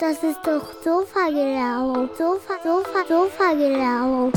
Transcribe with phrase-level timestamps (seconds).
[0.00, 2.08] Das ist doch Sofa-Gelaber.
[2.16, 4.30] Sofa, Sofa, Sofa-Gelaber.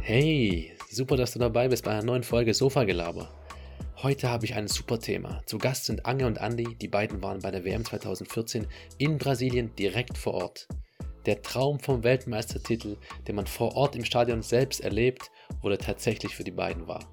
[0.00, 3.28] Hey, super, dass du dabei bist bei einer neuen Folge Sofa-Gelaber.
[4.02, 5.42] Heute habe ich ein super Thema.
[5.44, 6.76] Zu Gast sind Ange und Andi.
[6.80, 8.66] Die beiden waren bei der WM 2014
[8.96, 10.66] in Brasilien direkt vor Ort.
[11.26, 12.96] Der Traum vom Weltmeistertitel,
[13.28, 15.30] den man vor Ort im Stadion selbst erlebt,
[15.60, 17.06] wurde tatsächlich für die beiden wahr.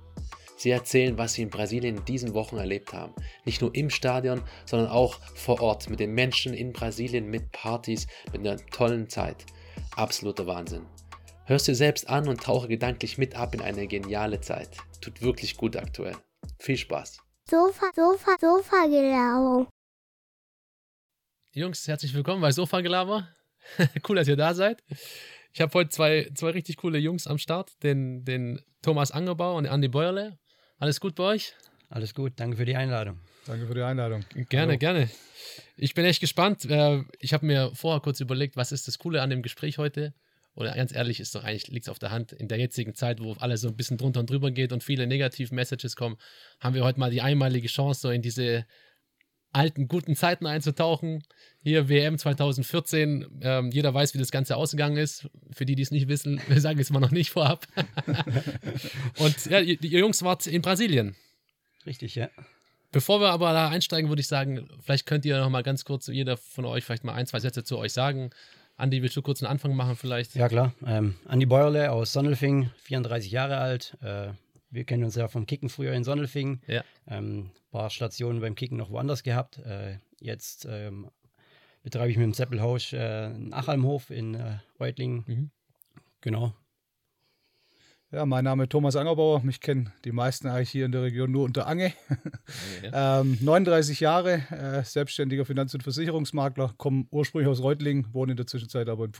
[0.61, 3.15] Sie erzählen, was sie in Brasilien in diesen Wochen erlebt haben.
[3.45, 8.05] Nicht nur im Stadion, sondern auch vor Ort mit den Menschen in Brasilien, mit Partys,
[8.31, 9.43] mit einer tollen Zeit.
[9.95, 10.85] Absoluter Wahnsinn.
[11.45, 14.77] Hörst dir selbst an und tauche gedanklich mit ab in eine geniale Zeit.
[15.01, 16.15] Tut wirklich gut aktuell.
[16.59, 17.17] Viel Spaß.
[17.49, 19.67] Sofa, Sofa, Sofa-Gelaber.
[21.53, 23.27] Jungs, herzlich willkommen bei Sofa Gelaber.
[24.07, 24.83] cool, dass ihr da seid.
[25.53, 29.65] Ich habe heute zwei, zwei richtig coole Jungs am Start, den, den Thomas Angerbauer und
[29.65, 30.37] Andi Bäuerle.
[30.81, 31.53] Alles gut bei euch?
[31.89, 33.19] Alles gut, danke für die Einladung.
[33.45, 34.25] Danke für die Einladung.
[34.49, 34.79] Gerne, Hallo.
[34.79, 35.09] gerne.
[35.77, 36.65] Ich bin echt gespannt.
[36.65, 40.15] Äh, ich habe mir vorher kurz überlegt, was ist das Coole an dem Gespräch heute?
[40.55, 43.21] Oder ganz ehrlich, ist doch eigentlich, liegt es auf der Hand, in der jetzigen Zeit,
[43.21, 46.17] wo alles so ein bisschen drunter und drüber geht und viele Negativ-Messages kommen,
[46.59, 48.65] haben wir heute mal die einmalige Chance, so in diese
[49.51, 51.23] alten, guten Zeiten einzutauchen.
[51.63, 53.39] Hier WM 2014.
[53.41, 55.29] Ähm, jeder weiß, wie das Ganze ausgegangen ist.
[55.51, 57.67] Für die, die es nicht wissen, wir sagen es mal noch nicht vorab.
[59.17, 61.15] Und ja, ihr, ihr, Jungs wart in Brasilien.
[61.85, 62.29] Richtig, ja.
[62.91, 66.07] Bevor wir aber da einsteigen, würde ich sagen, vielleicht könnt ihr noch mal ganz kurz,
[66.07, 68.31] jeder von euch, vielleicht mal ein, zwei Sätze zu euch sagen.
[68.75, 70.35] Andi, willst du kurz einen Anfang machen vielleicht?
[70.35, 70.73] Ja, klar.
[70.85, 73.97] Ähm, Andi Bäuerle aus Sonnelfing, 34 Jahre alt.
[74.01, 74.29] Äh,
[74.71, 76.61] wir kennen uns ja vom Kicken früher in Sonnelfing.
[76.67, 76.83] Ja.
[77.07, 79.59] Ähm, paar Stationen beim Kicken noch woanders gehabt.
[79.59, 81.09] Äh, jetzt ähm,
[81.83, 85.23] betreibe ich mit dem Seppelhaus äh, einen Achalmhof in äh, Reutlingen.
[85.27, 85.51] Mhm.
[86.21, 86.53] Genau.
[88.11, 89.41] Ja, mein Name ist Thomas Angerbauer.
[89.41, 91.93] Mich kennen die meisten eigentlich hier in der Region nur unter Ange.
[92.83, 93.21] Ja.
[93.21, 98.47] ähm, 39 Jahre, äh, selbstständiger Finanz- und Versicherungsmakler, komme ursprünglich aus Reutlingen, wohne in der
[98.47, 99.13] Zwischenzeit aber in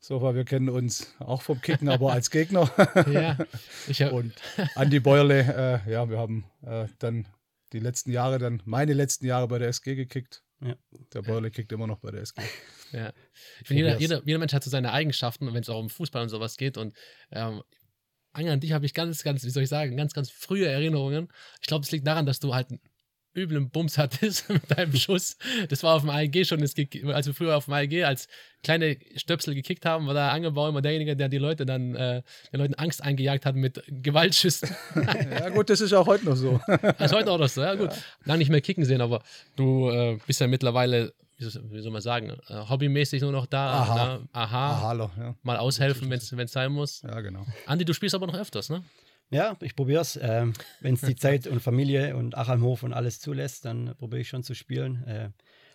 [0.00, 2.70] Sofa, wir kennen uns auch vom Kicken, aber als Gegner.
[3.10, 3.36] ja,
[3.88, 4.12] ich hab...
[4.12, 4.32] Und
[4.74, 7.26] Andi Bäuerle, äh, ja, wir haben äh, dann
[7.72, 10.42] die letzten Jahre, dann meine letzten Jahre bei der SG gekickt.
[10.60, 10.76] Ja.
[11.12, 12.42] Der Bäuerle kickt immer noch bei der SG.
[12.92, 13.12] Ja.
[13.60, 16.22] Ich finde, jeder, jeder, jeder, Mensch hat so seine Eigenschaften, wenn es auch um Fußball
[16.22, 16.76] und sowas geht.
[16.76, 16.96] Und
[17.30, 17.62] ähm,
[18.32, 21.28] an dich habe ich ganz, ganz, wie soll ich sagen, ganz, ganz frühe Erinnerungen.
[21.60, 22.68] Ich glaube, es liegt daran, dass du halt
[23.34, 25.36] üblen Bums hattest mit deinem Schuss.
[25.68, 26.74] Das war auf dem AEG schon, das,
[27.06, 28.28] als wir früher auf dem AEG als
[28.62, 32.22] kleine Stöpsel gekickt haben, war der Angebau immer derjenige, der die Leute dann, äh,
[32.52, 34.70] den Leuten Angst eingejagt hat mit Gewaltschüssen.
[35.30, 36.60] ja, gut, das ist auch heute noch so.
[36.66, 37.90] Das ist heute auch noch so, ja, gut.
[37.90, 37.98] Ja.
[38.24, 39.22] Lange nicht mehr kicken sehen, aber
[39.56, 43.72] du äh, bist ja mittlerweile wie soll man sagen, äh, hobbymäßig nur noch da.
[43.72, 43.94] Aha.
[43.94, 44.92] Da, aha.
[44.92, 45.34] Aha ja.
[45.42, 47.02] Mal aushelfen, wenn es sein muss.
[47.02, 47.46] Ja, genau.
[47.66, 48.82] Andi, du spielst aber noch öfters, ne?
[49.30, 50.18] Ja, ich probiere es.
[50.20, 54.28] Ähm, Wenn es die Zeit und Familie und Achalmhof und alles zulässt, dann probiere ich
[54.28, 55.04] schon zu spielen.
[55.04, 55.30] Äh,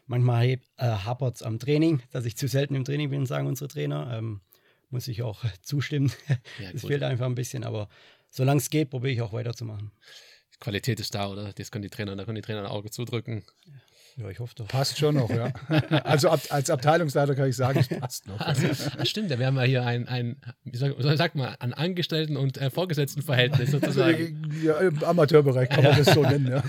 [0.08, 3.68] manchmal äh, hapert es am Training, dass ich zu selten im Training bin, sagen unsere
[3.68, 4.18] Trainer.
[4.18, 4.42] Ähm,
[4.90, 6.12] muss ich auch zustimmen.
[6.74, 7.90] Es ja, fehlt einfach ein bisschen, aber
[8.30, 9.92] solange es geht, probiere ich auch weiterzumachen.
[10.54, 11.52] Die Qualität ist da, oder?
[11.54, 13.44] Das können die Trainer, da können die Trainer ein Auge zudrücken.
[14.18, 14.24] Ja.
[14.24, 14.68] Ja, ich hoffe doch.
[14.68, 15.52] Passt schon noch, ja.
[16.04, 18.40] Also ab, als Abteilungsleiter kann ich sagen, es passt noch.
[18.40, 18.68] Also,
[19.04, 23.72] stimmt, da wären wir hier ein, ein wie sagt man, ein Angestellten- und äh, Vorgesetztenverhältnis
[23.72, 24.52] sozusagen.
[24.64, 26.64] Ja, Im Amateurbereich kann man das so nennen, ja.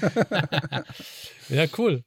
[1.49, 2.03] ja, cool.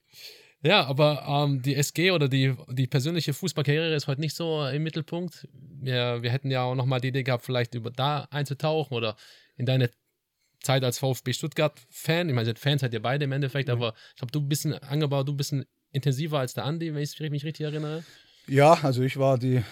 [0.64, 4.84] Ja, aber ähm, die SG oder die, die persönliche Fußballkarriere ist heute nicht so im
[4.84, 5.47] Mittelpunkt.
[5.53, 9.16] Wir, wir hätten ja auch nochmal die Idee gehabt, vielleicht über da einzutauchen oder
[9.56, 9.92] in deine
[10.67, 12.28] Zeit als VfB Stuttgart-Fan.
[12.28, 13.75] Ich meine, Fans seid ihr beide im Endeffekt, mhm.
[13.75, 17.01] aber ich glaube, du bist ein angebaut, du bist ein intensiver als der Andi, wenn
[17.01, 18.03] ich mich richtig erinnere.
[18.47, 19.63] Ja, also ich war die,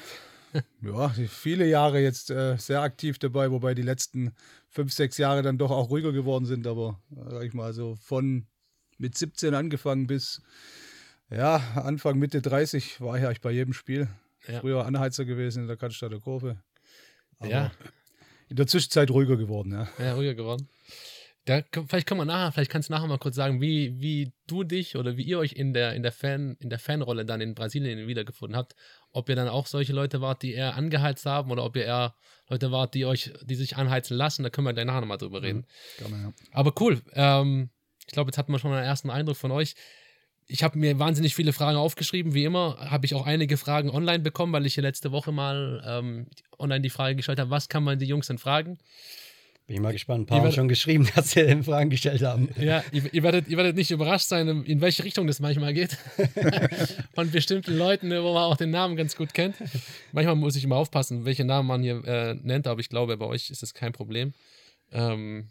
[0.82, 4.34] ja, die viele Jahre jetzt äh, sehr aktiv dabei, wobei die letzten
[4.70, 6.66] fünf, sechs Jahre dann doch auch ruhiger geworden sind.
[6.66, 8.48] Aber äh, sag ich mal, so von
[8.98, 10.42] mit 17 angefangen bis
[11.30, 14.08] ja, Anfang, Mitte 30 war ich eigentlich bei jedem Spiel.
[14.48, 14.62] Ja.
[14.62, 16.58] Früher Anheizer gewesen in der Cannstatter Kurve.
[17.40, 17.72] Aber ja.
[18.50, 19.88] In der Zwischenzeit ruhiger geworden, ja.
[19.98, 20.70] Ja, ruhiger geworden.
[21.46, 24.64] Da, vielleicht kann man nachher, vielleicht kannst du nachher mal kurz sagen, wie, wie du
[24.64, 27.54] dich oder wie ihr euch in der, in der Fan, in der Fanrolle dann in
[27.54, 28.76] Brasilien wiedergefunden habt.
[29.12, 32.16] Ob ihr dann auch solche Leute wart, die eher angeheizt haben oder ob ihr eher
[32.50, 35.44] Leute wart, die euch, die sich anheizen lassen, da können wir dann nachher nochmal drüber
[35.44, 35.68] reden.
[36.00, 36.34] Mhm, gerne, ja.
[36.52, 37.02] Aber cool.
[37.14, 37.70] Ähm,
[38.08, 39.76] ich glaube, jetzt hatten wir schon einen ersten Eindruck von euch.
[40.48, 42.34] Ich habe mir wahnsinnig viele Fragen aufgeschrieben.
[42.34, 45.84] Wie immer habe ich auch einige Fragen online bekommen, weil ich hier letzte Woche mal
[45.88, 46.28] ähm,
[46.60, 48.78] online die Frage gestellt habe, was kann man die Jungs denn fragen?
[49.68, 50.22] Bin ich mal gespannt.
[50.22, 52.50] Ein paar haben schon geschrieben, dass sie Fragen gestellt haben.
[52.60, 55.98] Ja, ihr, ihr, werdet, ihr werdet nicht überrascht sein, in welche Richtung das manchmal geht.
[57.16, 59.56] Von bestimmten Leuten, wo man auch den Namen ganz gut kennt.
[60.12, 63.26] Manchmal muss ich immer aufpassen, welche Namen man hier äh, nennt, aber ich glaube, bei
[63.26, 64.34] euch ist das kein Problem.
[64.92, 65.50] Ähm,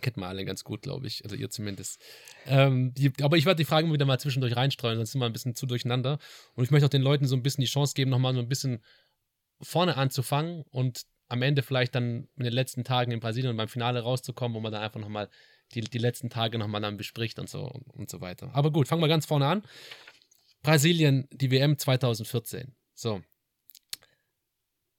[0.00, 1.22] Kennt man alle ganz gut, glaube ich.
[1.24, 2.00] Also ihr zumindest.
[2.46, 5.32] Ähm, die, aber ich werde die Fragen wieder mal zwischendurch reinstreuen, sonst sind wir ein
[5.32, 6.18] bisschen zu durcheinander.
[6.54, 8.48] Und ich möchte auch den Leuten so ein bisschen die Chance geben, nochmal so ein
[8.48, 8.82] bisschen
[9.60, 14.00] vorne anzufangen und am Ende vielleicht dann in den letzten Tagen in Brasilien beim Finale
[14.00, 15.28] rauszukommen, wo man dann einfach nochmal
[15.74, 18.50] die, die letzten Tage nochmal dann bespricht und so und, und so weiter.
[18.54, 19.62] Aber gut, fangen wir ganz vorne an.
[20.62, 22.74] Brasilien, die WM 2014.
[22.94, 23.22] So.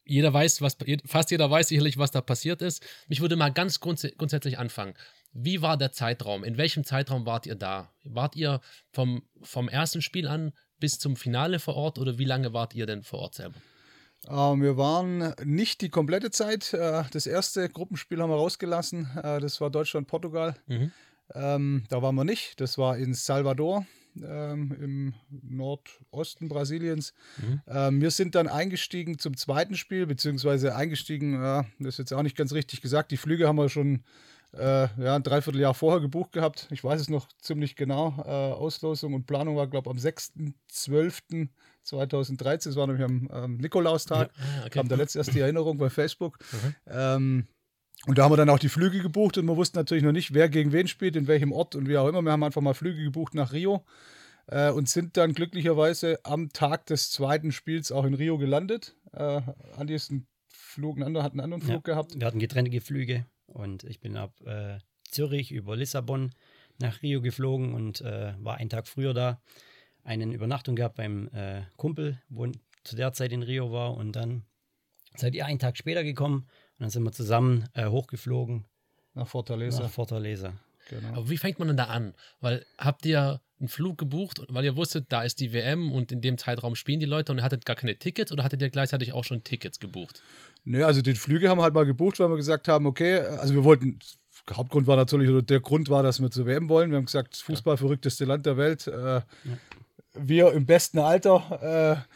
[0.05, 2.85] Jeder weiß, was, fast jeder weiß sicherlich, was da passiert ist.
[3.07, 4.93] Mich würde mal ganz grunds grundsätzlich anfangen.
[5.31, 6.43] Wie war der Zeitraum?
[6.43, 7.91] In welchem Zeitraum wart ihr da?
[8.03, 8.61] Wart ihr
[8.91, 12.85] vom, vom ersten Spiel an bis zum Finale vor Ort oder wie lange wart ihr
[12.85, 13.55] denn vor Ort selber?
[14.27, 16.73] Uh, wir waren nicht die komplette Zeit.
[16.73, 19.09] Uh, das erste Gruppenspiel haben wir rausgelassen.
[19.17, 20.55] Uh, das war Deutschland-Portugal.
[20.67, 20.91] Mhm.
[21.33, 22.61] Ähm, da waren wir nicht.
[22.61, 23.85] Das war in Salvador
[24.21, 27.13] ähm, im Nordosten Brasiliens.
[27.37, 27.61] Mhm.
[27.67, 32.23] Ähm, wir sind dann eingestiegen zum zweiten Spiel, beziehungsweise eingestiegen, ja, das ist jetzt auch
[32.23, 33.11] nicht ganz richtig gesagt.
[33.11, 34.03] Die Flüge haben wir schon
[34.53, 36.67] äh, ja, ein Dreivierteljahr vorher gebucht gehabt.
[36.71, 38.13] Ich weiß es noch ziemlich genau.
[38.25, 42.65] Äh, Auslosung und Planung war, glaube ich, am 6.12.2013.
[42.65, 44.29] Das war nämlich am ähm, Nikolaustag.
[44.37, 44.69] Ja, ah, okay.
[44.69, 46.37] Kam da letzte erst die Erinnerung bei Facebook.
[46.51, 46.75] Mhm.
[46.87, 47.47] Ähm,
[48.05, 50.33] und da haben wir dann auch die Flüge gebucht und wir wussten natürlich noch nicht,
[50.33, 52.21] wer gegen wen spielt, in welchem Ort und wie auch immer.
[52.21, 53.85] Wir haben einfach mal Flüge gebucht nach Rio
[54.47, 58.95] äh, und sind dann glücklicherweise am Tag des zweiten Spiels auch in Rio gelandet.
[59.13, 59.41] Äh,
[59.77, 62.19] Andi ist ein Flug, ein anderer hat einen anderen Flug ja, gehabt.
[62.19, 64.79] Wir hatten getrennte Flüge und ich bin ab äh,
[65.09, 66.31] Zürich über Lissabon
[66.79, 69.39] nach Rio geflogen und äh, war einen Tag früher da.
[70.03, 72.47] Eine Übernachtung gehabt beim äh, Kumpel, wo
[72.83, 74.43] zu der Zeit in Rio war und dann
[75.15, 76.49] seid ihr einen Tag später gekommen
[76.83, 78.65] dann sind wir zusammen äh, hochgeflogen.
[79.13, 79.83] Nach Fortaleza.
[79.83, 80.53] Nach Fortaleza.
[80.89, 81.07] Genau.
[81.13, 82.13] Aber wie fängt man denn da an?
[82.41, 86.19] Weil habt ihr einen Flug gebucht, weil ihr wusstet, da ist die WM und in
[86.19, 89.13] dem Zeitraum spielen die Leute und ihr hattet gar keine Tickets oder hattet ihr gleichzeitig
[89.13, 90.21] auch schon Tickets gebucht?
[90.65, 93.53] Nö, also die Flüge haben wir halt mal gebucht, weil wir gesagt haben, okay, also
[93.53, 93.99] wir wollten,
[94.49, 96.89] der Hauptgrund war natürlich, oder der Grund war, dass wir zur WM wollen.
[96.89, 98.87] Wir haben gesagt, Fußball verrückteste Land der Welt.
[98.87, 99.23] Äh, ja.
[100.15, 102.03] Wir im besten Alter.
[102.05, 102.13] Äh,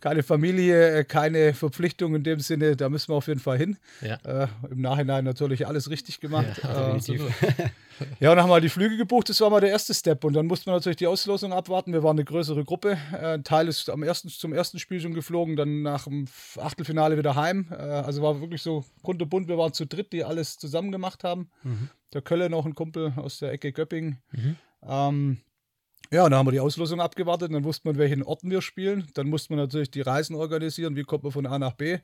[0.00, 3.76] keine Familie, äh, keine Verpflichtung in dem Sinne, da müssen wir auf jeden Fall hin.
[4.00, 4.16] Ja.
[4.24, 6.60] Äh, Im Nachhinein natürlich alles richtig gemacht.
[6.62, 7.00] Ja, äh,
[8.20, 10.24] ja, und dann haben wir die Flüge gebucht, das war mal der erste Step.
[10.24, 11.92] Und dann mussten wir natürlich die Auslosung abwarten.
[11.92, 12.98] Wir waren eine größere Gruppe.
[13.12, 16.26] Äh, ein Teil ist am ersten, zum ersten Spiel schon geflogen, dann nach dem
[16.58, 17.68] Achtelfinale wieder heim.
[17.70, 19.48] Äh, also war wirklich so kunterbunt.
[19.48, 21.50] Wir waren zu dritt, die alles zusammen gemacht haben.
[21.62, 21.90] Mhm.
[22.12, 24.18] Der Kölle noch ein Kumpel aus der Ecke Göpping.
[24.32, 24.56] Mhm.
[24.82, 25.38] Ähm,
[26.12, 29.06] ja, dann haben wir die Auslosung abgewartet, dann wusste man, welchen Orten wir spielen.
[29.14, 31.98] Dann musste man natürlich die Reisen organisieren, wie kommt man von A nach B.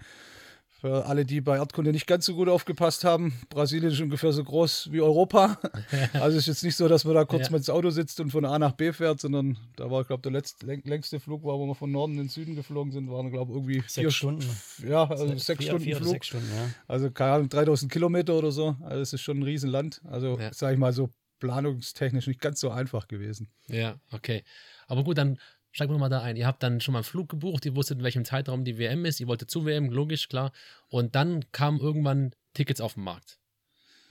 [0.81, 4.45] Für alle, die bei Erdkunde nicht ganz so gut aufgepasst haben, Brasilien ist ungefähr so
[4.45, 5.59] groß wie Europa.
[6.13, 7.53] Also es ist jetzt nicht so, dass man da kurz ja.
[7.53, 10.23] mal ins Auto sitzt und von A nach B fährt, sondern da war, ich glaube,
[10.23, 13.31] der letzte, längste Flug war, wo wir von Norden in den Süden geflogen sind, waren,
[13.31, 14.47] glaube ich, irgendwie sechs vier Stunden.
[14.87, 16.11] Ja, also sechs, sechs vier, Stunden vier Flug.
[16.11, 16.69] Sechs Stunden, ja.
[16.87, 18.77] Also keine Ahnung, 3000 Kilometer oder so.
[18.83, 20.03] Also es ist schon ein Riesenland.
[20.05, 20.53] Also ja.
[20.53, 21.09] sage ich mal so
[21.39, 23.51] planungstechnisch nicht ganz so einfach gewesen.
[23.69, 24.45] Ja, okay.
[24.87, 25.39] Aber gut, dann
[25.73, 26.37] steigen wir mal da ein.
[26.37, 29.05] Ihr habt dann schon mal einen Flug gebucht, ihr wusstet, in welchem Zeitraum die WM
[29.05, 30.53] ist, ihr wolltet zu WM, logisch, klar.
[30.89, 33.39] Und dann kamen irgendwann Tickets auf den Markt.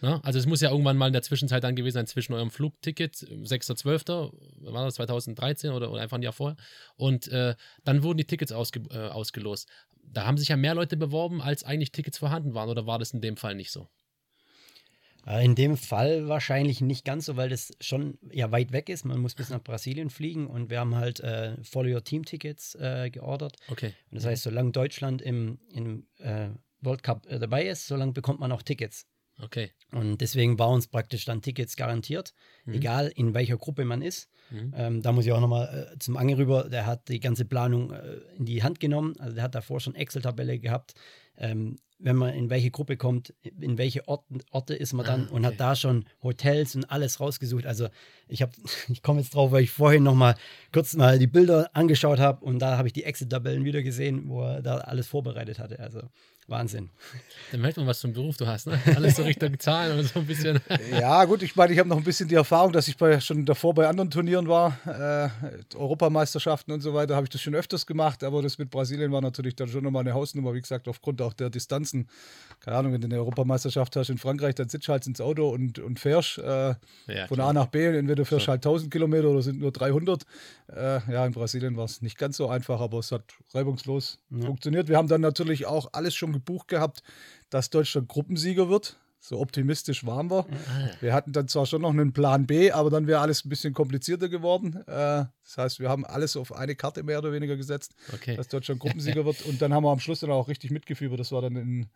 [0.02, 0.20] Na?
[0.24, 3.16] Also es muss ja irgendwann mal in der Zwischenzeit dann gewesen sein zwischen eurem Flugticket,
[3.16, 4.32] 6.12.,
[4.72, 6.58] war das 2013 oder, oder einfach ein Jahr vorher,
[6.96, 9.68] und äh, dann wurden die Tickets ausge, äh, ausgelost.
[10.04, 13.12] Da haben sich ja mehr Leute beworben, als eigentlich Tickets vorhanden waren, oder war das
[13.12, 13.88] in dem Fall nicht so?
[15.26, 19.06] Äh, in dem Fall wahrscheinlich nicht ganz so, weil das schon ja weit weg ist.
[19.06, 22.76] Man muss bis nach Brasilien fliegen und wir haben halt äh, Follow Your Team Tickets
[22.76, 23.58] äh, geordert.
[23.70, 23.94] Okay.
[24.12, 26.50] Und das heißt, solange Deutschland im, im äh,
[26.82, 29.08] World Cup äh, dabei ist, solange bekommt man auch Tickets.
[29.42, 29.72] Okay.
[29.92, 32.34] Und deswegen waren uns praktisch dann Tickets garantiert,
[32.66, 32.76] mhm.
[32.76, 34.30] egal in welcher Gruppe man ist.
[34.50, 34.74] Mhm.
[34.76, 37.92] Ähm, da muss ich auch nochmal äh, zum Ange rüber, der hat die ganze Planung
[37.92, 39.16] äh, in die Hand genommen.
[39.20, 40.94] Also der hat davor schon Excel-Tabelle gehabt.
[41.38, 45.24] Ähm, wenn man in welche Gruppe kommt, in welche Orte, Orte ist man dann ah,
[45.24, 45.34] okay.
[45.34, 47.66] und hat da schon Hotels und alles rausgesucht.
[47.66, 47.88] Also
[48.28, 48.52] ich habe,
[48.90, 50.36] ich komme jetzt drauf, weil ich vorhin noch mal
[50.72, 54.44] kurz mal die Bilder angeschaut habe und da habe ich die Exit-Tabellen wieder gesehen, wo
[54.44, 55.80] er da alles vorbereitet hatte.
[55.80, 56.02] Also
[56.48, 56.92] Wahnsinn.
[57.52, 58.80] Dann merkt man, was für einen Beruf du hast, ne?
[58.96, 60.60] Alles so Richtung Zahlen und so ein bisschen.
[60.92, 63.46] ja, gut, ich meine, ich habe noch ein bisschen die Erfahrung, dass ich bei, schon
[63.46, 67.88] davor bei anderen Turnieren war, äh, Europameisterschaften und so weiter, habe ich das schon öfters
[67.88, 71.20] gemacht, aber das mit Brasilien war natürlich dann schon nochmal eine Hausnummer, wie gesagt, aufgrund
[71.24, 72.08] auch der Distanzen.
[72.60, 75.50] Keine Ahnung, wenn du eine Europameisterschaft hast in Frankreich, dann sitzt du halt ins Auto
[75.50, 76.76] und, und fährst äh,
[77.08, 80.24] ja, von A nach B, entweder fährst du halt 1000 Kilometer oder sind nur 300.
[80.68, 83.24] Äh, ja, in Brasilien war es nicht ganz so einfach, aber es hat
[83.54, 84.46] reibungslos ja.
[84.46, 84.90] funktioniert.
[84.90, 87.04] Wir haben dann natürlich auch alles schon gebucht gehabt,
[87.50, 88.98] dass Deutschland Gruppensieger wird.
[89.20, 90.46] So optimistisch waren wir.
[90.46, 93.50] Ah, wir hatten dann zwar schon noch einen Plan B, aber dann wäre alles ein
[93.50, 94.76] bisschen komplizierter geworden.
[94.86, 98.36] Äh, das heißt, wir haben alles auf eine Karte mehr oder weniger gesetzt, okay.
[98.36, 99.44] dass Deutschland Gruppensieger wird.
[99.48, 101.20] Und dann haben wir am Schluss dann auch richtig mitgefiebert.
[101.20, 101.90] Das war dann in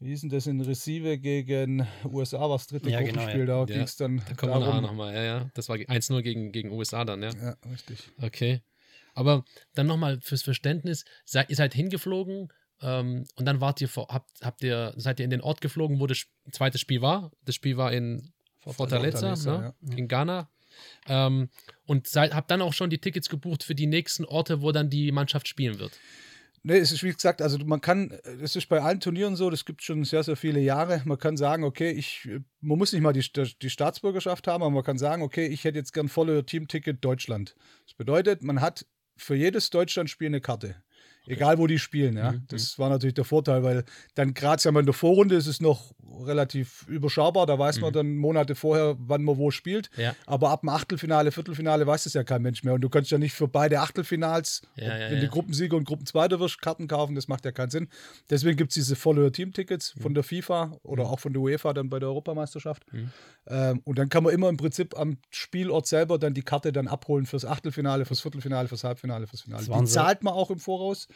[0.00, 3.46] wie hieß denn das in Receive gegen USA, war das dritte Ja, genau, Gruppenspiel, ja.
[3.46, 4.82] da Ja, ging es dann Da kommen wir nachher darum.
[4.84, 5.14] nochmal.
[5.14, 5.50] Ja, ja.
[5.54, 7.30] Das war 1-0 gegen, gegen USA dann, ja.
[7.30, 8.10] Ja, richtig.
[8.20, 8.60] Okay.
[9.14, 9.44] Aber
[9.74, 11.04] dann nochmal fürs Verständnis,
[11.48, 12.52] ihr seid hingeflogen
[12.84, 16.00] ähm, und dann wart ihr vor, habt, habt ihr, seid ihr in den Ort geflogen,
[16.00, 17.32] wo das zweite Spiel war.
[17.42, 19.74] Das Spiel war in Fortaleza, ne?
[19.96, 20.50] in Ghana.
[21.06, 21.48] Ähm,
[21.86, 24.90] und seid, habt dann auch schon die Tickets gebucht für die nächsten Orte, wo dann
[24.90, 25.98] die Mannschaft spielen wird.
[26.62, 28.10] Nee, es ist wie gesagt, also man kann,
[28.42, 31.02] es ist bei allen Turnieren so, das gibt schon sehr, sehr viele Jahre.
[31.04, 32.28] Man kann sagen, okay, ich,
[32.60, 33.24] man muss nicht mal die,
[33.60, 37.54] die Staatsbürgerschaft haben, aber man kann sagen, okay, ich hätte jetzt gern volle Teamticket Deutschland.
[37.86, 38.86] Das bedeutet, man hat
[39.16, 40.76] für jedes Deutschlandspiel eine Karte.
[41.26, 42.32] Egal, wo die spielen, ja.
[42.32, 45.46] Mhm, Das war natürlich der Vorteil, weil dann gerade sagen wir, in der Vorrunde ist
[45.46, 45.92] es noch
[46.26, 47.46] relativ überschaubar.
[47.46, 47.94] Da weiß man Mhm.
[47.94, 49.90] dann Monate vorher, wann man wo spielt.
[49.96, 50.14] Ja.
[50.26, 52.74] Aber ab dem Achtelfinale, Viertelfinale weiß es ja kein Mensch mehr.
[52.74, 55.20] Und du kannst ja nicht für beide Achtelfinals, Ja, ja, wenn ja.
[55.24, 57.14] du Gruppensieger und Gruppenzweiter wirst, Karten kaufen.
[57.14, 57.88] Das macht ja keinen Sinn.
[58.30, 60.00] Deswegen gibt es diese Follower-Team-Tickets Mhm.
[60.00, 62.84] von der FIFA oder auch von der UEFA dann bei der Europameisterschaft.
[63.46, 66.86] Ähm, und dann kann man immer im Prinzip am Spielort selber dann die Karte dann
[66.88, 69.64] abholen fürs Achtelfinale, fürs Viertelfinale, fürs Halbfinale, fürs Finale.
[69.66, 71.08] Das Die zahlt man auch im Voraus.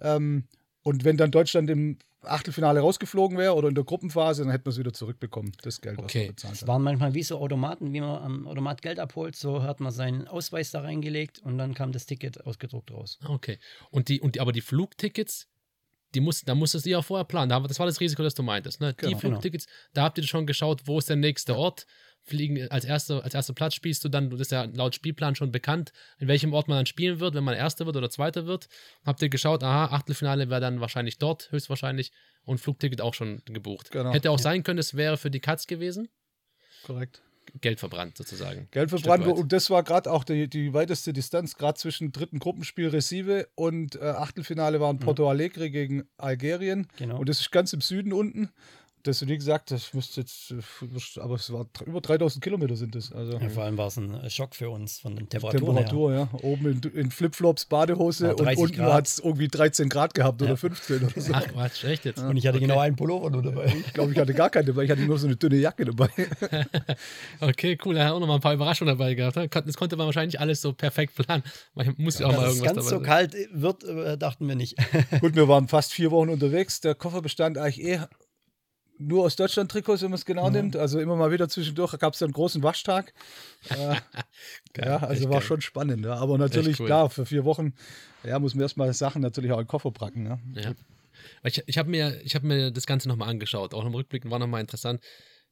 [0.00, 0.44] Ähm,
[0.82, 4.70] und wenn dann Deutschland im Achtelfinale rausgeflogen wäre oder in der Gruppenphase, dann hätten wir
[4.70, 6.26] es wieder zurückbekommen, das Geld, was Okay.
[6.26, 6.68] man bezahlt Es hat.
[6.68, 9.36] waren manchmal wie so Automaten, wie man am Automat Geld abholt.
[9.36, 13.18] So hat man seinen Ausweis da reingelegt und dann kam das Ticket ausgedruckt raus.
[13.26, 13.58] Okay.
[13.90, 15.46] Und die, und die, aber die Flugtickets,
[16.14, 17.48] die muss, da musstest du ja vorher planen.
[17.50, 18.80] Da, das war das Risiko, das du meintest.
[18.80, 18.94] Ne?
[18.94, 19.18] die Genau.
[19.18, 21.86] Flugtickets, da habt ihr schon geschaut, wo ist der nächste Ort.
[22.26, 25.52] Fliegen als erster, als erster Platz spielst du dann, das ist ja laut Spielplan schon
[25.52, 28.68] bekannt, in welchem Ort man dann spielen wird, wenn man Erster wird oder Zweiter wird.
[29.04, 32.10] Habt ihr geschaut, aha, Achtelfinale wäre dann wahrscheinlich dort, höchstwahrscheinlich,
[32.44, 33.90] und Flugticket auch schon gebucht.
[33.90, 34.12] Genau.
[34.12, 36.08] Hätte auch sein können, es wäre für die Katz gewesen.
[36.84, 37.22] Korrekt.
[37.60, 38.68] Geld verbrannt sozusagen.
[38.72, 42.88] Geld verbrannt und das war gerade auch die, die weiteste Distanz, gerade zwischen dritten Gruppenspiel
[42.88, 46.88] Recife und äh, Achtelfinale waren Porto Alegre gegen Algerien.
[46.96, 47.18] Genau.
[47.18, 48.50] Und das ist ganz im Süden unten.
[49.06, 53.12] Das, wie gesagt, das müsste jetzt, äh, aber es war über 3000 Kilometer sind es.
[53.12, 56.12] Also Ja, vor allem war es ein äh, Schock für uns von den Temperaturen Temperatur,
[56.14, 56.28] ja.
[56.42, 60.48] Oben in, in Flipflops, Badehose und 30 unten hat es irgendwie 13 Grad gehabt Ja.
[60.48, 61.32] oder 15 oder so.
[61.32, 62.20] Ach Quatsch, echt jetzt?
[62.20, 62.28] her.
[62.28, 63.66] Und ich hatte genau einen Pullover nur dabei.
[63.86, 64.84] Ich glaube, ich hatte gar keine dabei.
[64.84, 66.08] Ich hatte nur so eine dünne Jacke dabei.
[67.40, 67.96] Okay, cool.
[67.96, 69.36] Er hat auch noch mal ein paar Überraschungen dabei gehabt.
[69.36, 69.48] ne?
[69.48, 71.42] Das konnte man wahrscheinlich alles so perfekt planen.
[71.74, 73.02] Man muss ja auch mal irgendwas ganz dabei so sein.
[73.04, 74.76] kalt wird, äh, dachten wir nicht.
[75.20, 76.80] Gut, wir waren fast vier Wochen unterwegs.
[76.80, 78.00] Der Koffer bestand eigentlich eh
[78.98, 80.76] nur aus Deutschland-Trikots, wenn man es genau nimmt.
[80.76, 83.12] Also immer mal wieder zwischendurch gab es dann einen großen Waschtag.
[83.68, 83.96] Äh,
[84.84, 85.42] ja, also war geil.
[85.42, 86.04] schon spannend.
[86.04, 86.16] Ja.
[86.16, 86.86] Aber natürlich, cool.
[86.86, 87.72] klar, für vier Wochen
[88.22, 90.26] ja, muss man erstmal Sachen natürlich auch in den Koffer packen.
[90.26, 90.38] Ja.
[90.54, 90.74] Ja.
[91.42, 94.38] Ich, ich habe mir, ich hab mir das Ganze nochmal angeschaut, auch im Rückblick war
[94.38, 95.00] nochmal interessant.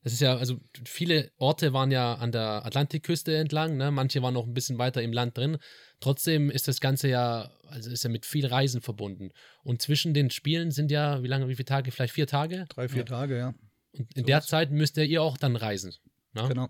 [0.04, 3.90] Das ist ja, also viele Orte waren ja an der Atlantikküste entlang, ne?
[3.90, 5.56] manche waren noch ein bisschen weiter im Land drin.
[6.00, 9.30] Trotzdem ist das Ganze ja, also ist ja mit viel Reisen verbunden.
[9.62, 11.90] Und zwischen den Spielen sind ja, wie lange, wie viele Tage?
[11.90, 12.66] Vielleicht vier Tage?
[12.68, 13.54] Drei, vier Tage, ja.
[13.92, 15.94] Und in der Zeit müsst ihr auch dann reisen.
[16.34, 16.49] Ne?
[16.49, 16.68] Genau.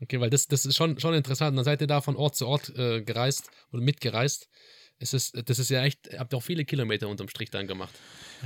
[0.00, 1.58] Okay, weil das, das ist schon, schon interessant.
[1.58, 4.48] Dann seid ihr da von Ort zu Ort äh, gereist oder mitgereist.
[4.98, 7.94] Es ist, das ist ja echt, ihr habt auch viele Kilometer unterm Strich dann gemacht.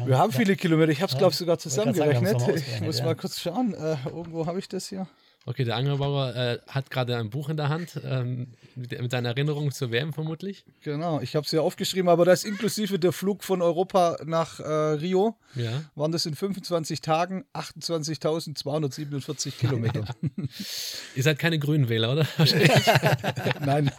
[0.04, 0.90] Wir haben viele Kilometer.
[0.90, 1.18] Ich habe es, Ja.
[1.18, 2.36] glaube ich, sogar zusammengerechnet.
[2.56, 3.04] Ich muss ja.
[3.04, 3.74] mal kurz schauen.
[3.74, 5.06] Äh, irgendwo habe ich das hier.
[5.46, 9.30] Okay, der Angelbauer äh, hat gerade ein Buch in der Hand ähm, mit, mit seiner
[9.30, 10.66] Erinnerung zur WM vermutlich.
[10.82, 14.64] Genau, ich habe es hier aufgeschrieben, aber das inklusive der Flug von Europa nach äh,
[14.64, 15.82] Rio Ja.
[15.94, 20.04] waren das in 25 Tagen 28.247 Kilometer.
[21.16, 22.26] Ihr seid keine Grünenwähler, oder?
[23.64, 23.90] Nein.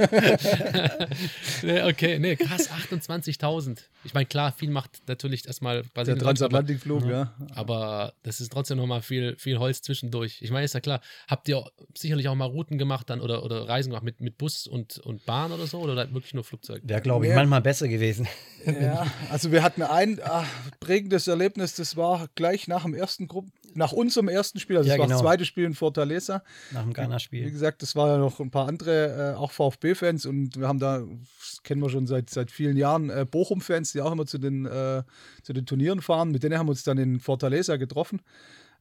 [1.63, 3.79] nee, okay, nee, krass, 28.000.
[4.03, 7.33] Ich meine, klar, viel macht natürlich erstmal Der Brasilien, aber, Transatlantikflug, ja.
[7.55, 10.39] aber das ist trotzdem nochmal viel, viel Holz zwischendurch.
[10.41, 11.63] Ich meine, ist ja klar, habt ihr
[11.97, 15.25] sicherlich auch mal Routen gemacht dann oder, oder Reisen gemacht mit, mit Bus und, und
[15.25, 16.81] Bahn oder so oder wirklich nur Flugzeug?
[16.83, 18.27] Wäre, glaube ich, manchmal besser gewesen.
[18.63, 20.45] Ja, also wir hatten ein ah,
[20.79, 24.97] prägendes Erlebnis, das war gleich nach dem ersten Gruppen, nach unserem ersten Spiel, also Ja,
[24.97, 25.17] das war genau.
[25.17, 26.43] das zweite Spiel in Fortaleza.
[26.69, 27.49] Nach dem Wie Ghana-Spiel.
[27.49, 30.99] gesagt, das war ja noch ein paar andere, äh, auch VfB-Fans und wir haben da,
[31.39, 34.67] das kennen wir schon seit, seit vielen Jahren, äh, Bochum-Fans, die auch immer zu den,
[34.67, 35.01] äh,
[35.41, 36.29] zu den Turnieren fahren.
[36.29, 38.21] Mit denen haben wir uns dann in Fortaleza getroffen.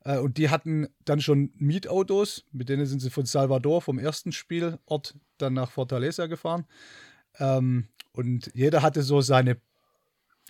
[0.05, 4.33] Äh, und die hatten dann schon Mietautos, mit denen sind sie von Salvador, vom ersten
[4.33, 6.67] Spielort, dann nach Fortaleza gefahren.
[7.39, 9.59] Ähm, und jeder hatte so seine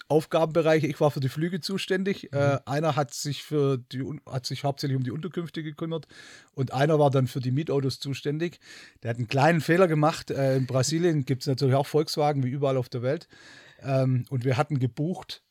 [0.08, 0.86] Aufgabenbereiche.
[0.86, 2.32] Ich war für die Flüge zuständig.
[2.32, 6.06] Äh, einer hat sich für die hat sich hauptsächlich um die Unterkünfte gekümmert
[6.52, 8.60] und einer war dann für die Mietautos zuständig.
[9.02, 10.30] Der hat einen kleinen Fehler gemacht.
[10.30, 13.28] Äh, in Brasilien gibt es natürlich auch Volkswagen wie überall auf der Welt.
[13.82, 15.42] Ähm, und wir hatten gebucht,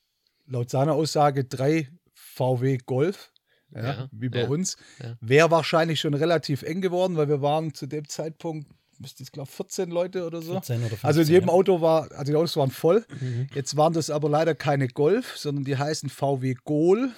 [0.48, 3.32] laut seiner Aussage, drei VW Golf.
[3.74, 4.78] Ja, Ja, wie bei ja, uns.
[5.02, 5.16] ja.
[5.22, 8.68] Wäre wahrscheinlich schon relativ eng geworden, weil wir waren zu dem Zeitpunkt,
[9.00, 10.54] müsste ich glaube 14 Leute oder so.
[10.54, 11.54] 14 oder 15, also in jedem ja.
[11.54, 13.06] Auto war, also die Autos waren voll.
[13.22, 13.48] Mhm.
[13.54, 17.12] Jetzt waren das aber leider keine Golf, sondern die heißen VW Gol.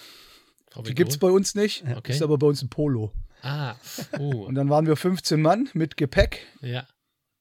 [0.71, 1.29] VW Die gibt es Gol?
[1.31, 2.11] bei uns nicht, Okay.
[2.11, 3.11] ist aber bei uns ein Polo.
[3.41, 3.73] Ah,
[4.19, 6.85] oh, Und dann waren wir 15 Mann mit Gepäck ja.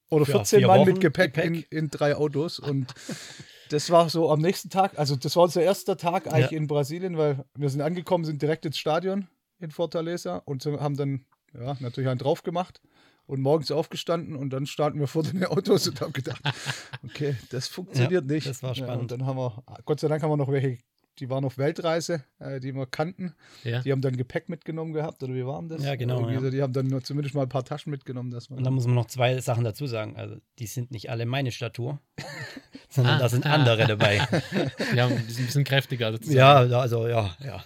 [0.09, 1.67] oder Für 14 vier Mann Wochen mit Gepäck, Gepäck.
[1.71, 2.59] In, in drei Autos.
[2.59, 2.95] Und
[3.73, 6.57] das war so am nächsten Tag, also das war unser erster Tag eigentlich Ja.
[6.57, 11.25] in Brasilien, weil wir sind angekommen, sind direkt ins Stadion in Fortaleza und haben dann
[11.55, 12.81] ja, natürlich einen drauf gemacht
[13.27, 16.43] und morgens aufgestanden und dann standen wir vor den Autos und haben gedacht,
[17.05, 18.47] okay, das funktioniert Ja, nicht.
[18.49, 19.03] das war Ja, spannend.
[19.03, 20.79] und dann haben wir, Gott sei Dank haben wir noch welche,
[21.21, 23.35] die waren auf Weltreise, äh, die wir kannten.
[23.63, 23.81] ja.
[23.83, 25.85] Die haben dann Gepäck mitgenommen gehabt, oder wie war denn das?
[25.85, 26.41] Ja, genau, ja.
[26.41, 28.59] so, Die haben dann nur zumindest mal ein paar Taschen mitgenommen, dass man.
[28.59, 30.17] Und da muss man noch zwei Sachen dazu sagen.
[30.17, 32.01] Also, die sind nicht alle meine Statur,
[32.89, 33.19] sondern Ah.
[33.19, 34.17] da sind andere dabei.
[34.97, 36.13] ja, die sind ein bisschen kräftiger.
[36.13, 36.37] sozusagen.
[36.39, 37.65] ja, ja, also ja, ja.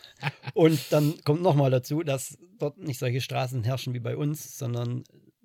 [0.54, 5.04] Und dann kommt nochmal dazu, dass dort nicht solche Straßen herrschen wie bei uns, sondern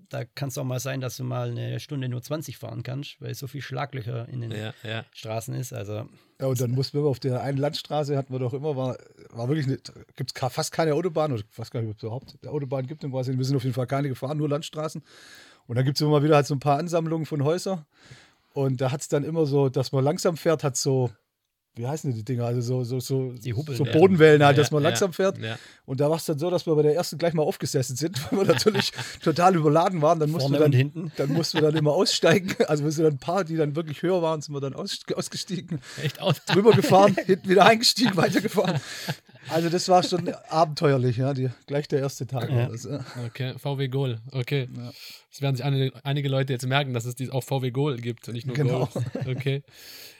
[0.09, 3.21] da kann es auch mal sein, dass du mal eine Stunde nur 20 fahren kannst,
[3.21, 5.05] weil so viel Schlaglöcher in den Ja, ja.
[5.13, 5.73] Straßen ist.
[5.73, 6.07] Also
[6.39, 8.97] Ja, und dann mussten wir auf der einen Landstraße, hatten wir doch immer, war,
[9.31, 9.79] war wirklich,
[10.15, 13.03] gibt es fast keine Autobahn, oder weiß gar nicht, ob es überhaupt eine Autobahn gibt
[13.03, 13.39] in Brasilien.
[13.39, 15.01] Wir sind auf jeden Fall keine gefahren, nur Landstraßen.
[15.67, 17.85] Und dann gibt es immer mal wieder halt so ein paar Ansammlungen von Häusern.
[18.53, 21.11] Und da hat es dann immer so, dass man langsam fährt, hat so,
[21.75, 22.45] wie heißen die Dinger?
[22.45, 23.85] Also so, so, so, Hubbeln, so.
[23.85, 25.37] Bodenwellen halt, Ja, dass man ja, langsam fährt.
[25.37, 25.57] Ja.
[25.85, 28.19] Und da war es dann so, dass wir bei der ersten gleich mal aufgesessen sind,
[28.31, 28.91] weil wir natürlich
[29.23, 30.19] total überladen waren.
[30.19, 31.11] Dann mussten wir dann hinten.
[31.17, 32.53] dann mussten wir dann immer aussteigen.
[32.67, 34.99] Also wir sind dann ein paar, die dann wirklich höher waren, sind wir dann aus,
[35.15, 36.43] ausgestiegen, Echt aus.
[36.45, 38.81] drüber gefahren, hinten wieder eingestiegen, weitergefahren.
[39.47, 42.51] Also das war schon abenteuerlich, ja, die, gleich der erste Tag.
[42.51, 42.87] War das.
[43.25, 44.19] Okay, VW Goal.
[44.31, 44.67] Okay.
[45.31, 48.33] Das werden sich einige, einige Leute jetzt merken, dass es auch VW Goal gibt und
[48.33, 48.87] nicht nur Genau.
[48.87, 49.05] Goal.
[49.27, 49.63] Okay.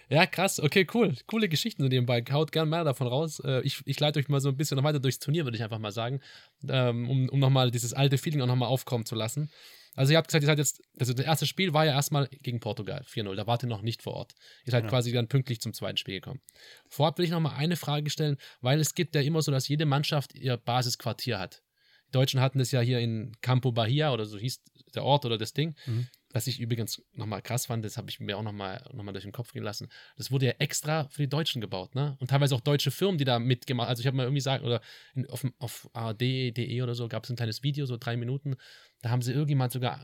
[0.10, 0.60] Ja, krass.
[0.60, 1.16] Okay, cool.
[1.28, 2.24] Coole Geschichten so nebenbei.
[2.32, 3.40] Haut gern mehr davon raus.
[3.46, 5.64] Äh, Ich, ich leite euch mal so ein bisschen noch weiter durchs Turnier, würde ich
[5.64, 6.20] einfach mal sagen,
[6.68, 9.52] ähm, um, um nochmal dieses alte Feeling auch nochmal aufkommen zu lassen.
[9.96, 12.60] Also ihr habt gesagt, ihr seid jetzt, also das erste Spiel war ja erstmal gegen
[12.60, 13.36] Portugal, 4-0.
[13.36, 14.34] Da wart ihr noch nicht vor Ort.
[14.66, 14.92] Ihr seid Genau.
[14.92, 16.40] quasi dann pünktlich zum zweiten Spiel gekommen.
[16.88, 19.86] Vorab will ich nochmal eine Frage stellen, weil es gibt ja immer so, dass jede
[19.86, 21.62] Mannschaft ihr Basisquartier hat.
[22.08, 24.62] Die Deutschen hatten das ja hier in Campo Bahia oder so hieß
[24.96, 25.76] der Ort oder das Ding.
[25.86, 26.08] Mhm.
[26.32, 29.24] Was ich übrigens nochmal krass fand, das habe ich mir auch nochmal noch mal durch
[29.24, 29.90] den Kopf gehen lassen.
[30.16, 32.18] Das wurde ja extra für die Deutschen gebaut, ne?
[32.20, 34.82] Und teilweise auch deutsche Firmen, die da mitgemacht Also ich habe mal irgendwie gesagt, oder
[35.16, 38.58] in, auf, auf ARD.de oder so gab es ein kleines Video, so drei Minuten.
[39.02, 40.04] Da haben sie irgendjemand sogar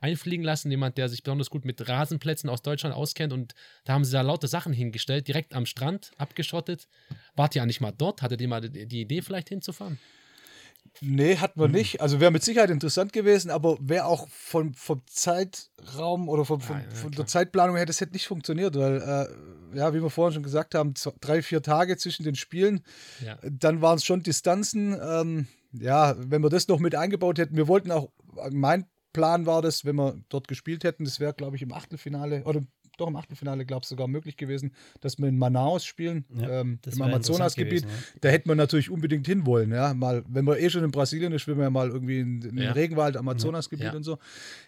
[0.00, 3.32] einfliegen lassen, jemand, der sich besonders gut mit Rasenplätzen aus Deutschland auskennt.
[3.32, 6.86] Und da haben sie da lauter Sachen hingestellt, direkt am Strand, abgeschottet.
[7.34, 8.20] Wart ihr eigentlich mal dort?
[8.20, 9.98] Hattet ihr mal die Idee, vielleicht hinzufahren?
[11.00, 12.00] Nee, hatten wir nicht.
[12.00, 16.76] Also wäre mit Sicherheit interessant gewesen, aber wäre auch vom, vom Zeitraum oder vom, vom,
[16.76, 18.96] Ja, ja, von der Zeitplanung her, das hätte nicht funktioniert, weil,
[19.72, 22.82] äh, ja, wie wir vorhin schon gesagt haben, zwei, drei, vier Tage zwischen den Spielen,
[23.24, 23.38] Ja.
[23.42, 24.96] dann waren es schon Distanzen.
[25.02, 28.10] Ähm, ja, wenn wir das noch mit eingebaut hätten, wir wollten auch,
[28.50, 32.44] mein Plan war das, wenn wir dort gespielt hätten, das wäre, glaube ich, im Achtelfinale
[32.44, 32.62] oder
[32.96, 36.78] doch im Achtelfinale, glaube ich, sogar möglich gewesen, dass wir in Manaus spielen, Ja, ähm,
[36.90, 37.82] im Amazonasgebiet.
[37.84, 39.94] gewesen, Da hätte man natürlich unbedingt hinwollen, ja.
[39.94, 42.56] Mal, wenn man eh schon in Brasilien ist, will man ja mal irgendwie in, in
[42.56, 42.64] Ja.
[42.64, 43.94] den Regenwald, Amazonasgebiet Ja.
[43.94, 44.18] und so.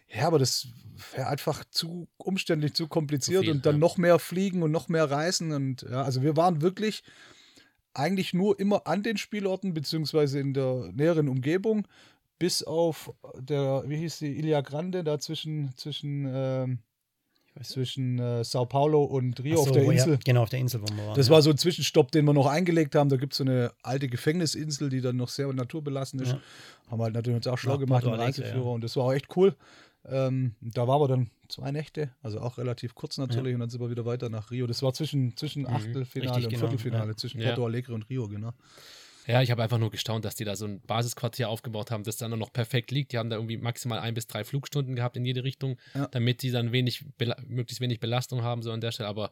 [0.08, 0.68] Ja, aber das
[1.14, 4.88] wäre einfach zu umständlich, zu kompliziert Zu viel, und dann noch mehr fliegen und noch
[4.88, 5.52] mehr reisen.
[5.52, 7.02] Und ja, also wir waren wirklich
[7.94, 11.86] eigentlich nur immer an den Spielorten, beziehungsweise in der näheren Umgebung,
[12.38, 16.78] bis auf der, wie hieß die, Ilia Grande, da zwischen, zwischen, ähm,
[17.62, 20.18] zwischen äh, Sao Paulo und Rio Ach auf so, der wo- ja, Insel.
[20.24, 21.14] genau, auf der Insel, wo wir waren.
[21.16, 21.32] Das ja.
[21.34, 23.08] war so ein Zwischenstopp, den wir noch eingelegt haben.
[23.08, 26.32] Da gibt es so eine alte Gefängnisinsel, die dann noch sehr naturbelassen ist.
[26.32, 26.40] Ja.
[26.90, 28.70] Haben wir halt natürlich uns auch schlau gemacht Alegre, Reiseführer ja.
[28.72, 29.54] und das war auch echt cool.
[30.04, 33.80] Ähm, da waren wir dann zwei Nächte, also auch relativ kurz natürlich, und dann sind
[33.80, 34.66] wir wieder weiter nach Rio.
[34.66, 36.34] Das war zwischen, zwischen Achtelfinale Mhm.
[36.36, 37.16] Richtig, und genau, Viertelfinale, ja.
[37.16, 37.48] zwischen Ja.
[37.48, 38.52] Porto Alegre und Rio, genau.
[39.28, 42.16] Ja, ich habe einfach nur gestaunt, dass die da so ein Basisquartier aufgebaut haben, das
[42.16, 43.12] dann noch perfekt liegt.
[43.12, 46.06] Die haben da irgendwie maximal ein bis drei Flugstunden gehabt in jede Richtung, Ja.
[46.06, 47.04] damit die dann wenig,
[47.46, 49.08] möglichst wenig Belastung haben, so an der Stelle.
[49.10, 49.30] Aber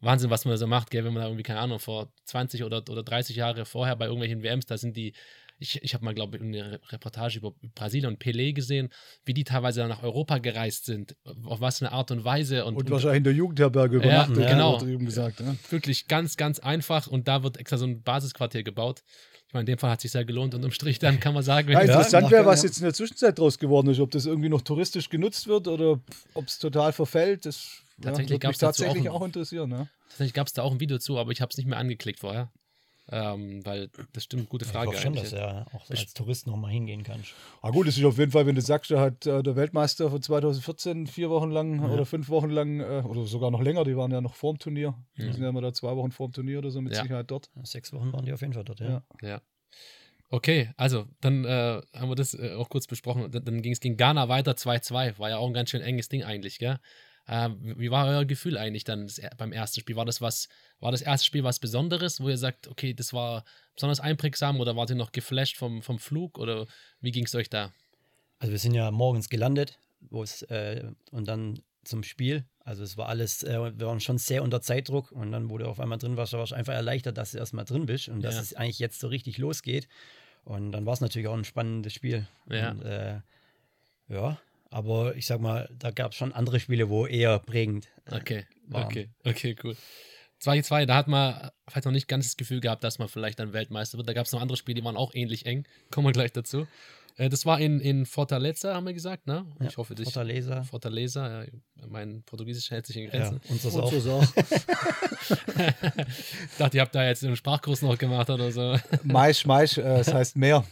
[0.00, 2.64] Wahnsinn, was man da so macht, gell, wenn man da irgendwie, keine Ahnung, vor 20
[2.64, 5.12] oder, oder 30 Jahre vorher bei irgendwelchen WMs, da sind die,
[5.60, 8.90] ich, ich habe mal, glaube ich, eine Re- Reportage über Brasilien und Pelé gesehen,
[9.24, 12.64] wie die teilweise dann nach Europa gereist sind, auf was eine Art und Weise.
[12.64, 14.78] Und, Und, und wahrscheinlich in der Jugendherberge übernachtet, Ja, genau.
[14.78, 15.40] gesagt.
[15.40, 15.56] Ja.
[15.70, 19.02] wirklich ganz, ganz einfach und da wird extra so ein Basisquartier gebaut.
[19.48, 21.32] Ich meine, in dem Fall hat es sich sehr gelohnt und im Strich dann kann
[21.32, 22.68] man sagen, wenn Ja, interessant wäre, was ja.
[22.68, 25.98] jetzt in der Zwischenzeit draus geworden ist, ob das irgendwie noch touristisch genutzt wird oder
[26.34, 27.46] ob es total verfällt.
[27.46, 29.70] Das ja, Tatsächlich würde gab's mich tatsächlich auch ein- auch interessieren.
[29.70, 29.86] Ja.
[30.10, 32.20] Tatsächlich gab es da auch ein Video zu, aber ich habe es nicht mehr angeklickt
[32.20, 32.50] vorher.
[33.10, 34.88] Ähm, weil das stimmt, gute ich Frage.
[34.88, 37.22] hoffe schon, dass er auch als Tourist nochmal hingehen kann.
[37.62, 40.10] Ah gut, es ist auf jeden Fall, wenn du sagst, da hat äh, der Weltmeister
[40.10, 43.96] von 2014 vier Wochen lang oder fünf Wochen lang äh, oder sogar noch länger, die
[43.96, 44.94] waren ja noch vorm Turnier.
[45.16, 47.02] Die sind ja immer da zwei Wochen vorm Turnier oder so mit Ja.
[47.02, 47.50] Sicherheit dort.
[47.62, 49.02] Sechs Wochen waren die auf jeden Fall dort, ja.
[49.22, 49.28] Ja.
[49.28, 49.40] Ja.
[50.30, 53.30] Okay, also dann äh, haben wir das äh, auch kurz besprochen.
[53.30, 55.18] Dann, dann ging es gegen Ghana weiter 2-2.
[55.18, 56.78] War ja auch ein ganz schön enges Ding eigentlich, gell?
[57.26, 59.96] Äh, wie war euer Gefühl eigentlich dann beim ersten Spiel?
[59.96, 60.48] War das was,
[60.80, 64.76] war das erste Spiel was Besonderes, wo ihr sagt, okay, das war besonders einprägsam oder
[64.76, 66.66] wart ihr noch geflasht vom, vom Flug oder
[67.00, 67.72] wie ging es euch da?
[68.38, 72.44] Also wir sind ja morgens gelandet, wo es äh, und dann zum Spiel.
[72.60, 75.66] Also es war alles, äh, wir waren schon sehr unter Zeitdruck und dann, wo du
[75.66, 78.22] auf einmal drin warst, da warst du einfach erleichtert, dass du erstmal drin bist und
[78.22, 78.30] ja.
[78.30, 79.88] dass es eigentlich jetzt so richtig losgeht.
[80.44, 82.26] Und dann war es natürlich auch ein spannendes Spiel.
[82.48, 82.70] Ja.
[82.70, 83.20] Und, äh,
[84.08, 84.38] ja,
[84.70, 87.88] aber ich sag mal, da gab es schon andere Spiele, wo eher prägend.
[88.04, 88.84] Äh, okay, waren.
[88.84, 89.76] okay, okay, cool.
[90.42, 93.52] 2-2, da hat man vielleicht noch nicht ganz das Gefühl gehabt, dass man vielleicht dann
[93.52, 94.08] Weltmeister wird.
[94.08, 95.66] Da gab es noch andere Spiele, die waren auch ähnlich eng.
[95.90, 96.66] Kommen wir gleich dazu.
[97.18, 99.44] Äh, das war in, in Fortaleza, haben wir gesagt, ne?
[99.60, 100.04] Ja, ich hoffe, dich.
[100.04, 100.62] Fortaleza.
[100.62, 101.48] Fortaleza, ja,
[101.88, 103.40] mein Portugiesisch hält sich in Grenzen.
[103.44, 103.92] Ja, unseres auch.
[103.92, 104.22] auch.
[105.28, 108.76] ich dachte, ihr habt da jetzt einen Sprachkurs noch gemacht oder so.
[109.02, 110.64] Mais, Mais, äh, das heißt mehr.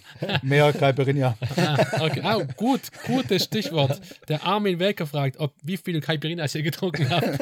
[0.43, 1.37] Mehr Caipirinha.
[1.57, 2.21] ah, okay.
[2.23, 4.01] ah, gut, gutes Stichwort.
[4.29, 7.41] Der Armin Welker fragt, ob wie viele Caipirinhas ihr getrunken habt.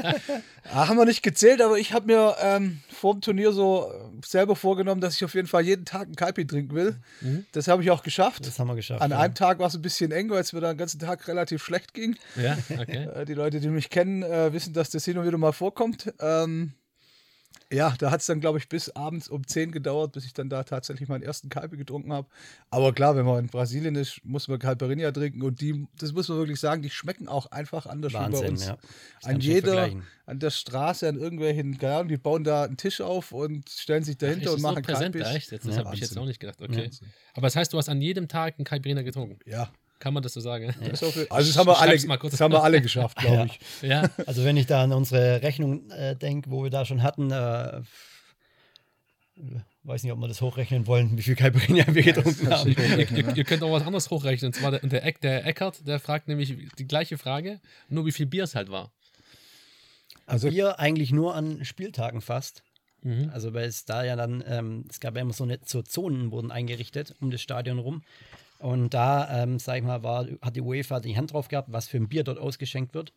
[0.72, 4.26] ah, haben wir nicht gezählt, aber ich habe mir ähm, vor dem Turnier so äh,
[4.26, 6.96] selber vorgenommen, dass ich auf jeden Fall jeden Tag einen Caipi trinken will.
[7.20, 7.44] Mhm.
[7.52, 8.46] Das habe ich auch geschafft.
[8.46, 8.93] Das haben wir geschafft.
[9.00, 9.18] An ja.
[9.18, 11.94] einem Tag war es ein bisschen eng, weil es mir den ganzen Tag relativ schlecht
[11.94, 12.16] ging.
[12.36, 13.08] Ja, okay.
[13.14, 16.12] Äh, die Leute, die mich kennen, äh, wissen, dass das hin und wieder mal vorkommt.
[16.20, 16.72] Ähm,
[17.74, 20.48] ja, da hat es dann, glaube ich, bis abends um 10 gedauert, bis ich dann
[20.48, 22.28] da tatsächlich meinen ersten Kalbe getrunken habe.
[22.70, 26.28] Aber klar, wenn man in Brasilien ist, muss man Calperinia trinken und die, das muss
[26.28, 28.66] man wirklich sagen, die schmecken auch einfach anders Wahnsinn, wie bei uns.
[28.66, 28.78] Ja.
[29.24, 29.90] An jeder,
[30.26, 34.04] an der Straße, an irgendwelchen, keine Ahnung, die bauen da einen Tisch auf und stellen
[34.04, 35.52] sich dahinter Ach, und machen so präsent, echt?
[35.52, 36.62] Das ja, habe ich jetzt auch nicht gedacht.
[36.62, 36.90] Okay.
[36.92, 37.06] Ja.
[37.34, 39.38] Aber das heißt, du hast an jedem Tag einen Calperinia getrunken?
[39.46, 39.72] Ja.
[40.04, 40.74] Kann man das so sagen?
[40.82, 40.88] Ja.
[40.90, 43.46] Das also das haben wir alle, das haben wir alle geschafft, glaube
[43.80, 43.88] ich.
[43.88, 44.02] Ja.
[44.26, 47.80] Also wenn ich da an unsere Rechnung äh, denke, wo wir da schon hatten, äh,
[49.82, 52.68] weiß nicht, ob wir das hochrechnen wollen, wie viel Caipirinha wir getrunken haben.
[52.68, 54.50] ihr, ihr, ihr, könnt auch was anderes hochrechnen.
[54.50, 58.12] Und zwar der, der, Eck, der Eckert, der fragt nämlich die gleiche Frage, nur wie
[58.12, 58.92] viel Bier es halt war.
[60.26, 62.62] Also Bier eigentlich nur an Spieltagen fast.
[63.00, 63.30] Mhm.
[63.32, 66.30] Also weil es da ja dann, ähm, es gab ja immer so, eine, so Zonen
[66.30, 68.02] wurden eingerichtet um das Stadion rum.
[68.64, 71.86] Und da, ähm, sag ich mal, war, hat die UEFA die Hand drauf gehabt, was
[71.86, 73.12] für ein Bier dort ausgeschenkt wird.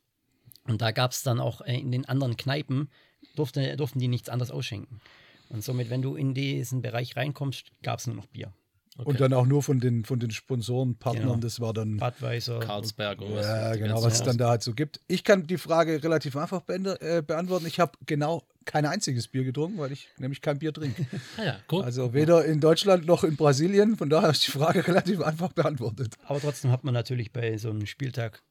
[0.66, 2.90] Und da gab es dann auch äh, in den anderen Kneipen,
[3.38, 5.00] durfte, durften die nichts anderes ausschenken.
[5.48, 8.52] Und somit, wenn du in diesen Bereich reinkommst, gab es nur noch Bier.
[8.98, 9.10] Okay.
[9.10, 11.38] Und dann auch nur von den, von den Sponsoren, Partnern, genau.
[11.38, 11.98] das war dann.
[11.98, 12.60] Budweiser.
[12.60, 13.46] Carlsberg oder was.
[13.46, 15.00] Ja, genau, was es dann da halt so gibt.
[15.08, 17.68] Ich kann die Frage relativ einfach äh, beantworten.
[17.68, 21.06] Ich habe genau kein einziges Bier getrunken, weil ich nämlich kein Bier trinke.
[21.38, 21.84] ah ja, cool.
[21.84, 23.98] Also weder in Deutschland noch in Brasilien.
[23.98, 26.16] Von daher ist die Frage relativ einfach beantwortet.
[26.26, 28.42] Aber trotzdem hat man natürlich bei so einem Spieltag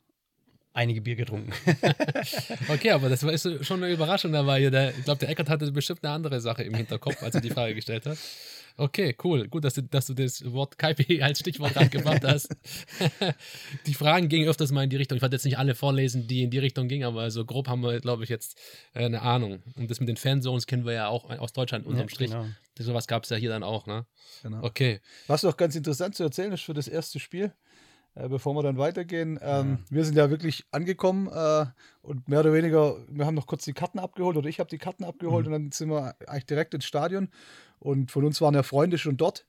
[0.73, 1.53] einige Bier getrunken.
[2.69, 4.63] okay, aber das war schon eine Überraschung dabei.
[4.63, 7.75] ich glaube, der Eckert hatte bestimmt eine andere Sache im Hinterkopf, als er die Frage
[7.75, 8.19] gestellt hat.
[8.79, 9.49] Okay, cool.
[9.49, 12.55] Gut, dass du, dass du das Wort KP als Stichwort reingebracht hast.
[13.87, 15.17] die Fragen gingen öfters mal in die Richtung.
[15.17, 17.83] Ich werde jetzt nicht alle vorlesen, die in die Richtung gingen, aber so grob haben
[17.83, 18.59] wir, glaube ich, jetzt
[18.95, 19.63] äh, eine Ahnung.
[19.77, 22.31] Und das mit den Fanzones kennen wir ja auch aus Deutschland unterm ja, Strich.
[22.31, 22.47] Genau.
[22.79, 24.05] Sowas gab es ja hier dann auch, ne?
[24.43, 24.63] Genau.
[24.63, 25.01] Okay.
[25.27, 27.53] Was noch ganz interessant zu erzählen ist für das erste Spiel,
[28.17, 29.39] äh, bevor wir dann weitergehen.
[29.43, 29.97] Ähm, ja.
[29.97, 31.67] Wir sind ja wirklich angekommen äh,
[32.03, 34.79] und mehr oder weniger, wir haben noch kurz die Karten abgeholt oder ich habe die
[34.79, 35.53] Karten abgeholt mhm.
[35.53, 37.29] und dann sind wir eigentlich direkt ins Stadion.
[37.79, 39.45] Und von uns waren ja Freunde schon dort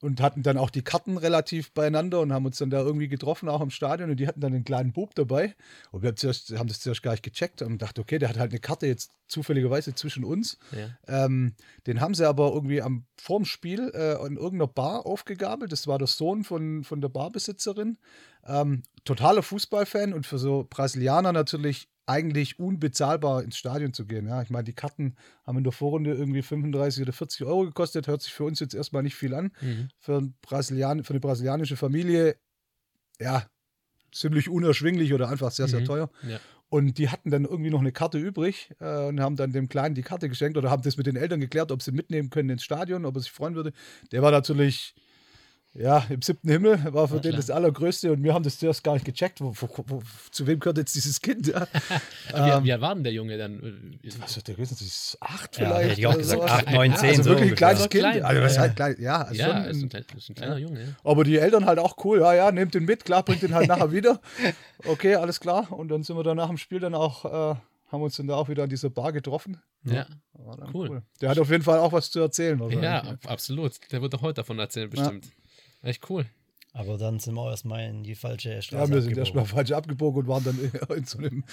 [0.00, 3.48] und hatten dann auch die Karten relativ beieinander und haben uns dann da irgendwie getroffen,
[3.48, 4.10] auch im Stadion.
[4.10, 5.54] Und die hatten dann einen kleinen Bub dabei.
[5.90, 8.38] Und wir haben, zuerst, haben das zuerst gar nicht gecheckt und dachten, okay, der hat
[8.38, 10.58] halt eine Karte jetzt zufälligerweise zwischen uns.
[10.72, 11.24] Ja.
[11.24, 11.54] Ähm,
[11.86, 15.72] den haben sie aber irgendwie am vorm Spiel äh, in irgendeiner Bar aufgegabelt.
[15.72, 17.98] Das war der Sohn von, von der Barbesitzerin.
[18.46, 24.26] Ähm, totaler Fußballfan und für so Brasilianer natürlich eigentlich unbezahlbar ins Stadion zu gehen.
[24.26, 28.06] Ja, ich meine, die Karten haben in der Vorrunde irgendwie 35 oder 40 Euro gekostet.
[28.06, 29.52] Hört sich für uns jetzt erstmal nicht viel an.
[29.60, 29.88] Mhm.
[29.98, 32.36] Für, Brasilian für eine brasilianische Familie,
[33.20, 33.46] ja,
[34.10, 35.84] ziemlich unerschwinglich oder einfach sehr, sehr mhm.
[35.84, 36.10] teuer.
[36.26, 36.40] Ja.
[36.70, 39.94] Und die hatten dann irgendwie noch eine Karte übrig äh, und haben dann dem Kleinen
[39.94, 42.64] die Karte geschenkt oder haben das mit den Eltern geklärt, ob sie mitnehmen können ins
[42.64, 43.72] Stadion, ob er sich freuen würde.
[44.12, 44.94] Der war natürlich
[45.78, 48.82] ja, im siebten Himmel war für ja, den das Allergrößte und wir haben das zuerst
[48.82, 49.40] gar nicht gecheckt.
[49.40, 51.46] Wo, wo, wo, zu wem gehört jetzt dieses Kind?
[51.46, 51.68] Ja.
[52.34, 53.98] ähm, wie, alt war denn der Junge dann?
[54.18, 54.74] Was hat der gewesen?
[54.80, 55.72] Ist acht vielleicht?
[55.72, 57.10] Ja, hätte ich auch gesagt, acht, neun, zehn.
[57.10, 58.02] Also so wirklich ein kleines Kind.
[58.02, 58.22] Klein.
[58.24, 60.80] Also, was halt klein, ja, also ja ist ein, ist ein kleiner Junge.
[60.80, 60.88] Ja.
[61.04, 62.20] Aber die Eltern halt auch cool.
[62.20, 63.04] Ja, ja, nehmt den mit.
[63.04, 64.20] Klar, bringt den halt nachher wieder.
[64.84, 65.70] Okay, alles klar.
[65.70, 67.54] Und dann sind wir dann nach dem Spiel dann auch.
[67.54, 67.56] Äh,
[67.90, 69.62] haben uns dann da auch wieder an dieser Bar getroffen.
[69.84, 70.06] Ja,
[70.74, 70.90] cool.
[70.90, 71.02] cool.
[71.22, 72.60] Der hat auf jeden Fall auch was zu erzählen.
[72.82, 73.78] Ja, absolut.
[73.90, 75.32] Der wird auch heute davon erzählen, bestimmt.
[75.82, 76.26] Echt cool.
[76.72, 78.90] Aber dann sind wir erstmal in die falsche Straße.
[78.90, 81.44] Ja, wir sind erstmal falsch abgebogen und waren dann in so einem,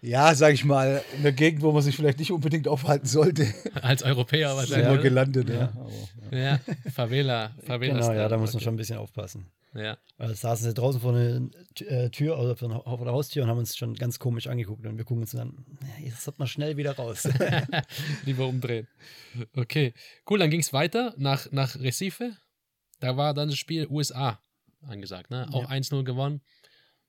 [0.00, 3.52] ja, sag ich mal, in einer Gegend, wo man sich vielleicht nicht unbedingt aufhalten sollte.
[3.82, 4.86] Als Europäer wahrscheinlich.
[4.86, 5.54] Sind wir gelandet, ja.
[5.54, 5.90] Ja, Aber,
[6.38, 6.38] ja.
[6.38, 7.94] ja Favela, Favela.
[7.94, 9.46] Genau, ja, da muss man schon ein bisschen aufpassen.
[9.74, 9.98] Ja.
[10.18, 11.42] Da saßen sie draußen vor der
[11.88, 14.86] äh, Tür oder vor der, vor der Haustür und haben uns schon ganz komisch angeguckt.
[14.86, 17.28] Und wir gucken uns dann, "Nee, jetzt sollte man schnell wieder raus.
[18.24, 18.86] Lieber umdrehen.
[19.56, 19.92] Okay,
[20.30, 22.36] cool, dann ging es weiter nach, nach Recife.
[23.00, 24.40] Da war dann das Spiel USA
[24.86, 25.48] angesagt, ne?
[25.52, 25.68] Auch Ja.
[25.68, 26.40] 1-0 gewonnen.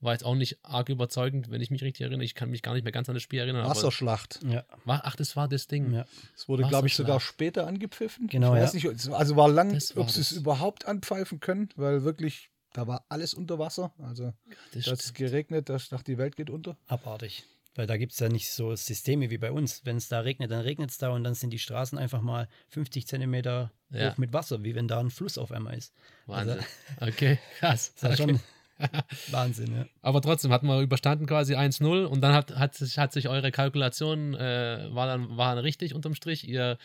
[0.02, 2.24] War jetzt auch nicht arg überzeugend, wenn ich mich richtig erinnere.
[2.26, 3.62] Ich kann mich gar nicht mehr ganz an das Spiel erinnern.
[3.64, 4.40] Aber Wasserschlacht.
[4.48, 5.94] ja, war, ach, das war das Ding.
[5.94, 6.06] ja.
[6.36, 8.28] Es wurde, glaube ich, sogar später angepfiffen.
[8.28, 8.92] Genau, ich weiß ja.
[8.92, 10.38] nicht, es- also war lang, Das war ob sie es das.
[10.38, 13.94] überhaupt anpfeifen können, weil wirklich, da war alles unter Wasser.
[14.00, 14.34] Also
[14.74, 16.78] Das da hat es geregnet, da ich dachte, die Welt geht unter.
[16.88, 17.44] abartig.
[17.76, 19.82] Weil da gibt es ja nicht so Systeme wie bei uns.
[19.86, 22.48] Wenn es da regnet, dann regnet es da und dann sind die Straßen einfach mal
[22.70, 24.12] 50 Zentimeter Ja.
[24.12, 25.94] hoch mit Wasser, wie wenn da ein Fluss auf einmal ist.
[26.26, 26.60] Wahnsinn.
[27.02, 27.94] Okay, krass.
[28.00, 28.32] Das ist Okay.
[28.32, 28.40] schon
[29.32, 29.86] Wahnsinn, ja.
[30.02, 33.52] Aber trotzdem hatten wir überstanden quasi 1-0 und dann hat, hat, sich, hat sich eure
[33.52, 36.48] Kalkulation äh, war dann war dann richtig unterm Strich.
[36.48, 36.78] Ihr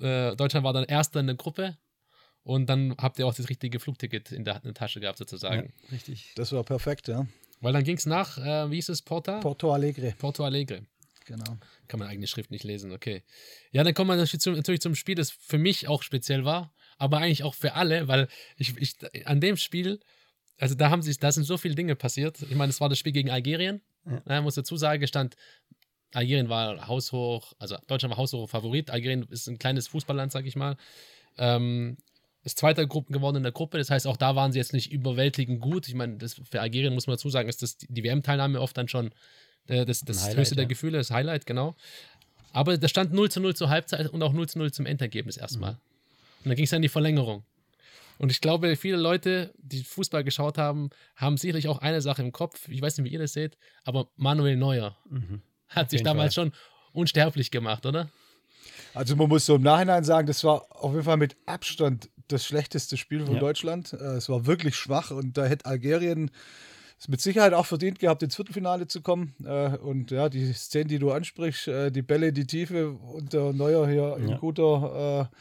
[0.00, 1.76] äh, Deutschland war dann erster in der Gruppe
[2.44, 5.72] und dann habt ihr auch das richtige Flugticket in der, in der Tasche gehabt sozusagen.
[5.82, 5.88] ja.
[5.92, 6.32] Richtig.
[6.36, 7.26] Das war perfekt, ja.
[7.62, 9.38] Weil dann ging es nach, äh, wie hieß es, Porta?
[9.38, 10.82] Porto Alegre, Porto Alegre.
[11.24, 11.56] genau.
[11.86, 13.22] Kann man eigene Schrift nicht lesen, okay.
[13.70, 17.44] Ja, dann kommt man natürlich zum, Spiel, das für mich auch speziell war, aber eigentlich
[17.44, 20.00] auch für alle, weil ich, ich an dem Spiel,
[20.58, 22.42] also da haben sich, da sind so viele Dinge passiert.
[22.42, 23.80] Ich meine, es war das Spiel gegen Algerien.
[24.04, 24.22] Ja.
[24.28, 24.42] Ja.
[24.42, 25.36] muss dazu sagen, stand,
[26.12, 28.90] Algerien war haushoch, also Deutschland war haushoch Favorit.
[28.90, 30.76] Algerien ist ein kleines Fußballland, sag ich mal.
[31.38, 31.96] Ähm,
[32.44, 33.78] ist zweiter Gruppen geworden in der Gruppe.
[33.78, 35.86] Das heißt, auch da waren sie jetzt nicht überwältigend gut.
[35.88, 38.88] Ich meine, das, für Algerien muss man dazu sagen, ist das die WM-Teilnahme oft dann
[38.88, 39.10] schon
[39.68, 40.68] äh, das, das Highlight, höchste der ja.
[40.68, 41.74] Gefühle, das Highlight, genau.
[42.52, 45.36] Aber da stand 0 zu 0 zur Halbzeit und auch 0 zu 0 zum Endergebnis
[45.36, 45.72] erstmal.
[45.72, 47.44] Und dann ging es dann in die Verlängerung.
[48.18, 52.32] Und ich glaube, viele Leute, die Fußball geschaut haben, haben sicherlich auch eine Sache im
[52.32, 52.68] Kopf.
[52.68, 55.40] Ich weiß nicht, wie ihr das seht, aber Manuel Neuer Mhm.
[55.68, 56.52] hat sich damals schon
[56.92, 58.10] unsterblich gemacht, oder?
[58.94, 62.44] Also man muss so im Nachhinein sagen, das war auf jeden Fall mit Abstand das
[62.44, 63.40] schlechteste Spiel von Ja.
[63.40, 63.92] Deutschland.
[63.92, 66.30] Äh, Es war wirklich schwach und da hätte Algerien
[66.98, 69.34] es mit Sicherheit auch verdient gehabt, ins Viertelfinale zu kommen.
[69.44, 73.52] Äh, Und ja, die Szenen, die du ansprichst, äh, die Bälle, die Tiefe und der
[73.52, 74.36] Neuer hier in Ja.
[74.38, 75.36] guter äh,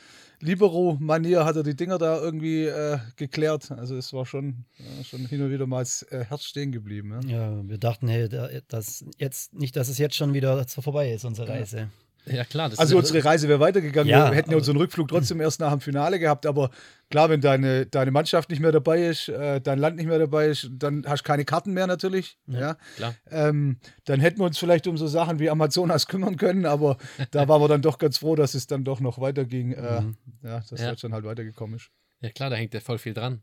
[0.45, 3.69] Libero-Manier hat er die Dinger da irgendwie äh, geklärt.
[3.69, 7.19] Also es war schon, äh, schon hin und wieder mal das Herz stehen geblieben.
[7.27, 7.51] Ja.
[7.51, 11.25] Ja, wir dachten, hey, da, das jetzt nicht, dass es jetzt schon wieder vorbei ist,
[11.25, 11.89] unsere Reise.
[12.25, 12.69] Ja, klar.
[12.69, 14.09] Das Also ist, unsere Reise wäre weitergegangen.
[14.09, 16.45] Ja, wir hätten ja unseren Rückflug trotzdem erst nach dem Finale gehabt.
[16.45, 16.69] Aber
[17.09, 20.47] klar, wenn deine, deine Mannschaft nicht mehr dabei ist, äh, dein Land nicht mehr dabei
[20.47, 22.37] ist, dann hast du keine Karten mehr natürlich.
[22.47, 22.77] Ja.
[22.95, 23.15] klar.
[23.29, 26.65] Ähm, dann hätten wir uns vielleicht um so Sachen wie Amazonas kümmern können.
[26.65, 26.97] Aber
[27.31, 29.73] da waren wir dann doch ganz froh, dass es dann doch noch weiterging.
[29.73, 30.03] Äh,
[30.43, 30.89] ja, dass Ja.
[30.89, 31.89] Deutschland halt weitergekommen ist.
[32.21, 33.41] Ja, klar, da hängt ja voll viel dran.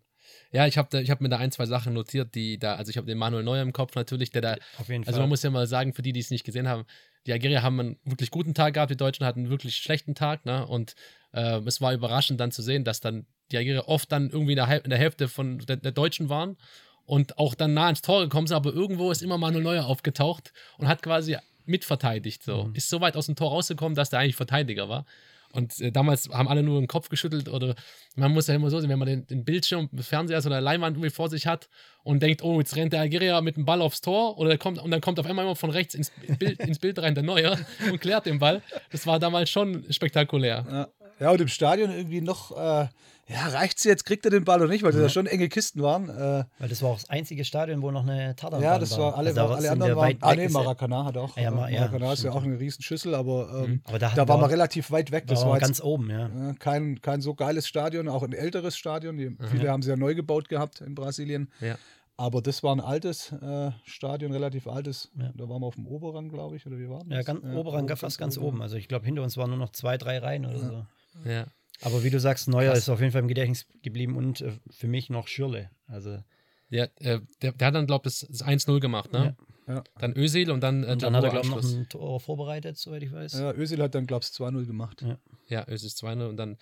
[0.52, 2.96] Ja, ich habe ich hab mir da ein, zwei Sachen notiert, die da, also ich
[2.96, 5.20] habe den Manuel Neuer im Kopf natürlich, der da, Auf jeden also Fall.
[5.20, 6.84] man muss ja mal sagen, für die, die es nicht gesehen haben,
[7.26, 10.44] die Algerier haben einen wirklich guten Tag gehabt, die Deutschen hatten einen wirklich schlechten Tag,
[10.46, 10.66] ne?
[10.66, 10.94] Und
[11.32, 14.56] äh, es war überraschend dann zu sehen, dass dann die Algerier oft dann irgendwie in
[14.56, 16.56] der, in der Hälfte von der, der Deutschen waren
[17.04, 20.52] und auch dann nah ins Tor gekommen sind, aber irgendwo ist immer Manuel Neuer aufgetaucht
[20.76, 22.42] und hat quasi mitverteidigt.
[22.42, 22.64] So.
[22.64, 22.74] Mhm.
[22.74, 25.06] Ist so weit aus dem Tor rausgekommen, dass der eigentlich Verteidiger war.
[25.52, 27.74] Und äh, damals haben alle nur den Kopf geschüttelt oder
[28.16, 31.10] man muss ja immer so sehen, wenn man den, den Bildschirm, Fernseher oder Leinwand irgendwie
[31.10, 31.68] vor sich hat
[32.02, 34.78] und denkt, oh, jetzt rennt der Algerier mit dem Ball aufs Tor oder der kommt,
[34.78, 37.58] und dann kommt auf einmal immer von rechts ins Bild, ins Bild rein der Neuer
[37.90, 38.62] und klärt den Ball.
[38.90, 40.66] Das war damals schon spektakulär.
[40.70, 40.88] Ja.
[41.20, 42.88] ja, und im Stadion irgendwie noch, äh,
[43.28, 45.82] ja, reicht's jetzt, kriegt er den Ball oder nicht, weil das ja schon enge Kisten
[45.82, 46.08] waren.
[46.08, 49.16] Äh, Weil das war auch das einzige Stadion, wo noch eine Tatanbahn Ja, das war
[49.16, 50.04] alle, Also da alle anderen waren.
[50.08, 50.48] weit Ah, nee.
[50.48, 51.36] Maracana hat auch.
[51.36, 54.34] Ja, Ma- ja, Maracana ist ja auch eine Riesenschüssel, aber, ähm, Aber da, da wir
[54.34, 55.26] auch- relativ weit weg.
[55.26, 56.26] Da Das war war wir jetzt ganz oben, ja.
[56.50, 59.16] äh, kein, kein so geiles Stadion, auch ein älteres Stadion.
[59.16, 61.50] Die, Viele haben sie ja neu gebaut gehabt in Brasilien.
[61.60, 61.76] Ja.
[62.20, 65.08] Aber das war ein altes äh, Stadion, relativ altes.
[65.16, 65.30] Ja.
[65.36, 67.08] Da waren wir auf dem Oberrang, glaube ich, oder wie war das?
[67.10, 68.60] Ja, ganz Oberrang, fast ganz oben.
[68.60, 70.84] Also ich glaube, hinter uns waren nur noch zwei, drei Reihen oder so.
[71.24, 71.46] Ja.
[71.82, 72.78] Aber wie du sagst, Neuer Krass.
[72.78, 75.70] ist auf jeden Fall im Gedächtnis geblieben und äh, für mich noch Schürle.
[75.86, 76.22] Also
[76.70, 79.36] Ja, äh, der, der hat dann, glaube ich, das, das 1-0 gemacht, ne?
[79.66, 79.84] Ja.
[79.98, 82.78] Dann Özil und dann, äh, und dann hat er, glaube ich, noch ein Tor vorbereitet,
[82.78, 83.34] soweit ich weiß.
[83.34, 85.02] Ja, Özil hat dann, glaube ich, 2-0 gemacht.
[85.02, 85.18] Ja.
[85.48, 86.56] Ja, Özil ist 2-0 und dann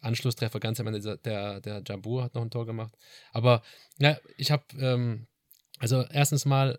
[0.00, 2.94] Anschlusstreffer ganz am Ende, der, der, der Jabur hat noch ein Tor gemacht.
[3.32, 3.62] Aber
[3.98, 5.28] ja, ich habe, ähm,
[5.78, 6.78] also erstens mal,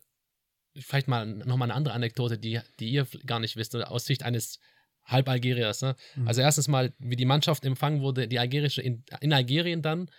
[0.75, 4.23] vielleicht mal nochmal eine andere Anekdote, die, die ihr gar nicht wisst, oder aus Sicht
[4.23, 4.59] eines
[5.05, 5.81] Halbalgeriers.
[5.81, 5.95] Ne?
[6.15, 6.27] Mhm.
[6.27, 10.09] Also erstens mal, wie die Mannschaft empfangen wurde, die algerische in, in Algerien dann,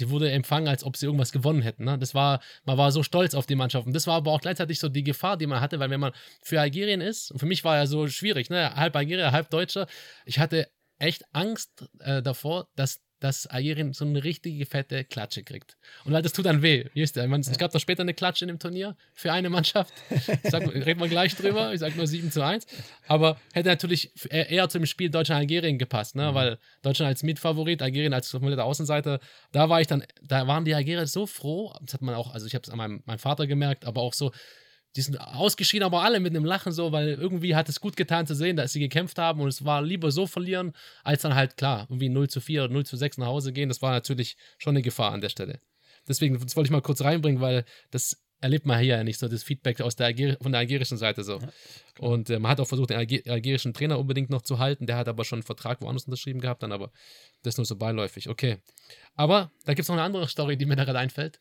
[0.00, 1.84] die wurde empfangen, als ob sie irgendwas gewonnen hätten.
[1.84, 1.98] Ne?
[1.98, 3.86] Das war, man war so stolz auf die Mannschaft.
[3.86, 6.12] Und das war aber auch gleichzeitig so die Gefahr, die man hatte, weil wenn man
[6.42, 8.74] für Algerien ist, und für mich war ja so schwierig, ne?
[8.74, 9.86] halb Algerier, halb Deutscher,
[10.24, 15.76] ich hatte echt Angst äh, davor, dass dass Algerien so eine richtige fette Klatsche kriegt.
[16.04, 16.86] Und halt, das tut dann weh.
[16.94, 19.92] Ich meine, es gab doch später eine Klatsche in dem Turnier für eine Mannschaft.
[20.42, 21.72] Sag, reden wir gleich drüber.
[21.72, 22.66] Ich sage nur 7 zu 1.
[23.06, 26.30] Aber hätte natürlich eher zum Spiel Deutschland-Algerien gepasst, ne?
[26.30, 26.34] Mhm.
[26.34, 29.20] weil Deutschland als Mitfavorit, Algerien als komplette Außenseiter.
[29.52, 31.74] Da war ich dann, da waren die Algerier so froh.
[31.80, 34.12] Das hat man auch, also ich habe es an meinem, meinem Vater gemerkt, aber auch
[34.12, 34.32] so,
[34.96, 38.26] die sind ausgeschieden, aber alle mit einem Lachen so, weil irgendwie hat es gut getan
[38.26, 40.72] zu sehen, dass sie gekämpft haben und es war lieber so verlieren,
[41.04, 43.68] als dann halt klar, irgendwie 0 zu 4 oder 0 zu 6 nach Hause gehen.
[43.68, 45.60] Das war natürlich schon eine Gefahr an der Stelle.
[46.08, 49.28] Deswegen, das wollte ich mal kurz reinbringen, weil das erlebt man hier ja nicht so,
[49.28, 51.38] das Feedback aus der Alger von der algerischen Seite so.
[51.38, 51.48] Ja,
[51.98, 54.96] und äh, man hat auch versucht, den Alger algerischen Trainer unbedingt noch zu halten, der
[54.96, 56.90] hat aber schon einen Vertrag woanders unterschrieben gehabt, dann aber
[57.42, 58.28] das nur so beiläufig.
[58.28, 58.58] Okay.
[59.14, 61.40] Aber da gibt es noch eine andere Story, die mir da gerade einfällt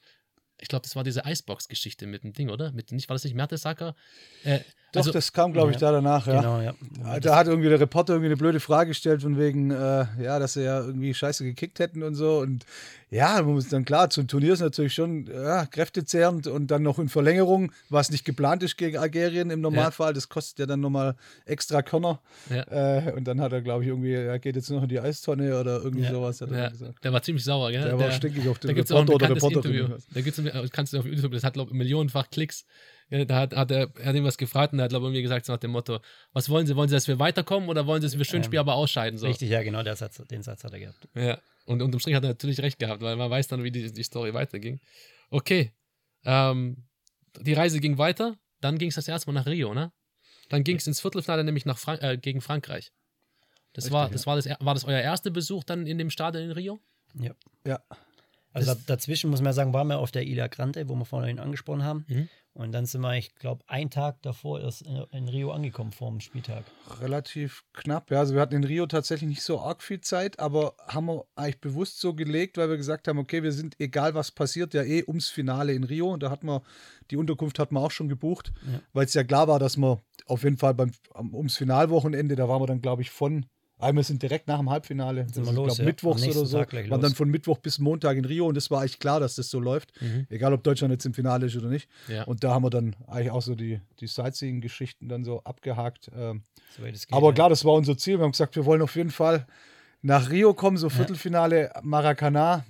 [0.60, 2.72] ich glaube, das war diese Icebox-Geschichte mit dem Ding, oder?
[2.72, 3.96] Mit, nicht, war das nicht Mertesacker?
[4.44, 6.40] Äh, Doch, also, das kam, glaube ich, ja, da danach, ja.
[6.40, 7.20] Genau, ja.
[7.20, 10.54] Da hat irgendwie der Reporter irgendwie eine blöde Frage gestellt, von wegen, äh, ja, dass
[10.54, 12.40] sie ja irgendwie scheiße gekickt hätten und so.
[12.40, 12.66] Und
[13.10, 16.98] ja, man muss dann klar, zum Turnier ist natürlich schon ja, kräftezehrend und dann noch
[16.98, 20.10] in Verlängerung, was nicht geplant ist gegen Algerien im Normalfall.
[20.10, 20.14] Ja.
[20.14, 22.22] Das kostet ja dann nochmal extra Körner.
[22.50, 25.60] Äh, und dann hat er, glaube ich, irgendwie, er geht jetzt noch in die Eistonne
[25.60, 26.40] oder irgendwie sowas.
[26.40, 26.72] Er.
[27.04, 27.82] Der war ziemlich sauer, gell?
[27.82, 29.94] Der, der war stinkig auf den da Reporter oder Reporterin.
[30.14, 32.66] Da gibt es, kannst du auf YouTube, das hat, glaube ich, millionenfach Klicks.
[33.10, 35.46] Da hat, hat er hat ihm was gefragt und er hat, glaube ich, irgendwie gesagt,
[35.46, 36.00] so nach dem Motto:
[36.34, 36.76] Was wollen Sie?
[36.76, 39.20] Wollen Sie, dass wir weiterkommen oder wollen Sie, dass wir schön ähm, spielen, aber ausscheiden?
[39.20, 39.28] So.
[39.28, 41.08] Richtig, ja, genau, der Satz, den Satz hat er gehabt.
[41.14, 41.40] Ja.
[41.66, 44.04] Und unterm Strich hat er natürlich recht gehabt, weil man weiß dann, wie die, die
[44.04, 44.80] Story weiterging.
[45.30, 45.72] Okay.
[46.24, 46.86] Ähm,
[47.40, 48.38] die Reise ging weiter.
[48.62, 49.92] Dann ging es das erste Mal nach Rio, ne?
[50.50, 52.92] Dann ging es ins Viertelfinale, nämlich nach Frank äh, gegen Frankreich.
[53.74, 54.28] Das, Richtig, war, das, ja.
[54.28, 56.80] war das, war das euer erster Besuch dann in dem Stadion in Rio?
[57.20, 57.34] Ja.
[57.66, 57.80] Ja.
[58.56, 61.84] Also dazwischen muss man sagen, waren wir auf der Ila Grande, wo wir vorhin angesprochen
[61.84, 62.06] haben.
[62.08, 62.30] Mhm.
[62.54, 66.22] Und dann sind wir, ich glaube, einen Tag davor erst in Rio angekommen vor dem
[66.22, 66.64] Spieltag.
[67.02, 68.20] Relativ knapp, ja.
[68.20, 71.60] Also wir hatten in Rio tatsächlich nicht so arg viel Zeit, aber haben wir eigentlich
[71.60, 75.04] bewusst so gelegt, weil wir gesagt haben, okay, wir sind, egal was passiert, ja eh
[75.06, 76.14] ums Finale in Rio.
[76.14, 76.62] Und da hat man,
[77.12, 78.80] die Unterkunft hat man auch schon gebucht, ja.
[78.94, 82.62] weil es ja klar war, dass wir auf jeden Fall beim, ums Finalwochenende, da waren
[82.62, 85.78] wir dann, glaube ich, von Einmal sind direkt nach dem Halbfinale, das ist, los, glaub,
[85.78, 85.84] ja.
[85.84, 89.00] Mittwochs oder so, waren dann von Mittwoch bis Montag in Rio und es war eigentlich
[89.00, 90.28] klar, dass das so läuft, mhm.
[90.30, 91.90] egal ob Deutschland jetzt im Finale ist oder nicht.
[92.08, 92.24] Ja.
[92.24, 96.10] Und da haben wir dann eigentlich auch so die, die Sightseeing-Geschichten dann so abgehakt.
[96.16, 96.44] Ähm,
[96.78, 98.18] so geht, aber klar, das war unser Ziel.
[98.18, 99.46] Wir haben gesagt, wir wollen auf jeden Fall
[100.02, 102.64] nach Rio kommen, so Viertelfinale Maracanã.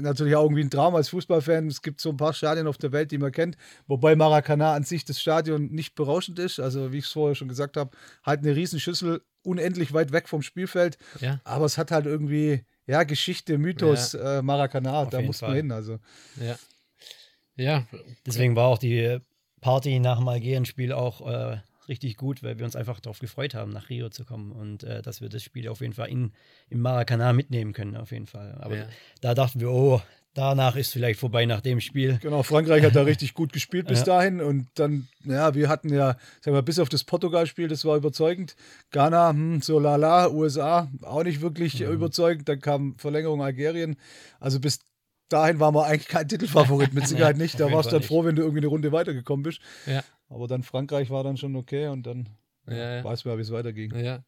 [0.00, 1.66] Natürlich auch irgendwie ein Traum als Fußballfan.
[1.66, 3.56] Es gibt so ein paar Stadien auf der Welt, die man kennt.
[3.86, 6.58] Wobei Maracanã an sich das Stadion nicht berauschend ist.
[6.58, 7.90] Also, wie ich es vorher schon gesagt habe,
[8.24, 10.98] halt eine Riesenschüssel unendlich weit weg vom Spielfeld.
[11.20, 11.40] Ja.
[11.44, 14.38] Aber es hat halt irgendwie, ja, Geschichte, Mythos, ja.
[14.38, 15.72] äh, Maracanã, da muss man hin.
[15.72, 15.98] Also.
[16.40, 16.56] Ja.
[17.56, 17.86] Ja.
[18.26, 19.18] Deswegen war auch die
[19.60, 23.72] Party nach dem Algerien-Spiel auch äh, richtig gut, weil wir uns einfach darauf gefreut haben,
[23.72, 26.32] nach Rio zu kommen und äh, dass wir das Spiel auf jeden Fall in,
[26.68, 28.56] im Maracanã mitnehmen können, auf jeden Fall.
[28.60, 28.88] Aber ja.
[29.20, 30.00] da dachten wir, oh,
[30.34, 32.18] danach ist vielleicht vorbei nach dem Spiel.
[32.22, 34.04] Genau, Frankreich hat da richtig gut gespielt bis ja.
[34.06, 37.96] dahin und dann, ja, wir hatten ja, sagen wir, bis auf das Portugal-Spiel, das war
[37.96, 38.56] überzeugend.
[38.90, 41.92] Ghana, hm, so lala, USA, auch nicht wirklich mhm.
[41.92, 42.48] überzeugend.
[42.48, 43.96] Dann kam Verlängerung Algerien.
[44.38, 44.80] Also bis
[45.28, 47.58] dahin waren wir eigentlich kein Titelfavorit, mit Sicherheit nicht.
[47.58, 49.60] Da warst du dann froh, wenn du irgendwie eine Runde weitergekommen bist.
[49.86, 50.02] Ja.
[50.28, 52.28] Aber dann Frankreich war dann schon okay und dann
[52.68, 53.04] ja, ja.
[53.04, 53.94] weiß man, wie es weiterging.
[53.96, 54.24] Ja.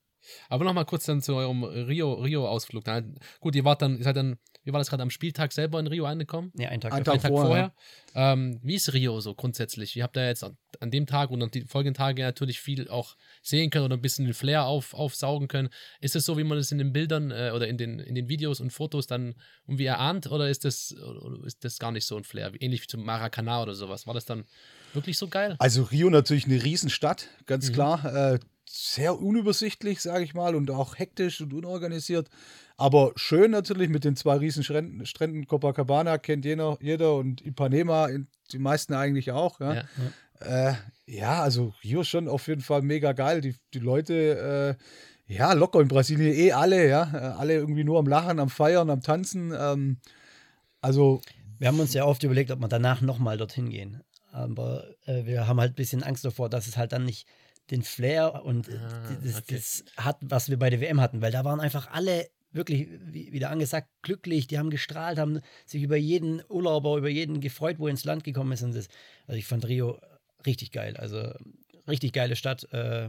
[0.49, 2.87] Aber nochmal kurz dann zu eurem Rio-Ausflug.
[2.87, 3.03] Rio
[3.41, 5.87] gut, ihr wart dann, ihr seid dann wie war das gerade am Spieltag selber in
[5.87, 6.53] Rio angekommen?
[6.57, 7.73] Ja, einen Tag, einen Tag, Tag vorher.
[8.15, 8.33] vorher.
[8.33, 9.97] Ähm, wie ist Rio so grundsätzlich?
[9.97, 12.89] Ihr habt da jetzt an, an, dem Tag und an die folgenden Tage natürlich viel
[12.89, 15.69] auch sehen können oder ein bisschen den Flair auf, aufsaugen können.
[16.01, 18.29] Ist es so, wie man es in den Bildern äh, oder in den, in den
[18.29, 19.35] Videos und Fotos dann
[19.67, 22.53] irgendwie erahnt oder ist das, oder ist das gar nicht so ein Flair?
[22.61, 24.07] Ähnlich wie zum Maracanã oder sowas.
[24.07, 24.45] War das dann
[24.95, 25.57] wirklich so geil?
[25.59, 27.73] Also Rio natürlich eine Riesenstadt, ganz mhm.
[27.73, 28.33] klar.
[28.35, 28.39] Äh,
[28.75, 32.31] sehr unübersichtlich, sage ich mal, und auch hektisch und unorganisiert.
[32.79, 38.09] Aber schön natürlich mit den zwei riesen Stränden, Stränden Copacabana kennt jeder, jeder und Ipanema,
[38.51, 39.61] die meisten eigentlich auch.
[39.61, 39.83] Ja, ja,
[40.41, 40.71] ja.
[40.71, 43.43] Äh, ja also Rio schon auf jeden Fall mega geil.
[43.43, 44.79] Die, die Leute,
[45.29, 48.49] äh, ja, locker in Brasilien eh alle, ja, äh, alle irgendwie nur am Lachen, am
[48.49, 49.53] Feiern, am Tanzen.
[49.57, 49.99] Ähm,
[50.81, 51.21] also.
[51.59, 54.03] Wir haben uns ja oft überlegt, ob wir danach nochmal dorthin gehen.
[54.33, 57.29] Aber äh, wir haben halt ein bisschen Angst davor, dass es halt dann nicht
[57.73, 59.55] den Flair und ah, das, okay.
[59.55, 63.33] das, hat, was wir bei der WM hatten, weil da waren einfach alle wirklich, wie
[63.33, 67.89] wieder angesagt, glücklich, die haben gestrahlt, haben sich über jeden Urlauber, über jeden gefreut, wo
[67.89, 68.63] ins Land gekommen ist.
[68.63, 68.89] Und das,
[69.27, 69.99] also ich fand Rio
[70.47, 71.33] richtig geil, also
[71.89, 73.09] richtig geile Stadt, äh,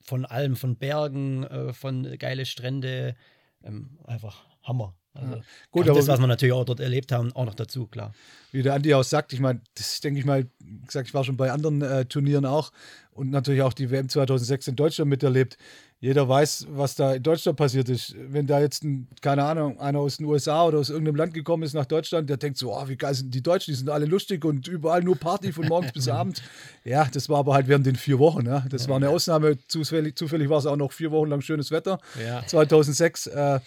[0.00, 3.16] von allem, von Bergen, äh, von geile Strände,
[3.64, 4.94] ähm, einfach Hammer.
[5.18, 7.86] Also Gut, Gut, aber das, was wir natürlich auch dort erlebt haben, auch noch dazu,
[7.86, 8.12] klar.
[8.52, 10.46] wie der Andi auch sagt, ich meine, das denke ich mal,
[10.86, 12.70] gesagt, ich war schon bei anderen äh, Turnieren auch
[13.12, 15.58] und natürlich auch die WM 2006 in Deutschland miterlebt.
[16.00, 18.14] Jeder weiß, was da in Deutschland passiert ist.
[18.16, 21.64] Wenn da jetzt, ein, keine Ahnung, einer aus den USA oder aus irgendeinem Land gekommen
[21.64, 24.06] ist nach Deutschland, der denkt so, oh, wie geil sind die Deutschen, die sind alle
[24.06, 26.40] lustig und überall nur Party von morgens bis abends.
[26.84, 28.46] Ja, das war aber halt während den vier Wochen.
[28.46, 28.64] Ja.
[28.70, 29.58] Das war eine Ausnahme.
[29.66, 31.98] Zufällig, zufällig war es auch noch vier Wochen lang schönes Wetter.
[32.24, 32.46] Ja.
[32.46, 33.26] 2006.
[33.26, 33.58] Äh,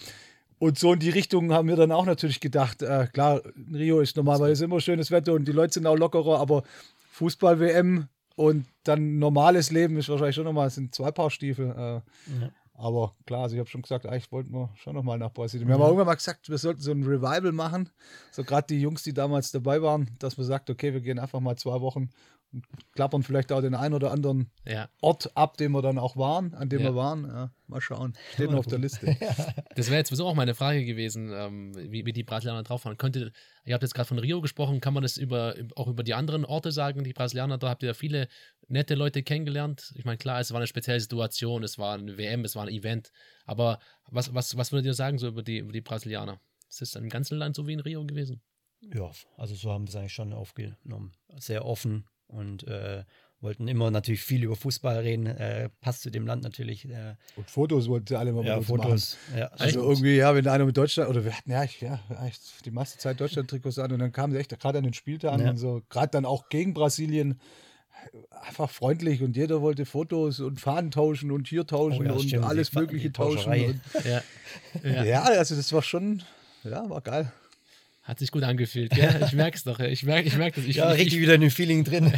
[0.62, 2.82] und so in die Richtung haben wir dann auch natürlich gedacht.
[2.82, 3.42] Äh, klar,
[3.74, 6.62] Rio ist normalerweise immer schönes Wetter und die Leute sind auch lockerer, aber
[7.10, 8.06] Fußball-WM
[8.36, 11.70] und dann normales Leben ist wahrscheinlich schon nochmal, sind zwei Paar Stiefel.
[11.70, 12.00] Äh,
[12.74, 15.66] Aber klar, also ich habe schon gesagt, eigentlich wollten wir schon nochmal nach Brasilien.
[15.66, 17.88] Wir haben auch irgendwann mal gesagt, wir sollten so ein Revival machen.
[18.30, 21.40] So gerade die Jungs, die damals dabei waren, dass man sagt, okay, wir gehen einfach
[21.40, 22.08] mal zwei Wochen
[22.94, 24.88] klappern vielleicht auch den einen oder anderen Ja.
[25.00, 26.86] Ort ab, den wir dann auch waren, an dem Ja.
[26.90, 27.24] wir waren.
[27.24, 28.14] Ja, mal schauen.
[28.34, 29.06] Steht noch auf der Liste.
[29.74, 32.98] Das wäre jetzt sowieso auch meine Frage gewesen, ähm, wie, wie die Brasilianer drauf waren.
[32.98, 33.32] Könnte,
[33.64, 36.44] ihr habt jetzt gerade von Rio gesprochen, kann man das über, auch über die anderen
[36.44, 38.28] Orte sagen, die Brasilianer, da habt ihr ja viele
[38.68, 39.92] nette Leute kennengelernt.
[39.96, 42.72] Ich meine, klar, es war eine spezielle Situation, es war eine WM, es war ein
[42.74, 43.12] Event,
[43.46, 43.78] aber
[44.10, 46.38] was, was, was würdet ihr sagen so über die, über die Brasilianer?
[46.68, 48.42] Ist es im ganzen Land so wie in Rio gewesen?
[48.80, 51.12] Ja, also so haben wir es eigentlich schon aufgenommen.
[51.38, 53.04] Sehr offen und äh,
[53.40, 55.26] wollten immer natürlich viel über Fußball reden.
[55.26, 56.88] Äh, passt zu dem Land natürlich.
[56.88, 59.16] Äh, Und Fotos wollten sie alle mal ja, mit Fotos.
[59.34, 59.54] Ja, machen.
[59.58, 62.70] Also irgendwie, ja, wenn einer mit Deutschland, oder wir hatten ja, ich, ja echt die
[62.70, 65.50] meiste Zeit Deutschland-Trikots an und dann kamen sie echt gerade an den Spieltagen Ja.
[65.50, 67.40] und so, gerade dann auch gegen Brasilien,
[68.30, 72.22] einfach freundlich und jeder wollte Fotos und Fahnen tauschen und hier tauschen Oh ja, und
[72.22, 73.52] stimmt, alles Mögliche die tauschen.
[73.52, 74.22] Und, Ja.
[74.82, 75.04] ja.
[75.04, 75.22] ja.
[75.22, 76.22] also das war schon,
[76.64, 77.32] ja, war geil.
[78.02, 79.22] Hat sich gut angefühlt, gell?
[79.24, 79.78] Ich merke es doch.
[79.78, 80.64] Ich merke ich merk das.
[80.64, 82.12] Ich, ja, ich, richtig wieder in dem Feeling drin.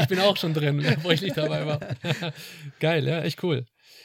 [0.00, 1.78] ich bin auch schon drin, wo ich nicht dabei war.
[2.80, 3.64] Geil, ja, echt cool.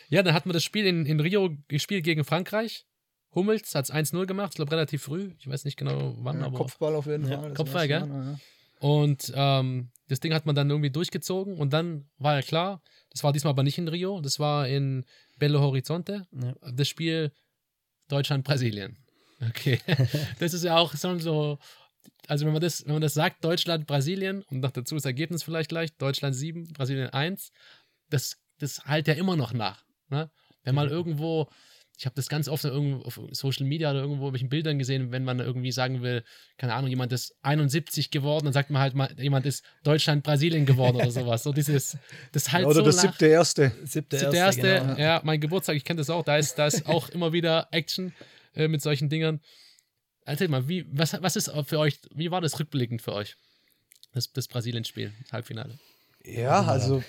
[0.10, 2.86] Ja, dann hatten wir das Spiel in, in Rio gespielt gegen Frankreich.
[3.34, 5.32] Hummels hat es 1-0 gemacht, ich glaube relativ früh.
[5.40, 6.58] Ich weiß nicht genau wann, Ja, aber.
[6.60, 7.50] Kopfball auf jeden Ja, Fall.
[7.50, 8.06] das Kopfball, gell?
[8.06, 8.40] Mal, ja.
[8.88, 13.24] Und ähm, das Ding hat man dann irgendwie durchgezogen und dann war ja klar, das
[13.24, 15.06] war diesmal aber nicht in Rio, das war in
[15.40, 16.54] Belo Horizonte, Ja.
[16.72, 17.32] das Spiel
[18.10, 18.98] Deutschland-Brasilien.
[19.50, 19.80] Okay.
[20.40, 21.58] das ist ja auch schon so,
[22.28, 25.44] also wenn man das, wenn man das sagt, Deutschland, Brasilien und noch dazu das Ergebnis
[25.44, 27.52] vielleicht gleich, Deutschland 7, Brasilien 1,
[28.10, 29.84] das, das halt ja immer noch nach.
[30.10, 30.30] Ne?
[30.64, 31.48] Wenn mal irgendwo,
[31.98, 35.24] ich habe das ganz oft irgendwo auf Social Media oder irgendwo welchen Bildern gesehen, wenn
[35.24, 36.24] man irgendwie sagen will,
[36.58, 40.66] keine Ahnung, jemand ist 71 geworden, dann sagt man halt mal, jemand ist Deutschland, Brasilien
[40.66, 41.44] geworden oder sowas.
[41.44, 41.98] So dieses,
[42.32, 43.72] das halt Oder so das nach- siebte Erste.
[43.84, 44.98] Siebte, der erste, genau.
[44.98, 48.14] ja, mein Geburtstag, ich kenne das auch, da ist, da ist auch immer wieder Action
[48.56, 49.42] äh, mit solchen Dingern.
[50.26, 53.36] Erzähl mal, wie, was, was ist für euch, wie war das rückblickend für euch?
[54.14, 55.78] Das, das Brasilien-Spiel, Halbfinale.
[56.24, 57.04] Ja, also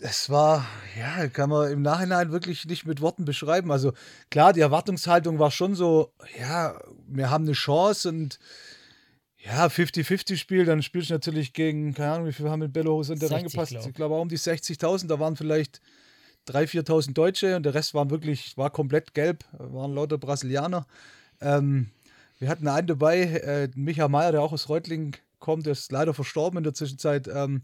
[0.00, 0.66] es war,
[0.98, 3.72] ja, kann man im Nachhinein wirklich nicht mit Worten beschreiben.
[3.72, 3.92] Also
[4.30, 8.38] klar, die Erwartungshaltung war schon so, ja, wir haben eine Chance und
[9.38, 13.28] ja, 50-50-Spiel, dann spielst du natürlich gegen, keine Ahnung, wie viel haben mit Belo Horizonte
[13.28, 13.70] 60, reingepasst?
[13.70, 13.86] glaub.
[13.86, 15.80] Ich glaube auch um die 60.000, da waren vielleicht
[16.48, 20.86] 3.000, 4.000 Deutsche und der Rest waren wirklich, war komplett gelb, waren lauter Brasilianer.
[21.40, 21.90] Ähm,
[22.38, 26.14] wir hatten einen dabei, äh, Micha Meyer, der auch aus Reutlingen kommt, der ist leider
[26.14, 27.28] verstorben in der Zwischenzeit.
[27.28, 27.62] Ähm,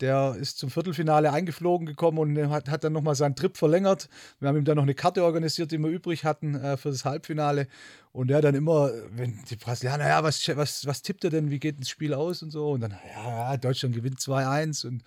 [0.00, 4.08] der ist zum Viertelfinale eingeflogen gekommen und hat, hat dann nochmal seinen Trip verlängert.
[4.38, 7.04] Wir haben ihm dann noch eine Karte organisiert, die wir übrig hatten äh, für das
[7.04, 7.66] Halbfinale.
[8.12, 11.58] Und der dann immer, wenn die Brasilianer, ja, was, was, was tippt er denn, wie
[11.58, 12.70] geht das Spiel aus und so.
[12.70, 15.04] Und dann, ja, ja Deutschland gewinnt 2-1 und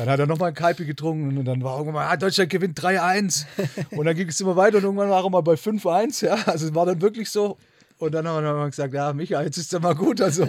[0.00, 2.80] dann hat er nochmal einen Kaipi getrunken und dann war irgendwann mal, ah, Deutschland gewinnt
[2.80, 3.44] 3-1.
[3.90, 6.24] und dann ging es immer weiter und irgendwann war er mal bei 5-1.
[6.24, 7.58] Ja, also es war dann wirklich so.
[7.98, 10.22] Und dann haben wir dann gesagt, ja, Micha, jetzt ist ja mal gut.
[10.22, 10.46] Also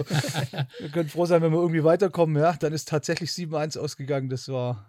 [0.79, 2.41] wir können froh sein, wenn wir irgendwie weiterkommen.
[2.41, 4.29] Ja, dann ist tatsächlich 7-1 ausgegangen.
[4.29, 4.85] Das war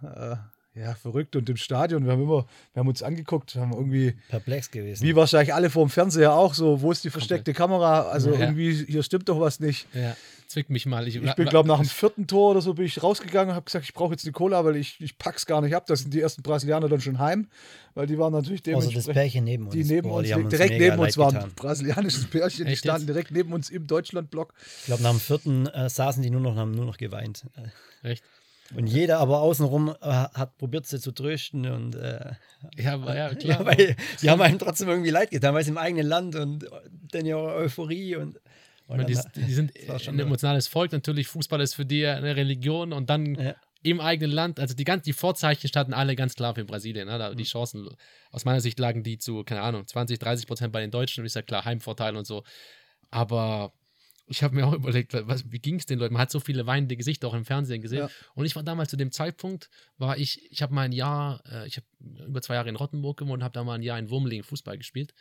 [0.77, 1.35] äh, ja verrückt.
[1.35, 5.03] Und im Stadion, wir haben immer, wir haben uns angeguckt, haben irgendwie, Perplex gewesen.
[5.05, 8.03] wie wahrscheinlich alle vor dem Fernseher auch, so, wo ist die versteckte Kamera?
[8.03, 8.39] Also Ja.
[8.39, 9.89] irgendwie, hier stimmt doch was nicht.
[9.93, 10.15] Ja,
[10.53, 11.07] zwick mich mal.
[11.09, 13.65] Ich, Ich bin, glaube nach dem vierten Tor oder so bin ich rausgegangen und habe
[13.65, 15.87] gesagt, ich brauche jetzt eine Cola, weil ich, ich pack's gar nicht ab.
[15.87, 17.49] Da sind die ersten Brasilianer dann schon heim,
[17.95, 19.15] weil die waren natürlich Außer das dementsprechend.
[19.15, 19.73] Pärchen neben uns.
[19.75, 21.53] die neben Boah, uns, die haben uns direkt neben uns waren getan.
[21.57, 24.55] brasilianisches Pärchen, die standen direkt neben uns im Deutschlandblock.
[24.81, 27.45] Ich glaube, nach dem vierten äh, saßen die nur noch und haben nur noch geweint.
[28.03, 28.25] Äh, Echt?
[28.75, 32.31] Und jeder aber außenrum äh, hat probiert, sie zu trösten und äh,
[32.79, 33.61] Ja, ja, klar.
[33.61, 36.67] ja, weil die haben einem trotzdem irgendwie leid getan, weil es im eigenen Land und
[37.11, 38.41] dann ja Euphorie und,
[38.87, 39.73] Und die, die sind
[40.09, 40.93] ein emotionales Volk.
[40.93, 43.55] Natürlich, Fußball ist für die eine Religion und dann Ja.
[43.83, 47.09] im eigenen Land, also die, ganz, die Vorzeichen standen alle ganz klar für Brasilien.
[47.09, 47.31] Ne?
[47.33, 47.37] Mhm.
[47.37, 47.89] Die Chancen,
[48.31, 51.25] aus meiner Sicht lagen die zu, keine Ahnung, 20, 30 Prozent bei den Deutschen.
[51.25, 52.45] Ist ja klar, Heimvorteil und so.
[53.11, 53.73] Aber
[54.27, 56.15] ich habe mir auch überlegt, was, wie ging es den Leuten?
[56.15, 58.01] Man hat so viele weinende Gesichter auch im Fernsehen gesehen.
[58.01, 58.11] Ja.
[58.35, 59.69] Und ich war damals zu dem Zeitpunkt,
[59.99, 61.87] war ich, ich habe mal ein Jahr, äh, ich habe
[62.27, 64.79] über zwei Jahre in Rottenburg gewohnt und habe da mal ein Jahr in Wurmlingen Fußball
[64.79, 65.13] gespielt.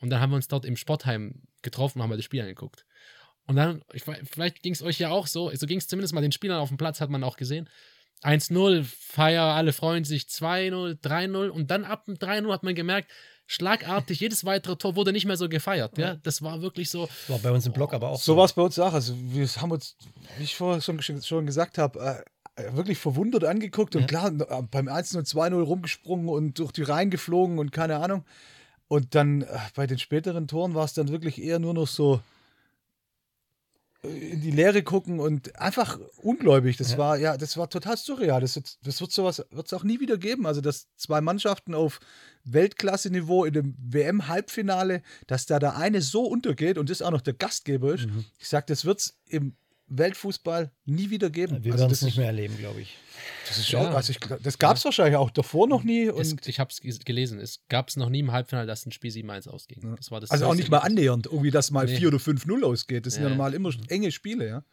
[0.00, 2.86] Und dann haben wir uns dort im Sportheim getroffen und haben das Spiel angeguckt.
[3.46, 6.20] Und dann, ich, vielleicht ging es euch ja auch so, so ging es zumindest mal
[6.20, 7.68] den Spielern auf dem Platz, hat man auch gesehen.
[8.22, 13.10] 1-0, Feier, alle freuen sich, 2-0, 3-0 und dann ab dem 3-0 hat man gemerkt,
[13.46, 15.96] schlagartig, jedes weitere Tor wurde nicht mehr so gefeiert.
[15.98, 17.08] Ja, das war wirklich so.
[17.28, 18.20] War bei uns im Blog aber auch.
[18.20, 18.92] So war es bei uns auch.
[18.92, 19.96] Also, wir haben uns,
[20.38, 22.24] wie ich vorher schon, schon gesagt habe,
[22.56, 26.82] äh, wirklich verwundert angeguckt und klar, äh, beim 1 0 2-0 rumgesprungen und durch die
[26.82, 28.24] Reihen geflogen und keine Ahnung.
[28.88, 32.20] Und dann äh, bei den späteren Toren war es dann wirklich eher nur noch so
[34.02, 36.76] in die Leere gucken und einfach ungläubig.
[36.78, 36.98] Das ja.
[36.98, 38.40] war ja, das war total surreal.
[38.40, 40.46] Das, das wird sowas wird es auch nie wieder geben.
[40.46, 42.00] Also dass zwei Mannschaften auf
[42.44, 47.34] Weltklasse-Niveau in dem WM-Halbfinale, dass da der eine so untergeht und das auch noch der
[47.34, 48.06] Gastgeber ist.
[48.06, 48.24] Mhm.
[48.38, 49.54] Ich sag, das wird es im
[49.90, 51.62] Weltfußball nie wieder geben.
[51.62, 52.96] Wir also werden es nicht mehr erleben, glaube ich.
[53.46, 53.80] Das ist ja.
[53.80, 54.86] auch, also ich, das gab es ja.
[54.86, 56.06] wahrscheinlich auch davor noch nie.
[56.06, 59.10] Es, ich habe es gelesen, es gab es noch nie im Halbfinale, dass ein Spiel
[59.10, 59.96] 7-1 ausging.
[59.96, 61.96] Das war das also auch nicht mal annähernd, irgendwie, dass mal nee.
[61.96, 63.04] 4 oder 5-0 ausgeht.
[63.04, 64.64] Das sind ja normal immer enge Spiele, ja.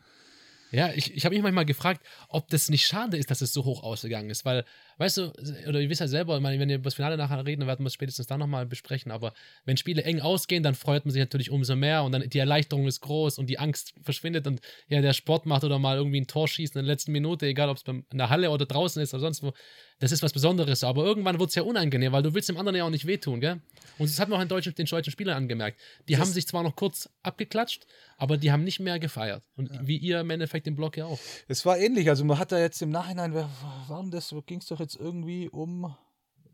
[0.72, 3.63] Ja, ich, ich habe mich manchmal gefragt, ob das nicht schade ist, dass es so
[3.63, 4.65] hoch ausgegangen ist, weil,
[4.97, 5.34] weißt du,
[5.68, 7.84] oder ihr wisst ja selber, meine, wenn wir über das Finale nachher reden, dann werden
[7.86, 9.34] wir es spätestens dann nochmal besprechen, aber
[9.65, 12.86] wenn Spiele eng ausgehen, dann freut man sich natürlich umso mehr und dann die Erleichterung
[12.86, 14.59] ist groß und die Angst verschwindet und
[14.89, 17.70] ja, der Sport macht oder mal irgendwie ein Tor schießt in der letzten Minute, egal
[17.70, 19.53] ob es in der Halle oder draußen ist oder sonst wo,
[20.00, 22.76] das ist was Besonderes, aber irgendwann wird es ja unangenehm, weil du willst dem anderen
[22.76, 23.62] ja auch nicht wehtun, gell?
[23.98, 25.80] Und das hat man auch in deutschen, den deutschen Spielern angemerkt.
[26.08, 27.86] Die das haben sich zwar noch kurz abgeklatscht,
[28.18, 29.43] aber die haben nicht mehr gefeiert.
[29.56, 29.88] Und ja.
[29.88, 31.20] wie ihr im Endeffekt im Blog ja auch.
[31.48, 33.50] Es war ähnlich, also man hat da jetzt im Nachhinein, wer
[33.88, 35.95] war denn das, ging es doch jetzt irgendwie um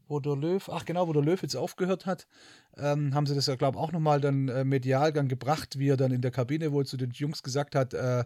[0.07, 2.27] wo der Löw, ach genau, wo der Löw jetzt aufgehört hat,
[2.77, 5.89] ähm, haben sie das ja, glaube ich, auch nochmal dann äh, medial dann gebracht, wie
[5.89, 8.25] er dann in der Kabine wohl zu den Jungs gesagt hat, äh,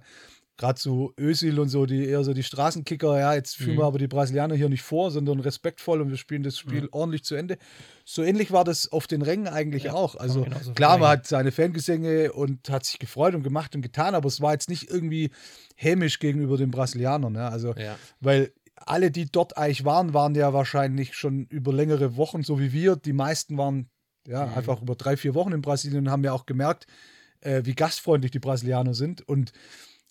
[0.57, 3.79] gerade so Ösil und so, die eher so die Straßenkicker, ja, jetzt führen mhm.
[3.79, 6.89] wir aber die Brasilianer hier nicht vor, sondern respektvoll und wir spielen das Spiel mhm.
[6.91, 7.57] ordentlich zu Ende.
[8.05, 10.15] So ähnlich war das auf den Rängen eigentlich ja, auch.
[10.15, 10.45] Also
[10.75, 14.41] klar, man hat seine Fangesänge und hat sich gefreut und gemacht und getan, aber es
[14.41, 15.29] war jetzt nicht irgendwie
[15.75, 17.95] hämisch gegenüber den Brasilianern, ja, also, ja.
[18.19, 22.71] weil alle, die dort eigentlich waren, waren ja wahrscheinlich schon über längere Wochen, so wie
[22.71, 22.95] wir.
[22.95, 23.89] Die meisten waren
[24.27, 24.53] ja mhm.
[24.53, 26.87] einfach über drei, vier Wochen in Brasilien und haben ja auch gemerkt,
[27.41, 29.51] äh, wie gastfreundlich die Brasilianer sind und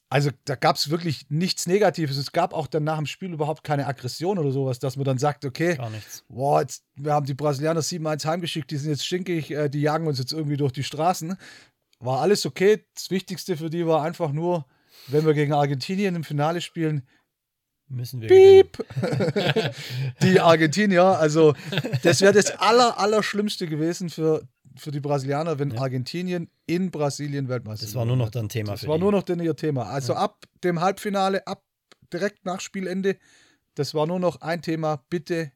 [0.08, 2.16] also da gab es wirklich nichts Negatives.
[2.16, 5.18] Es gab auch dann nach dem Spiel überhaupt keine Aggression oder sowas, dass man dann
[5.18, 5.76] sagt, okay,
[6.28, 10.06] boah, jetzt, wir haben die Brasilianer 7-1 heimgeschickt, die sind jetzt stinkig, äh, die jagen
[10.06, 11.36] uns jetzt irgendwie durch die Straßen.
[11.98, 12.84] War alles okay.
[12.94, 14.66] Das Wichtigste für die war einfach nur,
[15.08, 17.02] wenn wir gegen Argentinien im Finale spielen,
[17.88, 18.84] müssen wir Piep!
[20.22, 21.54] die Argentinier, also
[22.02, 24.46] das wäre das aller, Allerschlimmste gewesen für
[24.76, 25.80] für die Brasilianer, wenn ja.
[25.80, 29.40] Argentinien in Brasilien Weltmeister Das war nur noch dann Thema das war nur noch dann
[29.40, 29.86] ihr Thema.
[29.86, 30.20] Also ja.
[30.20, 31.64] ab dem Halbfinale, ab
[32.12, 33.16] direkt nach Spielende,
[33.74, 35.04] das war nur noch ein Thema.
[35.10, 35.52] Bitte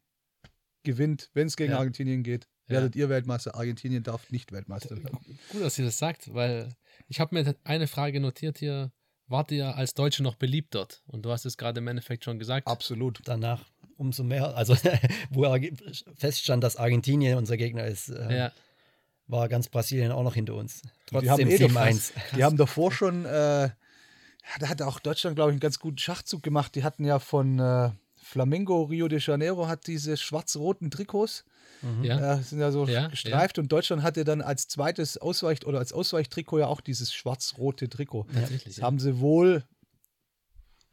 [0.83, 1.79] gewinnt, wenn es gegen ja.
[1.79, 2.49] Argentinien geht.
[2.67, 3.57] Werdet ihr Weltmeister.
[3.57, 5.19] Argentinien darf nicht Weltmeister werden.
[5.51, 6.69] Gut, dass ihr das sagt, weil
[7.09, 8.93] ich habe mir eine Frage notiert hier.
[9.27, 11.03] Wart ihr als Deutsche noch beliebt dort?
[11.07, 12.69] Und du hast es gerade im Endeffekt schon gesagt.
[12.69, 13.21] Absolut.
[13.25, 13.65] Danach
[13.97, 14.57] umso mehr.
[14.57, 14.77] Also,
[15.31, 15.53] wo
[16.17, 18.09] feststand, dass Argentinien unser Gegner ist.
[18.09, 18.53] Äh, ja
[19.31, 20.83] war ganz Brasilien auch noch hinter uns.
[21.07, 22.13] Trotzdem die haben, eh 7-1.
[22.37, 23.71] Die haben davor schon, äh,
[24.59, 26.75] da hat auch Deutschland, glaube ich, einen ganz guten Schachzug gemacht.
[26.75, 31.45] Die hatten ja von äh, Flamengo, Rio de Janeiro, hat diese schwarz-roten Trikots.
[31.83, 32.05] Mhm.
[32.05, 32.35] Ja.
[32.35, 33.63] Äh, sind ja so ja, gestreift ja.
[33.63, 38.27] und Deutschland hatte dann als zweites Ausweich- oder als Ausweichtrikot ja auch dieses schwarz-rote Trikot.
[38.35, 38.49] Ja.
[38.67, 39.65] Das haben sie wohl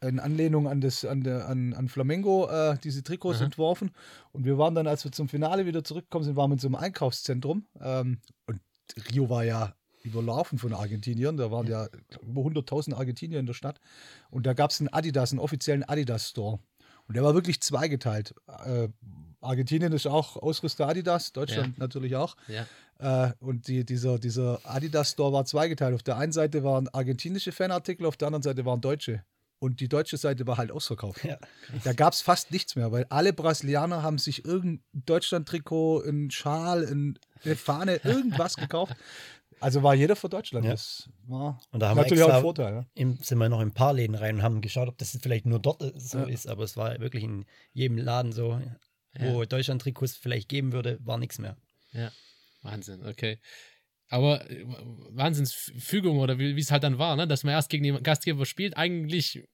[0.00, 3.46] in Anlehnung an, das, an, der, an, an Flamengo äh, diese Trikots Aha.
[3.46, 3.90] entworfen.
[4.32, 6.68] Und wir waren dann, als wir zum Finale wieder zurückgekommen sind, waren wir in so
[6.68, 7.66] einem Einkaufszentrum.
[7.80, 8.60] Ähm, und
[9.12, 9.74] Rio war ja
[10.04, 11.36] überlaufen von Argentiniern.
[11.36, 11.88] Da waren ja
[12.22, 13.80] über 100.000 Argentinier in der Stadt.
[14.30, 16.60] Und da gab es einen Adidas, einen offiziellen Adidas-Store.
[17.06, 18.34] Und der war wirklich zweigeteilt.
[18.64, 18.88] Äh,
[19.40, 21.82] Argentinien ist auch Ausrüster Adidas, Deutschland ja.
[21.82, 22.36] natürlich auch.
[22.48, 22.66] Ja.
[23.28, 25.94] Äh, und die, dieser, dieser Adidas-Store war zweigeteilt.
[25.94, 29.24] Auf der einen Seite waren argentinische Fanartikel, auf der anderen Seite waren deutsche
[29.58, 31.24] und die deutsche Seite war halt ausverkauft.
[31.24, 31.38] Ja.
[31.84, 36.86] Da gab es fast nichts mehr, weil alle Brasilianer haben sich irgendein Deutschland-Trikot, ein Schal,
[36.86, 38.94] eine Fahne, irgendwas gekauft.
[39.60, 40.64] Also war jeder für Deutschland.
[40.64, 40.72] Ja.
[40.72, 42.74] Das war und da haben natürlich wir auch ein Vorteil.
[42.74, 42.86] Ja.
[42.94, 45.46] Im, sind wir noch in ein paar Läden rein und haben geschaut, ob das vielleicht
[45.46, 46.24] nur dort so ja.
[46.26, 48.60] ist, aber es war wirklich in jedem Laden so,
[49.18, 51.56] wo Deutschland-Trikots vielleicht geben würde, war nichts mehr.
[51.92, 52.12] Ja,
[52.62, 53.40] Wahnsinn, okay.
[54.08, 54.64] Aber äh,
[55.10, 57.26] Wahnsinnsfügung oder wie es halt dann war, ne?
[57.26, 58.76] dass man erst gegen den Gastgeber spielt.
[58.76, 59.44] Eigentlich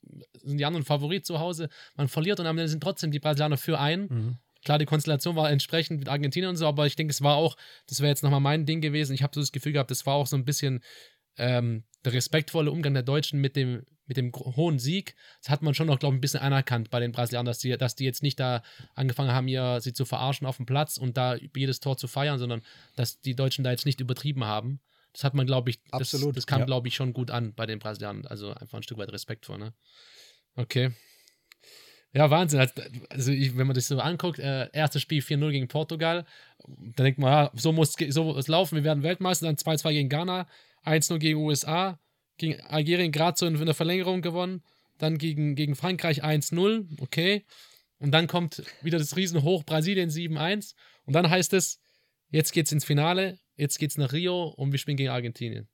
[0.42, 1.68] sind die anderen Favorit zu Hause.
[1.96, 4.06] Man verliert und am Ende sind trotzdem die Brasilianer für ein.
[4.08, 4.38] Mhm.
[4.64, 7.56] Klar, die Konstellation war entsprechend mit Argentinien und so, aber ich denke, es war auch,
[7.86, 9.12] das wäre jetzt nochmal mein Ding gewesen.
[9.12, 10.82] Ich habe so das Gefühl gehabt, es war auch so ein bisschen
[11.36, 15.74] ähm, der respektvolle Umgang der Deutschen mit dem mit dem hohen Sieg, das hat man
[15.74, 18.22] schon noch, glaube ich, ein bisschen anerkannt bei den Brasilianern, dass die, dass die jetzt
[18.22, 18.62] nicht da
[18.94, 22.38] angefangen haben, ihr, sie zu verarschen auf dem Platz und da jedes Tor zu feiern,
[22.38, 22.62] sondern
[22.96, 24.80] dass die Deutschen da jetzt nicht übertrieben haben.
[25.12, 26.66] Das hat man, glaube ich, das, Absolut, das kam, ja.
[26.66, 28.26] glaube ich, schon gut an bei den Brasilianern.
[28.26, 29.72] Also einfach ein Stück weit Respekt vor, ne?
[30.56, 30.90] Okay.
[32.12, 32.60] Ja, Wahnsinn.
[32.60, 32.74] Also,
[33.10, 36.26] Also, ich, wenn man das so anguckt, äh, erstes Spiel 4-0 gegen Portugal,
[36.66, 39.56] dann denkt man, ja, so muss es so muss es laufen, wir werden Weltmeister, dann
[39.56, 40.46] 2-2 gegen Ghana,
[40.84, 41.98] 1-0 gegen USA,
[42.36, 44.62] gegen Algerien gerade so in, in der Verlängerung gewonnen,
[44.98, 47.44] dann gegen, gegen Frankreich 1-0, okay.
[47.98, 50.74] Und dann kommt wieder das Riesenhoch Brasilien 7-1
[51.04, 51.80] und dann heißt es,
[52.30, 55.68] jetzt geht's ins Finale, jetzt geht's nach Rio und wir spielen gegen Argentinien.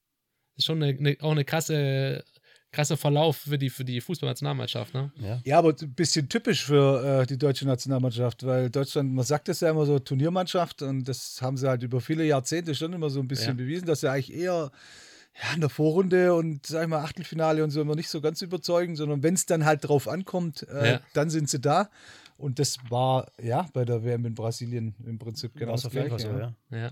[0.54, 2.24] Das ist schon eine, eine, auch eine krasse,
[2.73, 5.12] krasser Verlauf für die, für die Fußballnationalmannschaft, ne?
[5.16, 5.41] Ja.
[5.45, 9.61] Ja, aber ein bisschen typisch für äh, die deutsche Nationalmannschaft, weil Deutschland, man sagt es
[9.61, 13.21] ja immer so Turniermannschaft und das haben sie halt über viele Jahrzehnte schon immer so
[13.21, 13.55] ein bisschen Ja.
[13.64, 14.71] bewiesen, dass sie eigentlich eher
[15.43, 18.43] ja, in der Vorrunde und sag ich mal Achtelfinale und so immer nicht so ganz
[18.43, 21.01] überzeugen, sondern wenn es dann halt drauf ankommt, äh, Ja.
[21.14, 21.89] dann sind sie da.
[22.37, 26.09] Und das war ja bei der WM in Brasilien im Prinzip genau das auf jeden
[26.09, 26.33] Fall Gleiche.
[26.71, 26.79] so, ja.
[26.83, 26.91] ja.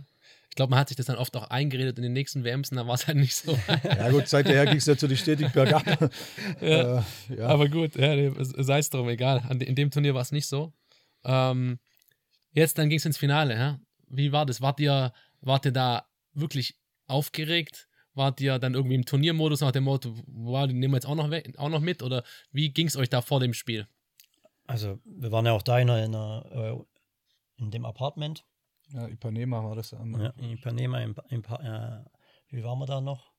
[0.59, 2.89] Glaube, man hat sich das dann oft auch eingeredet in den nächsten WMs und dann
[2.89, 3.57] war es halt nicht so.
[3.85, 5.85] ja gut, seither ging es natürlich stetig bergab.
[6.61, 6.99] Ja.
[6.99, 7.03] äh,
[7.37, 7.47] ja.
[7.47, 9.41] Aber gut, ja, sei es drum, egal.
[9.61, 10.73] In dem Turnier war es nicht so.
[11.23, 11.79] Ähm,
[12.51, 13.55] jetzt, dann ging es ins Finale.
[13.55, 13.81] Ja?
[14.09, 14.61] Wie war das?
[14.61, 17.89] Wart ihr, wart ihr da wirklich aufgeregt?
[18.15, 21.15] Wart ihr dann irgendwie im Turniermodus nach dem Motto, wow, den nehmen wir jetzt auch
[21.15, 22.03] noch, weg, auch noch mit?
[22.03, 23.87] Oder wie ging es euch da vor dem Spiel?
[24.67, 28.45] Also, wir waren ja auch da in, einer, in, einer, äh, in dem Apartment.
[28.93, 29.93] Ja, Ipanema war das.
[29.93, 32.05] Ähm, Ja, Ipanema, in, in, äh,
[32.51, 33.33] wie waren wir da noch?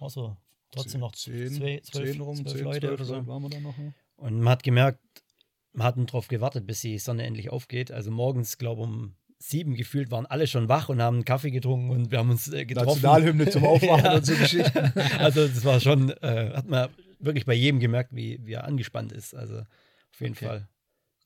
[0.00, 0.36] Auch so,
[0.70, 3.26] trotzdem noch zehn, zwei, zwölf, zehn rum, zwölf zehn, Leute zwölf oder so.
[3.26, 3.76] Waren wir da noch.
[3.78, 3.92] Ja.
[4.16, 5.00] Und man hat gemerkt,
[5.72, 7.90] man hat darauf gewartet, bis die Sonne endlich aufgeht.
[7.92, 11.52] Also morgens, glaube ich, um sieben gefühlt waren alle schon wach und haben einen Kaffee
[11.52, 12.88] getrunken und wir haben uns äh, getroffen.
[12.88, 14.14] Nationalhymne zum Aufwachen Ja.
[14.16, 14.92] und so Geschichten.
[15.18, 16.88] Also das war schon, äh, hat man
[17.20, 19.34] wirklich bei jedem gemerkt, wie, wie er angespannt ist.
[19.34, 20.46] Also auf jeden Okay.
[20.46, 20.68] Fall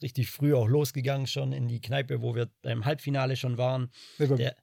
[0.02, 3.90] richtig früh auch losgegangen schon in die Kneipe, wo wir beim Halbfinale schon waren.
[4.18, 4.56] Nee, beim Der,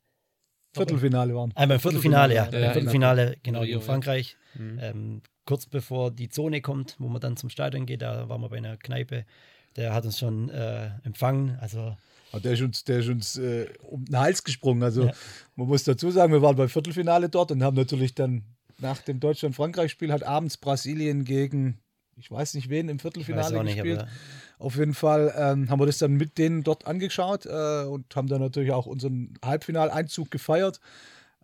[0.75, 1.51] Viertelfinale waren.
[1.55, 2.49] Ah, beim Viertelfinale, ja.
[2.51, 3.79] Ja, ja, Viertelfinale, genau, in ja.
[3.79, 4.37] Frankreich.
[4.53, 4.79] Mhm.
[4.81, 8.49] Ähm, kurz bevor die Zone kommt, wo man dann zum Stadion geht, da waren wir
[8.49, 9.25] bei einer Kneipe.
[9.75, 11.57] Der hat uns schon äh, empfangen.
[11.59, 11.97] Also
[12.31, 14.83] Aber der ist uns, der ist uns äh, um den Hals gesprungen.
[14.83, 15.11] Also Ja.
[15.55, 18.43] man muss dazu sagen, wir waren beim Viertelfinale dort und haben natürlich dann
[18.77, 21.79] nach dem Deutschland-Frankreich-Spiel hat abends Brasilien gegen,
[22.15, 23.99] ich weiß nicht wen, im Viertelfinale nicht, gespielt.
[24.01, 24.09] aber
[24.59, 28.27] Auf jeden Fall ähm, haben wir das dann mit denen dort angeschaut äh, und haben
[28.27, 30.81] dann natürlich auch unseren Halbfinaleinzug gefeiert.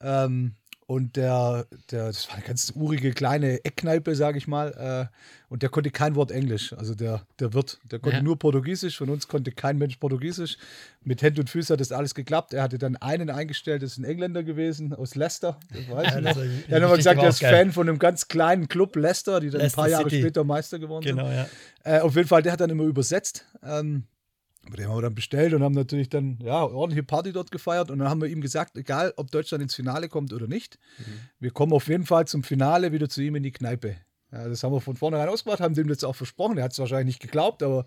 [0.02, 0.56] Ähm,
[0.88, 5.10] und der, der, das war eine ganz urige kleine Eckkneipe, sage ich mal.
[5.12, 5.16] Äh,
[5.50, 6.74] und der konnte kein Wort Englisch.
[6.74, 8.24] Also der, der Wirt, der konnte Ja.
[8.24, 8.98] nur Portugiesisch.
[8.98, 10.58] Von uns konnte kein Mensch Portugiesisch.
[11.04, 12.54] Mit Händen und Füßen hat das alles geklappt.
[12.54, 15.60] Er hatte dann einen eingestellt, das ist ein Engländer gewesen, aus Leicester.
[15.74, 16.38] Das weiß Ja, ich noch.
[16.70, 17.56] Er hat nochmal gesagt, er ist geil.
[17.56, 20.22] Fan von einem ganz kleinen Club Leicester, die dann Leicester ein paar Jahre City.
[20.22, 21.16] später Meister geworden sind.
[21.18, 21.48] genau, ja.
[21.84, 23.46] Äh, auf jeden Fall, der hat dann immer übersetzt.
[23.64, 24.04] Ähm,
[24.66, 27.92] aber den haben wir dann bestellt und haben natürlich dann ja ordentliche Party dort gefeiert.
[27.92, 30.80] Und dann haben wir ihm gesagt, egal ob Deutschland ins Finale kommt oder nicht,
[31.40, 33.98] wir kommen auf jeden Fall zum Finale wieder zu ihm in die Kneipe.
[34.32, 36.58] Ja, das haben wir von vornherein ausgemacht, haben dem das auch versprochen.
[36.58, 37.86] Er hat es wahrscheinlich nicht geglaubt, aber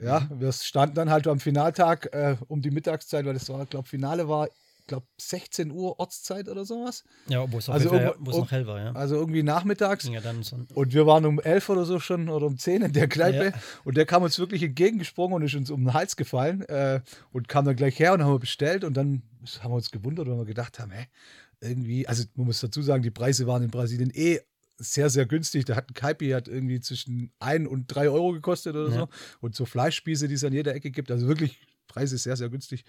[0.00, 3.88] ja, wir standen dann halt am Finaltag äh, um die Mittagszeit, weil das war, glaube
[3.88, 4.48] Finale war,
[4.86, 7.04] glaube 16 Uhr Ortszeit oder sowas.
[7.28, 8.92] Ja, wo es Also irgendwo- wo es noch hell war, ja.
[8.92, 10.06] Also irgendwie nachmittags.
[10.08, 12.92] Ja dann so, Und wir waren um elf oder so schon oder um zehn in
[12.92, 13.46] der Kneipe.
[13.46, 13.52] Ja.
[13.84, 17.00] Und der kam uns wirklich entgegengesprungen und ist uns um den Hals gefallen äh,
[17.32, 18.84] und kam dann gleich her und haben wir bestellt.
[18.84, 19.22] Und dann
[19.60, 21.06] haben wir uns gewundert, weil wir gedacht haben, hä,
[21.60, 24.40] irgendwie, also man muss dazu sagen, die Preise waren in Brasilien eh
[24.76, 25.64] sehr, sehr günstig.
[25.66, 28.98] Da hat ein Kaipi hat irgendwie zwischen ein und drei Euro gekostet oder Ja.
[29.02, 29.08] so.
[29.40, 31.10] Und so Fleischspieße, die es an jeder Ecke gibt.
[31.10, 31.58] Also wirklich,
[31.94, 32.84] Preise sehr, sehr günstig.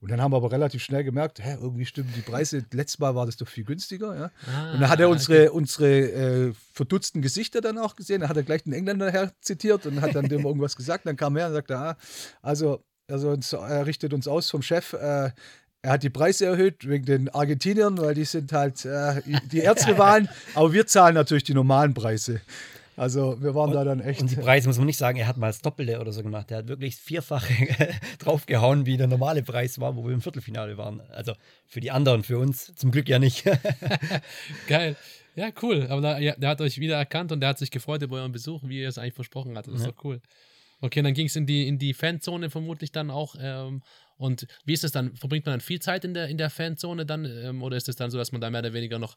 [0.00, 2.64] Und dann haben wir aber relativ schnell gemerkt, hä, irgendwie stimmen die Preise.
[2.72, 4.30] Letztes Mal war das doch viel günstiger, ja.
[4.46, 5.12] Ah, Und dann hat er okay.
[5.12, 8.22] unsere, unsere äh, verdutzten Gesichter dann auch gesehen.
[8.22, 11.06] Da hat er gleich den Engländer her zitiert und hat dann dem irgendwas gesagt.
[11.06, 11.96] Dann kam er und sagte, ah,
[12.40, 14.94] also, also uns, er richtet uns aus vom Chef.
[14.94, 15.30] Äh,
[15.82, 19.20] er hat die Preise erhöht wegen den Argentiniern, weil die sind halt äh,
[19.52, 20.28] die Erzrivalen.
[20.54, 22.40] aber wir zahlen natürlich die normalen Preise.
[22.96, 24.22] Also wir waren da dann echt.
[24.22, 26.50] Und die Preise muss man nicht sagen, er hat mal das Doppelte oder so gemacht.
[26.50, 27.52] Er hat wirklich das Vierfache
[28.18, 31.00] draufgehauen, wie der normale Preis war, wo wir im Viertelfinale waren.
[31.10, 31.34] Also
[31.66, 33.44] für die anderen, für uns zum Glück ja nicht.
[34.66, 34.96] Geil.
[35.34, 35.86] Ja, cool.
[35.90, 38.32] Aber da, ja, der hat euch wieder erkannt und der hat sich gefreut über euren
[38.32, 39.74] Besuch, wie ihr es eigentlich versprochen hattet.
[39.74, 39.92] Das ist Ja.
[39.92, 40.20] doch cool.
[40.80, 43.34] Okay, dann ging es in die, in die Fanzone vermutlich dann auch.
[43.40, 43.82] Ähm,
[44.18, 45.14] und wie ist es dann?
[45.16, 47.24] Verbringt man dann viel Zeit in der, in der Fanzone dann?
[47.24, 49.16] Ähm, oder ist es dann so, dass man da mehr oder weniger noch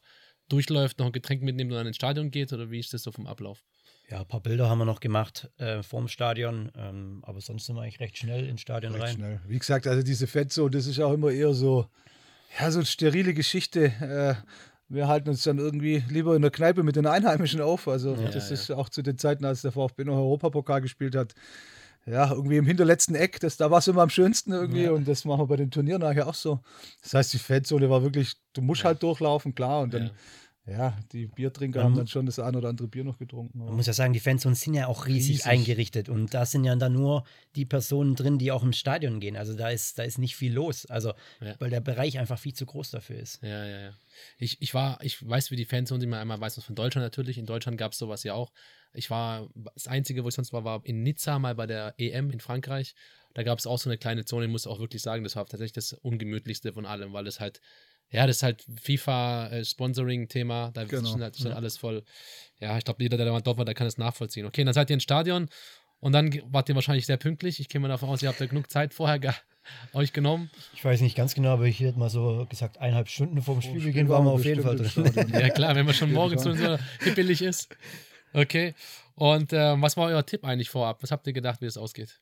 [0.52, 2.52] durchläuft, noch ein Getränk mitnimmt und dann ins Stadion geht?
[2.52, 3.62] Oder wie ist das so vom Ablauf?
[4.10, 7.76] ja, ein paar Bilder haben wir noch gemacht äh, vorm Stadion, ähm, aber sonst sind
[7.76, 9.14] wir eigentlich recht schnell ins Stadion Recht rein.
[9.14, 9.40] schnell.
[9.46, 11.86] Wie gesagt, also diese Fanzone, das ist auch immer eher so,
[12.58, 13.84] ja, so eine sterile Geschichte.
[13.84, 14.34] Äh,
[14.88, 17.86] wir halten uns dann irgendwie lieber in der Kneipe mit den Einheimischen auf.
[17.86, 18.54] Also Ja, das ja.
[18.54, 21.34] ist auch zu den Zeiten, als der VfB noch Europapokal gespielt hat.
[22.06, 25.24] Ja, irgendwie im hinterletzten Eck, das, da war es immer am schönsten irgendwie und das
[25.24, 26.58] machen wir bei den Turnieren nachher auch so.
[27.02, 30.10] Das heißt, die Fanzone war wirklich, du musst halt durchlaufen, klar, und dann,
[30.66, 33.58] ja, die Biertrinker Man haben dann schon das ein oder andere Bier noch getrunken.
[33.58, 35.46] Man muss ja sagen, die Fanzones sind ja auch riesig, Riesig.
[35.46, 37.24] eingerichtet und da sind ja dann nur
[37.56, 39.36] die Personen drin, die auch im Stadion gehen.
[39.36, 40.86] Also da ist, da ist nicht viel los.
[40.86, 41.54] Also, Ja.
[41.58, 43.42] weil der Bereich einfach viel zu groß dafür ist.
[43.42, 43.92] Ja, ja, ja.
[44.38, 47.04] Ich, ich war, ich weiß, wie die Fanzone sind, man einmal weiß was von Deutschland
[47.04, 47.38] natürlich.
[47.38, 48.52] In Deutschland gab es sowas ja auch.
[48.92, 52.30] Ich war, das Einzige, wo ich sonst war, war in Nizza mal bei der EM
[52.30, 52.94] in Frankreich.
[53.34, 55.46] Da gab es auch so eine kleine Zone, ich muss auch wirklich sagen, das war
[55.46, 57.60] tatsächlich das ungemütlichste von allem, weil das halt,
[58.10, 62.02] ja, das ist halt FIFA-Sponsoring-Thema, da Genau, ist halt, ist halt alles voll,
[62.58, 64.46] ja, ich glaube, jeder, der mal dort war, der kann das nachvollziehen.
[64.46, 65.48] Okay, dann seid ihr im Stadion
[66.00, 67.60] und dann wart ihr wahrscheinlich sehr pünktlich.
[67.60, 69.32] Ich gehe mal davon aus, ihr habt ja genug Zeit vorher ge
[69.92, 70.50] euch genommen.
[70.74, 73.62] Ich weiß nicht ganz genau, aber ich hätte mal so gesagt, eineinhalb Stunden vor dem
[73.62, 75.32] Vor dem Spielbeginn Spiel waren wir auf jeden Fall drin.
[75.40, 77.68] Ja, klar, wenn man schon jeden morgens schon so hippelig ist.
[78.32, 78.74] Okay.
[79.14, 81.02] Und äh, was war euer Tipp eigentlich vorab?
[81.02, 82.20] Was habt ihr gedacht, wie es ausgeht?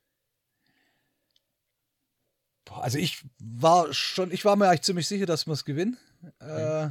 [2.77, 5.97] Also ich war schon, ich war mir eigentlich ziemlich sicher, dass wir es gewinnen.
[6.39, 6.89] Äh,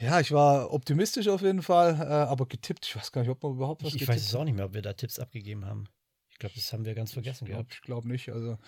[0.00, 3.42] ja, ich war optimistisch auf jeden Fall, äh, aber getippt, ich weiß gar nicht, ob
[3.42, 5.64] wir überhaupt was Ich, ich weiß es auch nicht mehr, ob wir da Tipps abgegeben
[5.64, 5.84] haben.
[6.30, 7.82] Ich glaube, das haben wir ganz vergessen Ich glaube gehabt.
[7.82, 8.28] glaub nicht.
[8.28, 8.58] Also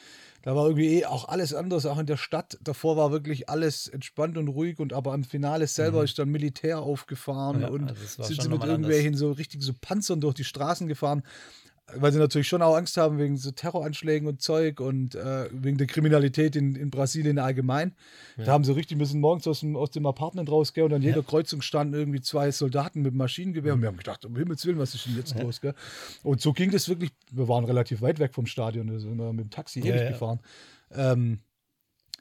[0.43, 2.59] da war irgendwie eh auch alles anders, auch in der Stadt.
[2.63, 6.81] Davor war wirklich alles entspannt und ruhig und aber am Finale selber ist dann Militär
[6.81, 7.63] aufgefahren Mhm.
[7.63, 8.91] Ja, und also sind sie mit nochmal anders.
[8.91, 11.23] irgendwelchen so richtig so Panzern durch die Straßen gefahren.
[11.97, 15.79] Weil sie natürlich schon auch Angst haben wegen so Terroranschlägen und Zeug und äh, wegen
[15.79, 17.95] der Kriminalität in, in Brasilien allgemein.
[18.37, 21.23] Da haben sie richtig müssen morgens aus dem, aus dem Apartment rausgehen und an jeder
[21.23, 23.75] Kreuzung standen irgendwie zwei Soldaten mit Maschinengewehr.
[23.75, 25.61] Und wir haben gedacht, um Himmels Willen, was ist denn jetzt los?
[25.61, 25.75] Gell?
[26.23, 27.11] Und so ging das wirklich.
[27.31, 30.03] Wir waren relativ weit weg vom Stadion, da sind wir mit dem Taxi Ja, ewig
[30.03, 30.11] ja.
[30.11, 30.41] gefahren.
[30.93, 31.41] Ähm,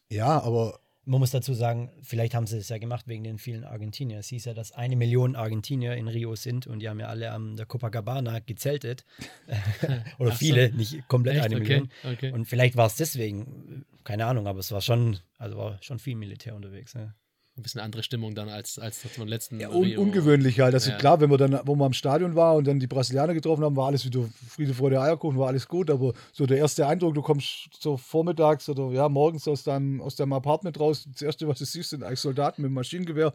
[0.09, 0.79] ja, aber
[1.09, 4.19] Man muss dazu sagen, vielleicht haben sie es ja gemacht wegen den vielen Argentinier.
[4.19, 7.31] Es hieß ja, dass eine Million Argentinier in Rio sind und die haben ja alle
[7.31, 9.05] an der Copacabana gezeltet.
[10.19, 10.37] Oder Ach so.
[10.37, 11.45] viele, nicht komplett Echt?
[11.45, 11.89] eine Okay, Million.
[12.03, 12.31] okay.
[12.31, 16.15] Und vielleicht war es deswegen, keine Ahnung, aber es war schon, also war schon viel
[16.15, 16.93] Militär unterwegs.
[16.93, 17.15] Ja.
[17.59, 20.73] Ein bisschen andere Stimmung dann als, als das beim letzten ja, un ungewöhnlich halt.
[20.73, 20.97] Also Ja.
[20.97, 23.75] klar, wenn wir dann, wo wir am Stadion waren und dann die Brasilianer getroffen haben,
[23.75, 25.89] war alles wieder Friede, Freude, Eierkuchen, war alles gut.
[25.89, 30.15] Aber so der erste Eindruck, du kommst so vormittags oder ja, morgens aus deinem, aus
[30.15, 33.33] deinem Apartment raus, das erste, was du siehst, sind eigentlich Soldaten mit dem Maschinengewehr.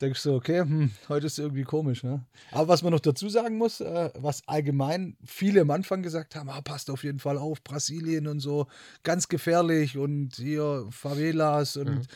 [0.00, 2.04] Denkst du, okay, hm, heute ist irgendwie komisch.
[2.04, 2.24] Ne?
[2.52, 6.48] Aber was man noch dazu sagen muss, äh, was allgemein viele am Anfang gesagt haben,
[6.48, 8.68] ah, passt auf jeden Fall auf, Brasilien und so,
[9.02, 12.06] ganz gefährlich und hier Favelas und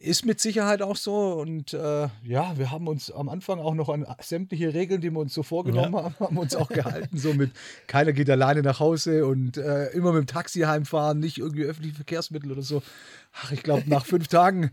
[0.00, 1.34] ist mit Sicherheit auch so.
[1.34, 5.20] Und äh, ja, wir haben uns am Anfang auch noch an sämtliche Regeln, die wir
[5.20, 7.18] uns so vorgenommen haben, haben uns auch gehalten.
[7.18, 7.52] So mit
[7.86, 11.96] keiner geht alleine nach Hause und äh, immer mit dem Taxi heimfahren, nicht irgendwie öffentliche
[11.96, 12.82] Verkehrsmittel oder so.
[13.32, 14.70] Ach, ich glaube, nach fünf Tagen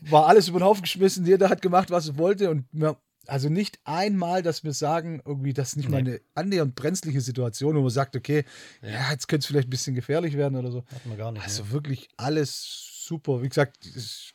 [0.00, 1.26] war alles über den Haufen geschmissen.
[1.26, 2.48] Jeder hat gemacht, was er wollte.
[2.50, 6.10] Und wir, also nicht einmal, dass wir sagen, irgendwie, das ist nicht mal Nee.
[6.12, 8.44] eine annähernd brenzliche Situation, wo man sagt, okay,
[8.80, 10.84] ja, jetzt könnte es vielleicht ein bisschen gefährlich werden oder so.
[10.92, 11.44] Hatten wir gar nicht.
[11.44, 11.72] Also ne?
[11.72, 13.42] wirklich alles super.
[13.42, 14.32] Wie gesagt, es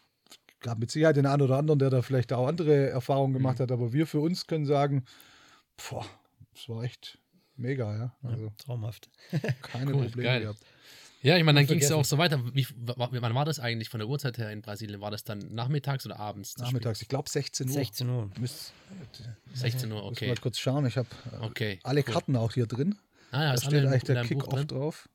[0.66, 3.72] gab mit Sicherheit den einen oder anderen, der da vielleicht auch andere Erfahrungen gemacht hat,
[3.72, 5.06] aber wir für uns können sagen,
[5.90, 6.06] boah,
[6.56, 7.20] es war echt
[7.56, 8.16] mega, ja.
[8.24, 9.10] Also Traumhaft.
[9.62, 10.42] keine Cool, Probleme geil.
[10.42, 10.60] gehabt.
[11.22, 12.40] Ja, ich meine, dann ging es ja auch so weiter.
[12.54, 15.02] Wie, wann war das eigentlich von der Uhrzeit her in Brasilien?
[15.02, 16.56] War das dann nachmittags oder abends?
[16.58, 17.74] Nachmittags, ich glaube 16 Uhr.
[17.74, 18.30] 16 Uhr.
[18.40, 18.74] Müsst,
[19.14, 19.36] Spiel?
[19.54, 20.28] 16 Uhr, Muss okay.
[20.28, 21.08] mal kurz schauen, ich habe
[21.42, 21.80] Okay.
[21.84, 22.14] alle cool.
[22.14, 22.96] Karten auch hier drin.
[23.32, 25.10] Ah, ja, Da steht eigentlich der Kick-Off drauf.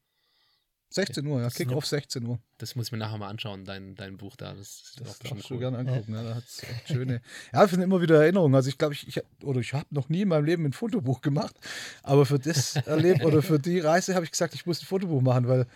[0.93, 2.41] 16 Uhr, ja, Kick-Off 16 Uhr.
[2.59, 4.55] Das muss ich mir nachher mal anschauen, dein, dein Buch da.
[4.55, 5.61] Das ist Das auch bestimmt darfst du cool.
[5.61, 6.15] gerne angucken.
[6.15, 7.23] Ja, da hat es echt schöne.
[7.53, 8.55] Ja, ich finde immer wieder Erinnerungen.
[8.57, 11.21] Also ich glaube, ich, ich oder ich habe noch nie in meinem Leben ein Fotobuch
[11.21, 11.55] gemacht,
[12.03, 15.23] aber für das Erleben oder für die Reise habe ich gesagt, ich muss ein Fotobuch
[15.23, 15.67] machen, weil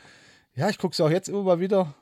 [0.56, 1.94] ja, ich gucke es auch jetzt immer mal wieder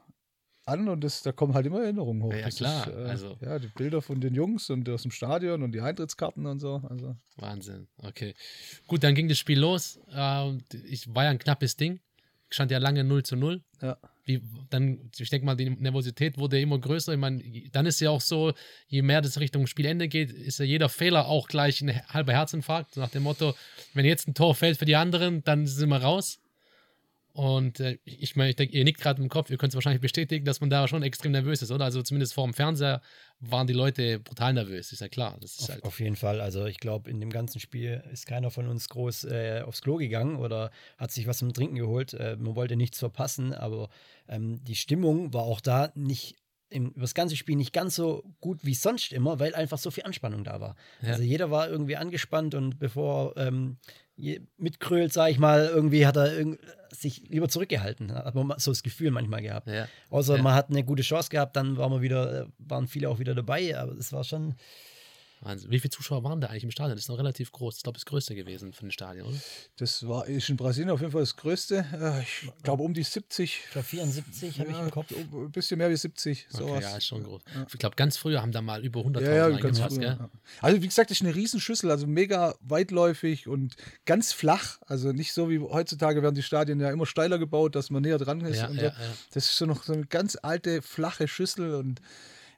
[0.65, 2.33] an und das, da kommen halt immer Erinnerungen hoch.
[2.33, 5.03] Ja, ja, Das klar, Ist, äh, also- ja, die Bilder von den Jungs und aus
[5.03, 6.83] dem Stadion und die Eintrittskarten und so.
[6.89, 7.89] Also Wahnsinn.
[7.99, 8.35] Okay.
[8.87, 9.99] Gut, dann ging das Spiel los.
[10.15, 12.01] Äh, ich war ja ein knappes Ding.
[12.55, 13.63] Stand ja lange 0 zu 0.
[13.81, 13.97] ja.
[14.25, 14.41] Wie,
[14.71, 17.13] dann, ich denke mal, die Nervosität wurde immer größer.
[17.13, 17.43] Ich meine,
[17.73, 18.53] dann ist ja auch so,
[18.87, 22.97] je mehr das Richtung Spielende geht, ist ja jeder Fehler auch gleich ein halber Herzinfarkt.
[22.97, 23.55] Nach dem Motto,
[23.95, 26.39] wenn jetzt ein Tor fällt für die anderen, dann sind wir raus.
[27.33, 30.03] Und äh, ich meine, ich denke, ihr nickt gerade im Kopf, ihr könnt es wahrscheinlich
[30.03, 31.85] bestätigen, dass man da schon extrem nervös ist, oder?
[31.85, 33.01] Also zumindest vor dem Fernseher
[33.41, 35.39] waren die Leute brutal nervös, ist ja klar.
[35.41, 36.41] Das ist Auf, halt, auf jeden Fall.
[36.41, 39.97] Also ich glaube, in dem ganzen Spiel ist keiner von uns groß äh, aufs Klo
[39.97, 42.13] gegangen oder hat sich was zum Trinken geholt.
[42.13, 43.89] Äh, man wollte nichts verpassen, aber
[44.29, 46.37] ähm, die Stimmung war auch da nicht
[46.73, 49.91] im, über das ganze Spiel nicht ganz so gut wie sonst immer, weil einfach so
[49.91, 50.77] viel Anspannung da war.
[51.03, 51.11] Ja.
[51.11, 53.79] Also jeder war irgendwie angespannt und bevor ähm,
[54.59, 56.31] mitkrölt, sag ich mal, irgendwie hat er
[56.91, 58.13] sich lieber zurückgehalten.
[58.15, 59.69] Hat man so das Gefühl manchmal gehabt.
[59.69, 59.89] Ja.
[60.11, 60.43] Außer Ja.
[60.43, 63.35] man hat eine gute Chance gehabt, dann waren wir wieder, äh, waren viele auch wieder
[63.35, 64.55] dabei, aber es war schon.
[65.43, 65.71] Wahnsinn.
[65.71, 66.97] Wie viele Zuschauer waren da eigentlich im Stadion?
[66.97, 67.77] Das ist noch relativ groß.
[67.79, 69.37] Ich glaube, das größte gewesen von den Stadien, oder?
[69.77, 71.85] Das war ist in Brasilien auf jeden Fall das Größte.
[71.93, 73.61] Äh, Ich glaube um die 70.
[73.67, 75.13] Ich glaube 74 habe ich Ja, im Kopf.
[75.13, 76.47] Ein bisschen mehr wie 70.
[76.53, 76.83] Okay, Sowas.
[76.83, 77.43] ja, ist schon groß.
[77.73, 80.31] Ich glaube, ganz früher haben da mal über 100.000 Ja, ja, ganz reingepasst, ja.
[80.61, 83.75] Also wie gesagt, das ist eine Riesenschüssel, also mega weitläufig und
[84.05, 84.79] ganz flach.
[84.87, 88.19] Also nicht so wie heutzutage werden die Stadien ja immer steiler gebaut, dass man näher
[88.19, 88.59] dran ist.
[88.59, 89.03] Ja, und ja, so.
[89.03, 89.09] ja.
[89.33, 92.01] Das ist so noch so eine ganz alte, flache Schüssel und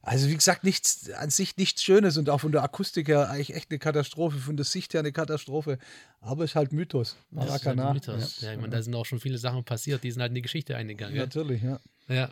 [0.06, 3.54] also wie gesagt, nichts an sich nichts Schönes und auch von der Akustik her eigentlich
[3.54, 5.78] echt eine Katastrophe, von der Sicht her eine Katastrophe.
[6.20, 7.16] Aber ist halt Mythos.
[7.30, 8.40] Das ist halt Mythos.
[8.42, 10.42] Ja, ich meine, da sind auch schon viele Sachen passiert, die sind halt in die
[10.42, 11.14] Geschichte eingegangen.
[11.14, 11.24] gell?
[11.24, 11.80] Natürlich, ja.
[12.08, 12.30] Ja.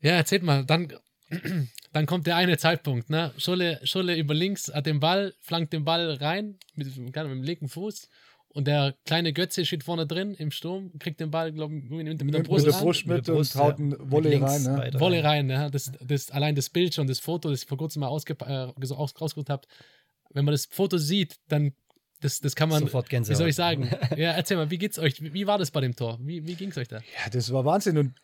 [0.00, 0.92] Ja, erzählt mal, dann,
[1.92, 3.32] dann kommt der eine Zeitpunkt, ne?
[3.38, 7.68] Schulle, Schulle über links hat den Ball, flankt den Ball rein mit, mit dem linken
[7.68, 8.08] Fuß
[8.54, 12.22] und der kleine Götze steht vorne drin im Sturm, kriegt den Ball, glaube ich, mit,
[12.22, 13.84] mit der Brust, mit der Brust mit, Mit der Brust, und haut ja.
[13.84, 14.62] ein Mit Volley rein.
[14.62, 14.90] Ne?
[14.94, 15.68] Volley rein, ja.
[15.68, 18.72] Das, das, allein das Bild schon, das Foto, das ich vor kurzem mal ausge, äh,
[18.94, 19.66] rausgeholt habe,
[20.30, 21.72] wenn man das Foto sieht, dann
[22.20, 23.38] das, das kann man, Sofort wie Gänsehaut.
[23.38, 23.90] soll ich sagen?
[24.16, 25.20] Ja, erzähl mal, wie geht's euch?
[25.20, 26.18] Wie, wie war das bei dem Tor?
[26.22, 26.98] Wie, wie ging's euch da?
[26.98, 27.98] Ja, das war Wahnsinn.
[27.98, 28.14] Und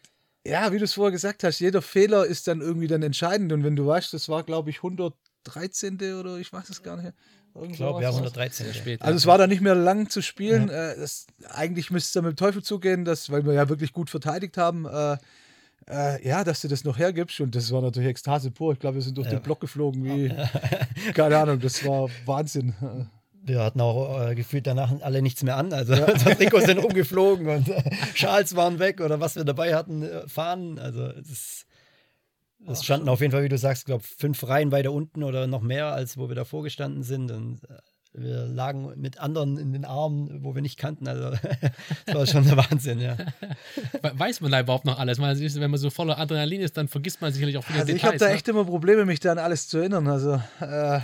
[0.46, 3.52] ja, wie du es vorher gesagt hast, jeder Fehler ist dann irgendwie dann entscheidend.
[3.52, 4.82] Und wenn du weißt, das war, glaube ich,
[5.48, 6.14] 113.
[6.14, 7.12] oder ich weiß es gar nicht.
[7.54, 8.16] Irgend Ich glaube, ja, war's.
[8.16, 8.66] 113.
[8.66, 9.02] Sehr spät.
[9.02, 10.68] Also es war da nicht mehr lang zu spielen.
[10.68, 13.92] Äh, das, eigentlich müsste es dann mit dem Teufel zugehen, dass, weil wir ja wirklich
[13.92, 14.86] gut verteidigt haben.
[14.86, 15.16] Äh,
[15.88, 17.40] äh, ja, dass du das noch hergibst.
[17.40, 18.72] Und das war natürlich Ekstase pur.
[18.72, 19.34] Ich glaube, wir sind durch Ja.
[19.38, 20.32] den Block geflogen wie,
[21.14, 22.74] keine Ahnung, das war Wahnsinn.
[23.42, 25.72] Wir hatten auch äh, gefühlt danach alle nichts mehr an.
[25.72, 27.82] Also unsere Trikots sind rumgeflogen und äh,
[28.14, 30.78] Schals waren weg oder was wir dabei hatten, äh, Fahnen.
[30.78, 31.64] Also es,
[32.68, 35.62] es standen auf jeden Fall, wie du sagst, glaube fünf Reihen weiter unten oder noch
[35.62, 37.30] mehr, als wo wir davor gestanden sind.
[37.30, 37.78] Und äh,
[38.12, 41.06] wir lagen mit anderen in den Armen, wo wir nicht kannten.
[41.08, 41.30] Also
[42.06, 43.16] das war schon der Wahnsinn, ja.
[44.02, 45.18] We- Weiß man da überhaupt noch alles?
[45.18, 48.02] Man, wenn man so voller Adrenalin ist, dann vergisst man sicherlich auch viele Also ich
[48.04, 48.30] habe Details.
[48.30, 50.06] da echt immer Probleme, mich da an alles zu erinnern.
[50.08, 51.00] Also äh,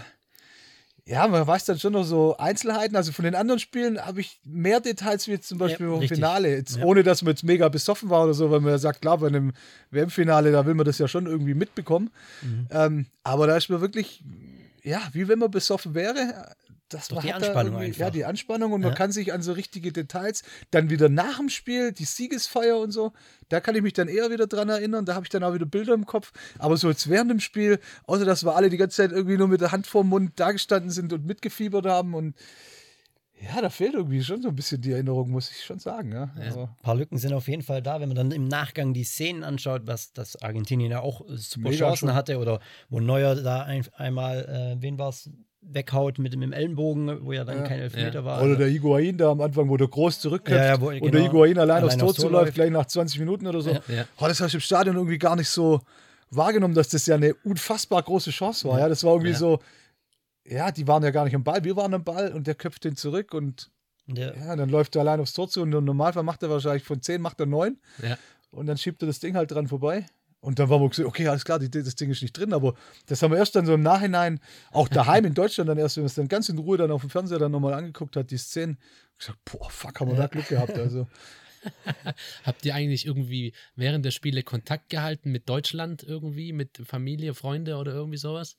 [1.08, 2.96] ja, man weiß dann schon noch so Einzelheiten.
[2.96, 5.98] Also von den anderen Spielen habe ich mehr Details wie jetzt zum Beispiel Ja, im
[6.00, 6.16] richtig.
[6.18, 6.48] Finale.
[6.50, 6.84] Jetzt, Ja.
[6.84, 9.28] Ohne dass man jetzt mega besoffen war oder so, weil man ja sagt, klar, bei
[9.28, 9.52] einem
[9.92, 12.10] WM-Finale, da will man das ja schon irgendwie mitbekommen.
[12.42, 12.66] Mhm.
[12.70, 14.24] Ähm, aber da ist mir wirklich,
[14.82, 16.54] ja, wie wenn man besoffen wäre.
[16.88, 17.98] Das Doch man die Anspannung einfach.
[18.00, 18.96] Ja, die Anspannung und man Ja.
[18.96, 23.12] kann sich an so richtige Details dann wieder nach dem Spiel, die Siegesfeier und so,
[23.48, 25.04] da kann ich mich dann eher wieder dran erinnern.
[25.04, 26.32] Da habe ich dann auch wieder Bilder im Kopf.
[26.58, 29.48] Aber so jetzt während dem Spiel, außer dass wir alle die ganze Zeit irgendwie nur
[29.48, 32.36] mit der Hand vorm Mund dagestanden sind und mitgefiebert haben und
[33.38, 36.10] ja, da fehlt irgendwie schon so ein bisschen die Erinnerung, muss ich schon sagen.
[36.12, 36.30] Ja.
[36.50, 39.04] Aber, Ein paar Lücken sind auf jeden Fall da, wenn man dann im Nachgang die
[39.04, 42.14] Szenen anschaut, was das Argentinien ja auch super Mega Chancen schon.
[42.14, 45.28] hatte oder wo Neuer da ein, einmal, äh, wen war es,
[45.68, 47.62] weghaut mit, dem- mit dem Ellenbogen, wo ja dann Ja.
[47.68, 48.24] kein Elfmeter Ja.
[48.24, 48.38] war.
[48.38, 51.00] oder Also, der Higuain da am Anfang, wo der groß zurückköpft Ja, ja, wo- und
[51.00, 51.10] genau.
[51.10, 52.54] der Higuain allein, Allein aufs Tor zuläuft, läuft.
[52.54, 53.70] gleich nach 20 Minuten oder so.
[53.70, 53.80] Ja.
[53.88, 54.04] Ja.
[54.18, 55.80] Oh, das habe ich im Stadion irgendwie gar nicht so
[56.30, 58.78] wahrgenommen, dass das ja eine unfassbar große Chance war.
[58.80, 59.36] Ja, das war irgendwie Ja.
[59.38, 59.58] so,
[60.44, 62.84] ja, die waren ja gar nicht am Ball, wir waren am Ball und der köpft
[62.84, 63.70] den zurück und
[64.06, 67.02] ja, dann läuft er allein aufs Tor zu und im Normalfall macht er wahrscheinlich von
[67.02, 68.16] 10 macht er 9 Ja.
[68.52, 70.06] und dann schiebt er das Ding halt dran vorbei.
[70.46, 72.74] Und dann waren wir gesagt, okay, alles klar, die, das Ding ist nicht drin, aber
[73.06, 74.38] das haben wir erst dann so im Nachhinein,
[74.70, 77.00] auch daheim in Deutschland dann erst, wenn man es dann ganz in Ruhe dann auf
[77.00, 78.78] dem Fernseher dann nochmal angeguckt hat, die Szenen,
[79.18, 80.78] gesagt, boah, fuck, haben wir da Glück gehabt.
[80.78, 81.08] Also,
[82.44, 87.76] Habt ihr eigentlich irgendwie während der Spiele Kontakt gehalten mit Deutschland irgendwie, mit Familie, Freunde
[87.76, 88.56] oder irgendwie sowas?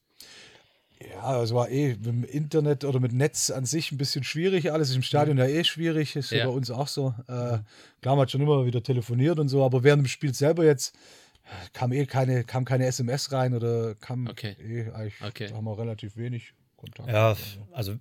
[0.99, 4.73] Ja, es war eh mit dem Internet oder mit Netz an sich ein bisschen schwierig.
[4.73, 6.45] Alles ist im Stadion ja eh schwierig, ist ja Ja.
[6.47, 7.13] bei uns auch so.
[7.27, 7.59] Äh,
[8.01, 10.93] klar, man hat schon immer wieder telefoniert und so, aber während dem Spiel selber jetzt
[11.73, 14.55] kam eh keine, kam keine SMS rein oder kam Okay.
[14.61, 15.47] eh eigentlich, Okay.
[15.49, 17.09] da haben wir relativ wenig Kontakt.
[17.09, 17.35] ja,
[17.71, 17.95] also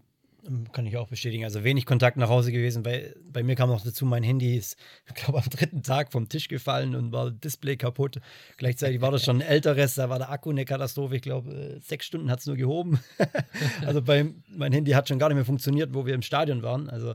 [0.46, 1.44] ähm, kann ich auch bestätigen.
[1.44, 2.82] Also wenig Kontakt nach Hause gewesen.
[2.84, 4.76] Bei, bei mir kam noch dazu, mein Handy ist,
[5.08, 8.20] ich glaube, am dritten Tag vom Tisch gefallen und war Display kaputt.
[8.56, 11.16] Gleichzeitig war das schon ein älteres, da war der Akku eine Katastrophe.
[11.16, 13.00] Ich glaube, äh, sechs Stunden hat es nur gehoben.
[13.86, 16.88] also bei, mein Handy hat schon gar nicht mehr funktioniert, wo wir im Stadion waren.
[16.90, 17.14] Also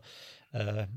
[0.51, 0.87] äh,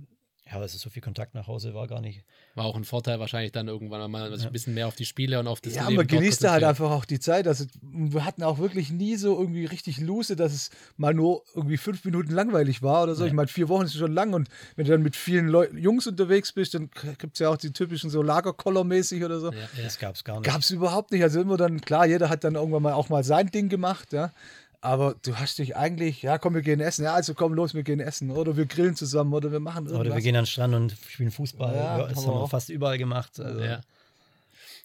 [0.47, 2.23] ja, also so viel Kontakt nach Hause war gar nicht.
[2.55, 5.41] War auch ein Vorteil wahrscheinlich dann irgendwann mal sich ein bisschen mehr auf die Spiele
[5.41, 7.49] und auf das Ja, Leben man genießt da halt einfach auch die Zeit.
[7.49, 11.79] Also, wir hatten auch wirklich nie so irgendwie richtig Lose, dass es mal nur irgendwie
[11.79, 13.25] fünf Minuten langweilig war oder so.
[13.25, 16.07] Ich meine, vier Wochen ist schon lang und wenn du dann mit vielen Leu Jungs
[16.07, 19.51] unterwegs bist, dann gibt es ja auch die typischen so Lagerkoller-mäßig oder so.
[19.51, 19.83] Ja, ja.
[19.83, 20.45] Das gab es gar nicht.
[20.45, 21.23] Gab es überhaupt nicht.
[21.23, 24.31] Also immer dann, klar, jeder hat dann irgendwann mal auch mal sein Ding gemacht, ja.
[24.85, 27.05] Aber du hast dich eigentlich, ja, komm, wir gehen essen.
[27.05, 28.31] Ja, also komm los, wir gehen essen.
[28.31, 30.07] Oder wir grillen zusammen oder wir machen irgendwas.
[30.07, 31.75] Oder wir gehen an den Strand und spielen Fußball.
[31.75, 32.51] Ja, Ja, das haben wir wir auch.
[32.51, 33.41] fast überall gemacht.
[33.41, 33.81] Also, Ja.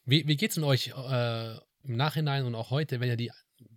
[0.05, 3.31] Wie, wie geht's denn euch äh, im Nachhinein und auch heute, wenn ihr die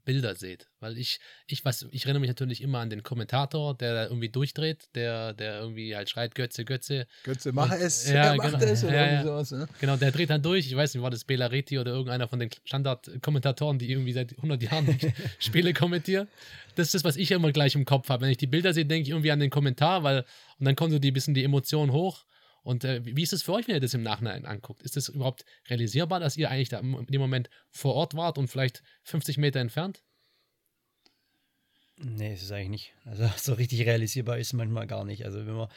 [0.04, 0.68] Bilder seht.
[0.80, 4.28] Weil ich, ich, was, ich erinnere mich natürlich immer an den Kommentator, der da irgendwie
[4.28, 7.06] durchdreht, der, der irgendwie halt schreit, Götze, Götze.
[7.24, 8.64] Götze, mach Und- es, ja, er macht genau.
[8.72, 9.10] es oder Ja, ja.
[9.12, 9.50] irgendwie sowas.
[9.52, 9.68] Ne?
[9.80, 10.66] Genau, der dreht dann durch.
[10.66, 14.32] Ich weiß nicht, war das Bela Reti oder irgendeiner von den Standard-Kommentatoren, die irgendwie seit
[14.36, 14.98] 100 Jahren
[15.38, 16.28] Spiele kommentieren.
[16.74, 18.22] Das ist das, was ich immer gleich im Kopf habe.
[18.22, 20.24] Wenn ich die Bilder sehe, denke ich irgendwie an den Kommentar, weil
[20.58, 22.24] und dann kommt so die bisschen die Emotion hoch.
[22.62, 24.82] Und äh, wie ist es für euch, wenn ihr das im Nachhinein anguckt?
[24.82, 28.48] Ist das überhaupt realisierbar, dass ihr eigentlich da in dem Moment vor Ort wart und
[28.48, 30.02] vielleicht 50 Meter entfernt?
[31.96, 32.94] Nee, ist es eigentlich nicht.
[33.04, 35.24] Also so richtig realisierbar ist es manchmal gar nicht.
[35.24, 35.68] Also wenn man,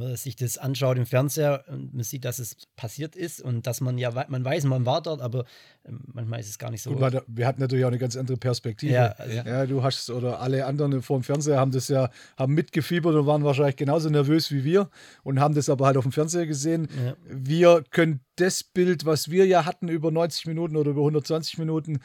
[0.00, 3.66] wenn man sich das anschaut im Fernseher und man sieht, dass es passiert ist und
[3.66, 5.44] dass man ja, man weiß, man war dort, aber
[5.86, 6.90] ähm, manchmal ist es gar nicht so.
[6.90, 8.92] Gut, man, wir hatten natürlich auch eine ganz andere Perspektive.
[8.92, 12.54] Ja, also- ja, du hast oder alle anderen vor dem Fernseher haben das ja haben
[12.54, 14.88] mitgefiebert und waren wahrscheinlich genauso nervös wie wir
[15.22, 16.88] und haben das aber halt auf dem Fernseher gesehen.
[17.04, 17.14] Ja.
[17.28, 22.00] Wir können das Bild, was wir ja hatten über 90 Minuten oder über 120 Minuten,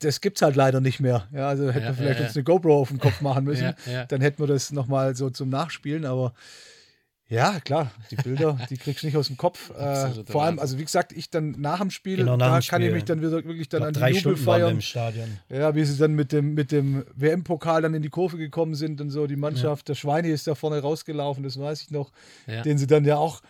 [0.00, 1.28] das gibt es halt leider nicht mehr.
[1.32, 3.74] Ja, also hätten Ja, wir vielleicht ja, uns eine GoPro auf den Kopf machen müssen.
[3.86, 4.04] Ja, ja.
[4.06, 6.34] Dann hätten wir das nochmal so zum Nachspielen, aber
[7.34, 9.70] ja, klar, die Bilder, die kriegst du nicht aus dem Kopf.
[9.76, 12.66] Äh, vor allem, also wie gesagt, ich dann nach dem Spiel, Genau, nach da dem
[12.68, 12.94] kann ich Spiel.
[12.94, 14.70] mich dann wieder wirklich dann an die drei Jubel Stunden feiern.
[14.72, 15.38] im Stadion.
[15.48, 19.00] Ja, wie sie dann mit dem, mit dem WM-Pokal dann in die Kurve gekommen sind
[19.00, 22.10] und so, die Mannschaft, der Schweine ist da vorne rausgelaufen, das weiß ich noch,
[22.46, 22.62] Ja.
[22.62, 23.42] den sie dann ja auch,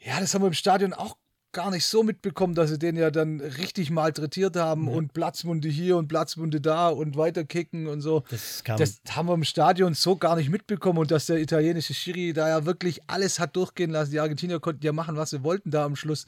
[0.00, 1.16] ja, das haben wir im Stadion auch
[1.52, 5.96] gar nicht so mitbekommen, dass sie den ja dann richtig malträtiert haben und Platzmunde hier
[5.96, 8.22] und Platzmunde da und weiterkicken und so.
[8.30, 12.32] Das Das haben wir im Stadion so gar nicht mitbekommen und dass der italienische Schiri
[12.32, 14.12] da ja wirklich alles hat durchgehen lassen.
[14.12, 16.26] Die Argentinier konnten ja machen, was sie wollten da am Schluss.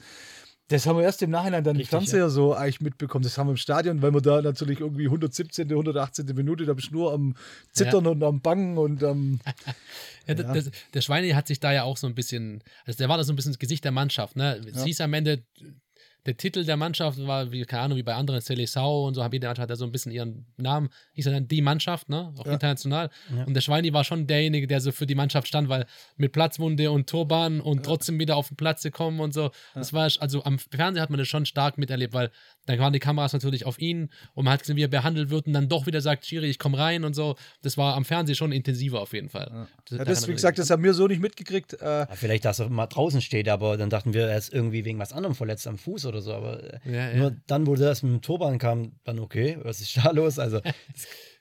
[0.72, 3.22] Das haben wir erst im Nachhinein dann Richtig, im Fernseher so eigentlich mitbekommen.
[3.22, 6.26] Das haben wir im Stadion, weil wir da natürlich irgendwie 117., 118.
[6.34, 7.34] Minute, da bist du nur am
[7.72, 9.38] Zittern und am Bangen und am.
[10.28, 13.16] Ja, das, der Schweine hat sich da ja auch so ein bisschen, also der war
[13.16, 14.60] da so ein bisschen das Gesicht der Mannschaft, ne?
[14.72, 15.42] Es hieß am Ende,
[16.26, 19.46] der Titel der Mannschaft war, wie, keine Ahnung, wie bei anderen, Seleção und so, jede
[19.46, 22.32] Mannschaft hat ja so ein bisschen ihren Namen, hieß ja dann die Mannschaft, ne?
[22.38, 23.10] Auch international.
[23.46, 26.90] Und der Schweini war schon derjenige, der so für die Mannschaft stand, weil mit Platzwunde
[26.90, 29.50] und Turban und trotzdem wieder auf den Platz gekommen und so.
[29.74, 32.30] Das war, also am Fernseher hat man das schon stark miterlebt, weil
[32.66, 35.46] dann waren die Kameras natürlich auf ihn und man hat gesehen, wie er behandelt wird
[35.46, 37.36] und dann doch wieder sagt, Schiri, ich komme rein und so.
[37.62, 39.48] Das war am Fernsehen schon intensiver auf jeden Fall.
[39.52, 41.74] Ja, daran das, wie gesagt, das haben wir so nicht mitgekriegt.
[41.80, 44.84] Äh, Ja, vielleicht, dass er mal draußen steht, aber dann dachten wir, er ist irgendwie
[44.84, 46.32] wegen was anderem verletzt am Fuß oder so.
[46.34, 47.16] Aber äh, Ja, ja.
[47.16, 50.38] nur dann, wo das mit dem Turban kam, dann okay, was ist da los?
[50.38, 50.60] Also,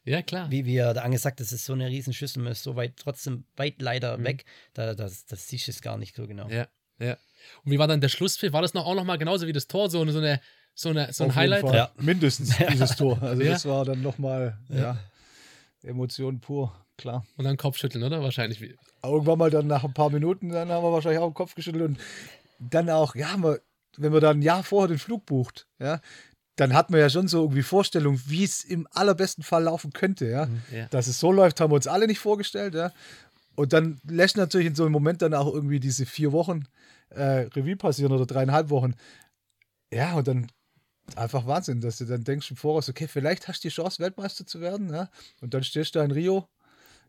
[0.03, 0.49] Ja, klar.
[0.49, 3.79] wie, er da angesagt, das ist so eine Riesenschüssel, man ist so weit, trotzdem weit
[3.81, 4.23] leider Mhm.
[4.23, 6.49] weg, da, das, das siehst du es gar nicht so genau.
[6.49, 6.67] Ja,
[6.99, 7.17] ja.
[7.63, 8.51] Und wie war dann der Schlusspfiff?
[8.53, 10.41] War das noch auch nochmal genauso wie das Tor, so eine, so eine,
[10.73, 11.61] so eine, so ein auf jeden Highlight?
[11.61, 11.91] Fall Ja.
[11.97, 13.21] Mindestens dieses Tor.
[13.21, 13.51] Also Ja.
[13.51, 14.97] das war dann nochmal, ja,
[15.83, 17.25] Emotion pur, klar.
[17.37, 18.21] Und dann Kopfschütteln, oder?
[18.21, 18.61] Wahrscheinlich.
[18.61, 21.55] wie- irgendwann mal dann nach ein paar Minuten, dann haben wir wahrscheinlich auch den Kopf
[21.55, 21.99] geschüttelt und
[22.59, 23.35] dann auch, ja,
[23.97, 25.99] wenn man dann ein Jahr vorher den Flug bucht, ja,
[26.55, 30.27] dann hat man ja schon so irgendwie Vorstellung, wie es im allerbesten Fall laufen könnte,
[30.27, 30.47] ja.
[30.71, 30.85] Ja.
[30.89, 32.91] Dass es so läuft, haben wir uns alle nicht vorgestellt, ja.
[33.55, 36.65] Und dann lässt natürlich in so einem Moment dann auch irgendwie diese vier Wochen
[37.09, 38.93] äh, Revue passieren oder dreieinhalb Wochen.
[39.91, 40.47] Ja, und dann
[41.17, 44.45] einfach Wahnsinn, dass du dann denkst im Voraus, okay, vielleicht hast du die Chance, Weltmeister
[44.45, 45.09] zu werden, ja.
[45.41, 46.47] Und dann stehst du da in Rio,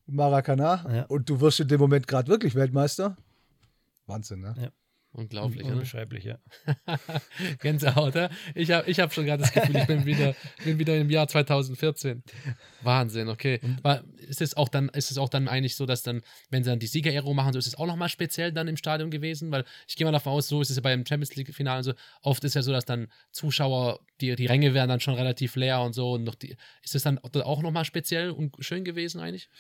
[0.07, 1.03] im Maracanã, Ja.
[1.05, 3.17] und du wirst in dem Moment gerade wirklich Weltmeister.
[4.07, 4.55] Wahnsinn, ne?
[4.59, 4.69] Ja.
[5.15, 5.75] Unglaublich, oder?
[5.75, 6.39] Unbeschreiblich, ja.
[7.61, 8.31] Gänsehaut, oder?
[8.55, 10.35] Ich habe ich hab schon gerade das Gefühl, ich bin wieder,
[10.65, 12.23] bin wieder im Jahr 2014.
[12.81, 13.61] Wahnsinn, okay.
[13.83, 16.71] War, ist es auch dann, ist es auch dann eigentlich so, dass dann, wenn sie
[16.71, 19.51] dann die Siegerehrung machen, so ist es auch nochmal speziell dann im Stadion gewesen?
[19.51, 21.93] Weil ich gehe mal davon aus, so ist es ja beim Champions League-Finale und so.
[22.23, 25.83] Oft ist ja so, dass dann Zuschauer, die, die Ränge werden dann schon relativ leer
[25.83, 26.13] und so.
[26.13, 29.51] Und noch die, ist es dann auch nochmal speziell und schön gewesen eigentlich?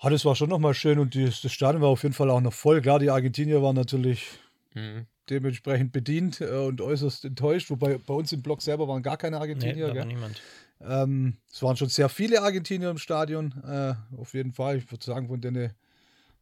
[0.00, 2.40] Ah, das war schon nochmal schön und die, das Stadion war auf jeden Fall auch
[2.40, 2.80] noch voll.
[2.80, 4.40] Klar, die Argentinier waren natürlich
[4.74, 5.06] Mhm.
[5.28, 9.36] dementsprechend bedient äh, und äußerst enttäuscht, wobei bei uns im Block selber waren gar keine
[9.36, 9.92] Nee, Argentinier.
[9.92, 10.06] gell?
[10.06, 10.40] niemand.
[10.80, 14.78] Ähm, es waren schon sehr viele Argentinier im Stadion, äh, auf jeden Fall.
[14.78, 15.72] Ich würde sagen, von denen,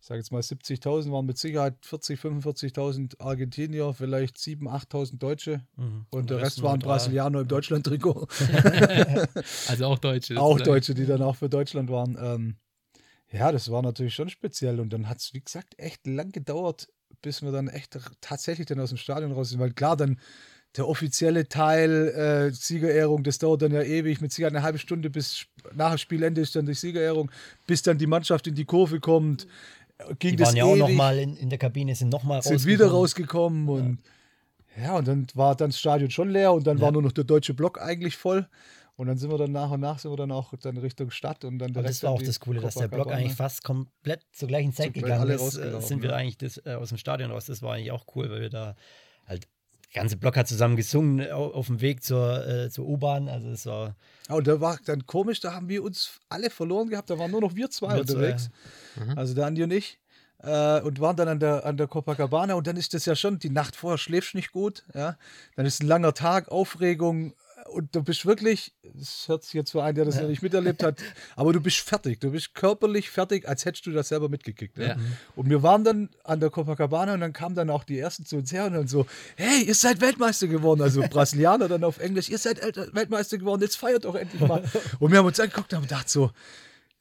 [0.01, 5.67] ich sage jetzt mal 70.000, waren mit Sicherheit 40.000, 45.000 Argentinier, vielleicht 7.000, 8.000 Deutsche.
[5.77, 6.07] Mhm.
[6.11, 6.79] Und der Rest waren.
[6.79, 8.29] Brasilianer im Deutschland-Trikot.
[9.69, 10.41] Also auch Deutsche.
[10.41, 10.61] auch.
[10.61, 12.17] Deutsche, die dann auch für Deutschland waren.
[12.21, 12.57] Ähm,
[13.33, 14.81] ja, das war natürlich schon speziell.
[14.81, 16.89] Und dann hat es, wie gesagt, echt lang gedauert,
[17.23, 19.61] bis wir dann echt tatsächlich dann aus dem Stadion raus sind.
[19.61, 20.19] Weil klar, dann
[20.77, 25.11] der offizielle Teil, äh, Siegerehrung, das dauert dann ja ewig, mit Sicherheit eine halbe Stunde
[25.11, 27.31] bis nach dem Spielende ist dann die Siegerehrung,
[27.67, 29.47] bis dann die Mannschaft in die Kurve kommt.
[29.99, 32.65] äh, Ging Die das waren ja auch nochmal in, in der Kabine, sind nochmal sind
[32.65, 33.99] wieder rausgekommen und
[34.81, 37.25] ja, und dann war dann das Stadion schon leer und dann war nur noch der
[37.25, 38.47] deutsche Block eigentlich voll.
[38.99, 41.45] Und dann sind wir dann nach und nach sind wir dann auch dann Richtung Stadt
[41.45, 44.23] und dann Und direkt das war auch das Coole, dass der Block eigentlich fast komplett
[44.33, 45.57] zur gleichen Zeit gegangen ist.
[45.57, 46.17] äh, Sind wir ja.
[46.17, 47.47] eigentlich das, äh, aus dem Stadion raus.
[47.47, 48.75] Das war eigentlich auch cool, weil wir da
[49.25, 49.47] halt
[49.95, 53.29] der ganze Block hat zusammen gesungen auf, auf dem Weg zur, äh, zur U-Bahn.
[53.29, 53.95] Also es war
[54.29, 57.09] Ja, und da war dann komisch, da haben wir uns alle verloren gehabt.
[57.09, 58.51] Da waren nur noch wir zwei Wir zwei, unterwegs.
[59.15, 60.01] Also der Andi und ich.
[60.41, 62.55] Äh, und waren dann an der, an der Copacabana.
[62.55, 64.83] Und dann ist das ja schon, die Nacht vorher schläfst nicht gut.
[64.93, 65.17] Ja?
[65.55, 67.35] Dann ist ein langer Tag, Aufregung.
[67.71, 70.83] Und du bist wirklich, das hört sich jetzt für einen, der das noch nicht miterlebt
[70.83, 70.99] hat,
[71.37, 72.21] aber du bist fertig.
[72.21, 74.79] Du bist körperlich fertig, als hättest du das selber mitgekriegt.
[74.79, 74.89] Ja?
[74.89, 74.97] Ja.
[75.37, 78.37] Und wir waren dann an der Copacabana und dann kamen dann auch die ersten zu
[78.37, 79.07] uns her und dann so,
[79.37, 80.83] hey, ihr seid Weltmeister geworden.
[80.83, 84.65] Also Brasilianer dann auf Englisch, ihr seid El- Weltmeister geworden, jetzt feiert doch endlich mal.
[84.99, 86.31] Und wir haben uns angeguckt und haben gedacht so,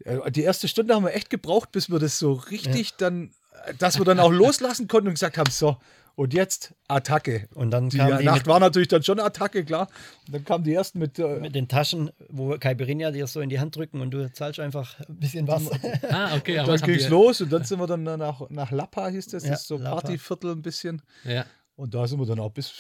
[0.06, 3.32] äh, die erste Stunde haben wir echt gebraucht, bis wir das so richtig dann,
[3.66, 5.78] äh, dass wir dann auch loslassen konnten und gesagt haben, so,
[6.18, 7.48] und jetzt Attacke.
[7.54, 9.88] Und dann die die Nacht mit- war natürlich dann schon Attacke, klar.
[10.26, 13.50] Und dann kamen die ersten mit, äh, mit den Taschen, wo Caipirinha dir so in
[13.50, 15.70] die Hand drücken und du zahlst einfach ein bisschen was.
[16.10, 19.08] Ah, okay, aber dann ging es los und dann sind wir dann nach, nach Lapa,
[19.10, 20.02] hieß das, Ja, das ist so Lapa.
[20.02, 21.02] Partyviertel ein bisschen.
[21.24, 21.46] Ja.
[21.76, 22.74] Und da sind wir dann auch bis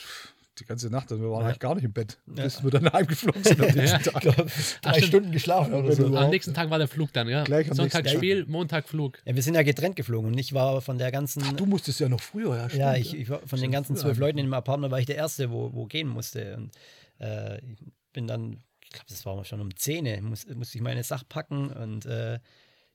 [0.59, 1.47] die ganze Nacht, wir waren Ja.
[1.47, 4.11] eigentlich gar nicht im Bett, bis wir dann heimgeflogen sind am nächsten Ja.
[4.11, 4.23] Tag.
[4.23, 5.05] Drei stimmt.
[5.05, 6.15] Stunden geschlafen oder so.
[6.15, 7.43] Am nächsten Tag war der Flug dann, ja?
[7.43, 8.09] Gleich am Sonntag.
[8.09, 9.19] Spiel, Montag Flug.
[9.25, 11.43] Ja, wir sind ja getrennt geflogen und ich war von der ganzen.
[11.45, 13.95] Ach, du musstest ja noch früher, ja, stimmt, ja, ich, ich war von den ganzen
[13.95, 16.55] zwölf Leuten in dem Apartment war ich der Erste, wo, wo gehen musste.
[16.57, 16.71] Und
[17.19, 17.77] äh, ich
[18.13, 21.25] bin dann, ich glaube, das war schon um 10 Uhr, muss, musste ich meine Sache
[21.27, 22.39] packen und äh,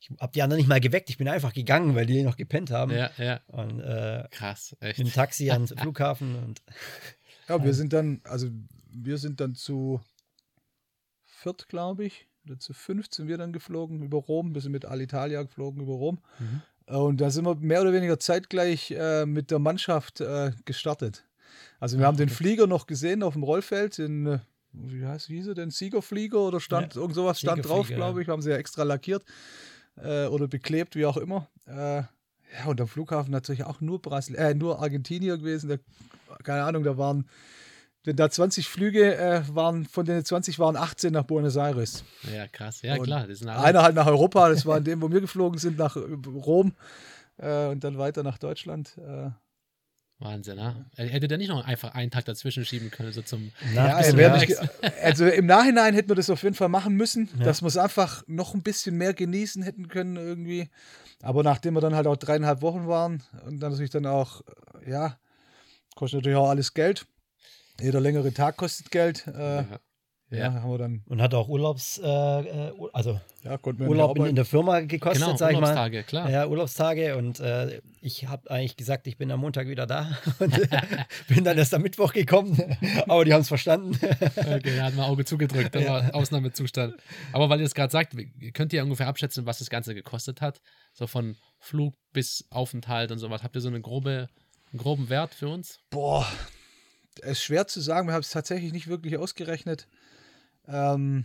[0.00, 1.10] ich habe die anderen nicht mal geweckt.
[1.10, 2.90] Ich bin einfach gegangen, weil die noch gepennt haben.
[2.90, 3.40] Ja, ja.
[3.46, 4.98] Und äh, Krass, mit echt.
[4.98, 6.60] dem Taxi ans Flughafen und
[7.58, 8.48] Ja, wir sind dann, also
[8.90, 10.00] wir sind dann zu
[11.24, 14.54] viert, glaube ich, oder zu fünf sind wir dann geflogen über Rom.
[14.54, 16.18] Wir sind mit Alitalia geflogen über Rom.
[16.86, 21.24] Äh, Und da sind wir mehr oder weniger zeitgleich äh, mit der Mannschaft äh, gestartet.
[21.78, 24.38] Also wir haben den Flieger noch gesehen auf dem Rollfeld, den, äh,
[24.72, 28.28] wie heißt hieß er denn, Siegerflieger oder stand, Ja, irgend sowas stand drauf, glaube ich,
[28.28, 29.24] haben sie ja extra lackiert
[29.96, 31.48] äh, oder beklebt, wie auch immer.
[31.66, 32.02] Äh,
[32.54, 35.68] ja, und am Flughafen natürlich auch nur Brasil äh, nur Argentinier gewesen.
[35.70, 35.76] Da,
[36.42, 37.28] keine Ahnung, da waren,
[38.04, 42.04] wenn da 20 Flüge äh, waren, von den 20 waren 18 nach Buenos Aires.
[42.34, 42.82] Ja, krass.
[42.82, 43.26] Ja, Und klar.
[43.28, 43.62] Das sind alle.
[43.62, 46.74] Einer halt nach Europa, das war in dem, wo wir geflogen sind, nach äh, Rom
[47.38, 48.96] äh, und dann weiter nach Deutschland.
[48.98, 49.30] Äh,
[50.18, 50.86] Wahnsinn, ne?
[50.94, 53.50] Hätte der nicht noch einfach einen Tag dazwischen schieben können, so zum.
[53.74, 53.96] Ja,
[54.46, 54.56] ge-
[55.02, 58.22] also im Nachhinein hätten wir das auf jeden Fall machen müssen, dass wir es einfach
[58.28, 60.70] noch ein bisschen mehr genießen hätten können irgendwie.
[61.22, 64.42] Aber nachdem wir dann halt auch dreieinhalb Wochen waren und dann natürlich dann auch,
[64.86, 65.18] ja,
[65.94, 67.06] kostet natürlich auch alles Geld.
[67.80, 69.26] Jeder längere Tag kostet Geld.
[69.26, 69.66] Äh, ja.
[70.32, 70.52] Ja.
[70.54, 74.36] haben wir dann, und hat auch Urlaubs, äh, äh, also ja, wir Urlaub in, in
[74.36, 75.64] der Firma gekostet, Genau, sag ich mal.
[75.68, 76.30] Urlaubstage, klar.
[76.30, 80.58] Ja, Urlaubstage und äh, ich habe eigentlich gesagt, ich bin am Montag wieder da und
[81.28, 82.56] bin dann erst am Mittwoch gekommen,
[83.08, 83.98] aber die haben es verstanden.
[84.00, 86.94] Okay, da hat man Auge zugedrückt, das war Ausnahmezustand.
[87.32, 88.16] Aber weil ihr es gerade sagt,
[88.54, 90.62] könnt ihr ungefähr abschätzen, was das Ganze gekostet hat?
[90.94, 93.42] So von Flug bis Aufenthalt und sowas.
[93.42, 94.28] Habt ihr so eine grobe,
[94.72, 95.80] einen groben Wert für uns?
[95.90, 96.26] Boah,
[97.20, 98.08] es ist schwer zu sagen.
[98.08, 99.86] Wir haben es tatsächlich nicht wirklich ausgerechnet.
[100.66, 101.24] Ähm,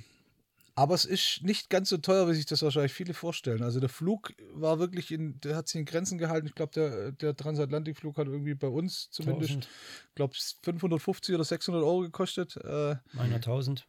[0.76, 3.64] aber es ist nicht ganz so teuer, wie sich das wahrscheinlich viele vorstellen.
[3.64, 6.46] Also der Flug war wirklich in, der hat sich in Grenzen gehalten.
[6.46, 9.70] Ich glaube, der, der Transatlantikflug hat irgendwie bei uns zumindest, 1000.
[10.10, 12.58] ich glaube, 550 oder 600 Euro gekostet.
[12.58, 13.86] Äh, Meiner 1000.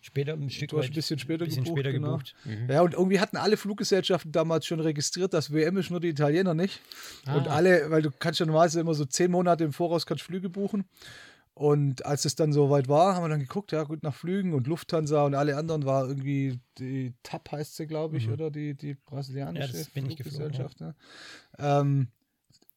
[0.00, 1.78] Später ein Stück du hast ein bisschen später bisschen gebucht.
[1.78, 2.12] später genau.
[2.18, 2.34] gebucht.
[2.68, 6.54] Ja, und irgendwie hatten alle Fluggesellschaften damals schon registriert, dass WM ist nur die Italiener
[6.54, 6.80] nicht.
[7.26, 7.56] Und Ah.
[7.56, 10.84] alle, weil du kannst ja normalerweise immer so zehn Monate im Voraus kannst Flüge buchen.
[11.52, 14.66] Und als es dann soweit war, haben wir dann geguckt, ja gut, nach Flügen und
[14.66, 18.94] Lufthansa und alle anderen war irgendwie die TAP heißt sie, glaube ich, oder die, die
[18.94, 19.72] brasilianische Mhm.
[19.74, 20.80] Ja, das bin ich geflogen, Fluggesellschaft.
[20.80, 20.94] Ne?
[21.58, 22.08] Ähm,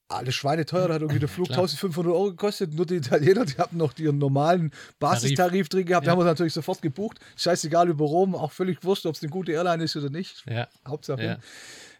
[0.09, 1.59] alles schweineteuer, da hat irgendwie der Flug Klar.
[1.59, 2.73] 1500 Euro gekostet.
[2.73, 6.05] Nur die Italiener, die hatten noch ihren normalen Basistarif drin gehabt.
[6.05, 6.11] Die Ja.
[6.11, 7.19] haben wir natürlich sofort gebucht.
[7.35, 10.43] Scheißegal über Rom, auch völlig wurscht, ob es eine gute Airline ist oder nicht.
[10.47, 10.67] Ja.
[10.87, 11.23] Hauptsache.
[11.23, 11.37] Ja.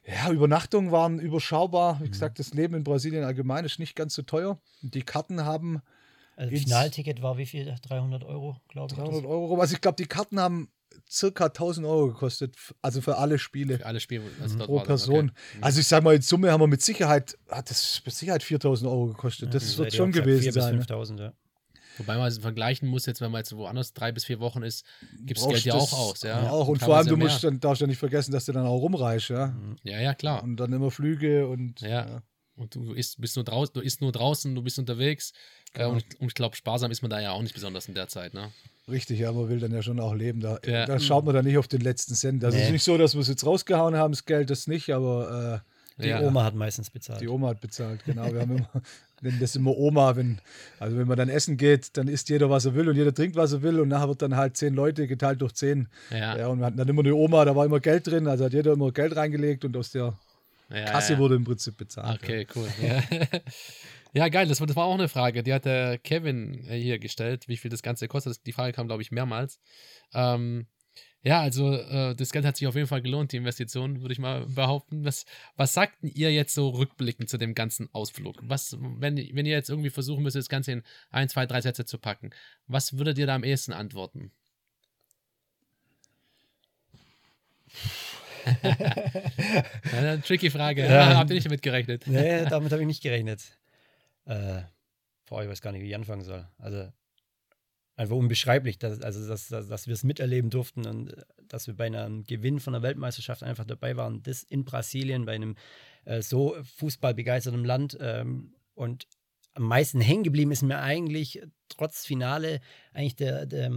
[0.06, 0.32] Ja.
[0.32, 2.00] Übernachtungen waren überschaubar.
[2.04, 4.60] Wie gesagt, das Leben in Brasilien allgemein ist nicht ganz so teuer.
[4.82, 5.82] Die Karten haben
[6.36, 7.74] Also Finalticket war wie viel?
[7.88, 9.00] 300 Euro, glaube ich.
[9.00, 9.60] 300 Euro.
[9.62, 10.70] Also ich glaube, die Karten haben
[11.10, 12.56] circa 1000 Euro gekostet.
[12.82, 13.78] Also für alle Spiele.
[13.78, 15.30] Für alle Spiele, also dort Pro Person.
[15.30, 15.60] Okay.
[15.62, 18.90] Also ich sage mal, in Summe haben wir mit Sicherheit, hat das mit Sicherheit 4000
[18.90, 19.54] Euro gekostet.
[19.54, 20.74] das wird schon gewesen 4 bis sein.
[20.76, 20.80] ne?
[20.80, 21.34] 5000, ja.
[21.98, 24.84] Wobei man es vergleichen muss, jetzt, wenn man jetzt woanders drei bis vier Wochen ist,
[25.20, 26.24] gibt es Geld ja auch aus.
[26.24, 26.68] Ja, Auch.
[26.68, 27.28] Und vor allem, du mehr.
[27.28, 29.56] musst dann, darfst ja nicht vergessen, dass du dann auch rumreichst, ja.
[29.84, 30.42] Ja, ja, klar.
[30.42, 32.24] Und dann immer Flüge und Ja.
[32.56, 35.34] Und du isst, bist nur draußen, du isst nur draußen, du bist unterwegs.
[35.74, 35.90] Genau.
[35.90, 38.08] Äh, und, und ich glaube, sparsam ist man da ja auch nicht besonders in der
[38.08, 38.50] Zeit, ne?
[38.90, 40.42] Richtig, ja, man will dann ja schon auch leben.
[40.42, 40.86] Da, Ja.
[40.86, 42.44] da schaut man dann nicht auf den letzten Cent.
[42.44, 42.68] Also es Nee.
[42.68, 45.64] ist nicht so, dass wir es jetzt rausgehauen haben, das Geld, das nicht, aber
[45.98, 46.20] äh, Die ja.
[46.22, 47.22] Oma hat meistens bezahlt.
[47.22, 48.04] die Oma hat bezahlt.
[48.06, 48.70] Genau, wir haben immer,
[49.22, 50.40] nennen das immer Oma, wenn,
[50.80, 53.36] also wenn man dann essen geht, dann isst jeder, was er will und jeder trinkt,
[53.38, 55.88] was er will und nachher wird dann halt zehn Leute geteilt durch zehn.
[56.12, 56.38] Ja.
[56.38, 58.54] Ja, und wir hatten dann immer eine Oma, da war immer Geld drin, also hat
[58.54, 60.14] jeder immer Geld reingelegt und aus der
[60.70, 61.20] Ja, Kasse ja.
[61.20, 62.20] wurde im Prinzip bezahlt.
[62.22, 62.68] Okay, cool.
[64.14, 64.48] Ja, geil.
[64.48, 65.42] Das war, das war auch eine Frage.
[65.44, 68.46] Die hat der Kevin äh, hier gestellt, wie viel das Ganze kostet.
[68.46, 69.60] Die Frage kam, glaube ich, mehrmals.
[70.14, 70.68] Ähm,
[71.24, 74.20] ja, also äh, das Geld hat sich auf jeden Fall gelohnt, die Investition, würde ich
[74.20, 75.04] mal behaupten.
[75.06, 75.26] Was,
[75.56, 78.38] was sagten ihr jetzt so rückblickend zu dem ganzen Ausflug?
[78.42, 81.86] Was, wenn, wenn ihr jetzt irgendwie versuchen müsstet, das Ganze in ein, zwei, drei Sätze
[81.86, 82.32] zu packen,
[82.68, 84.32] was würdet ihr da am ehesten antworten?
[89.94, 90.86] eine tricky Frage.
[90.86, 91.16] Ja.
[91.16, 92.04] Habt ihr nicht damit gerechnet?
[92.08, 93.42] Nee, damit habe ich nicht gerechnet.
[94.26, 94.64] Äh,
[95.26, 96.48] boah, ich weiß gar nicht, wie ich anfangen soll.
[96.58, 96.92] Also
[97.96, 101.76] einfach unbeschreiblich, dass, also dass, dass, dass wir es miterleben durften und äh, dass wir
[101.76, 104.24] bei einem Gewinn von der Weltmeisterschaft einfach dabei waren.
[104.24, 105.56] Das in Brasilien, bei einem
[106.06, 107.98] äh, so fußballbegeisterten Land.
[108.00, 109.08] Ähm, und
[109.54, 112.60] am meisten hängen geblieben ist mir eigentlich trotz Finale
[112.94, 113.72] eigentlich der, der,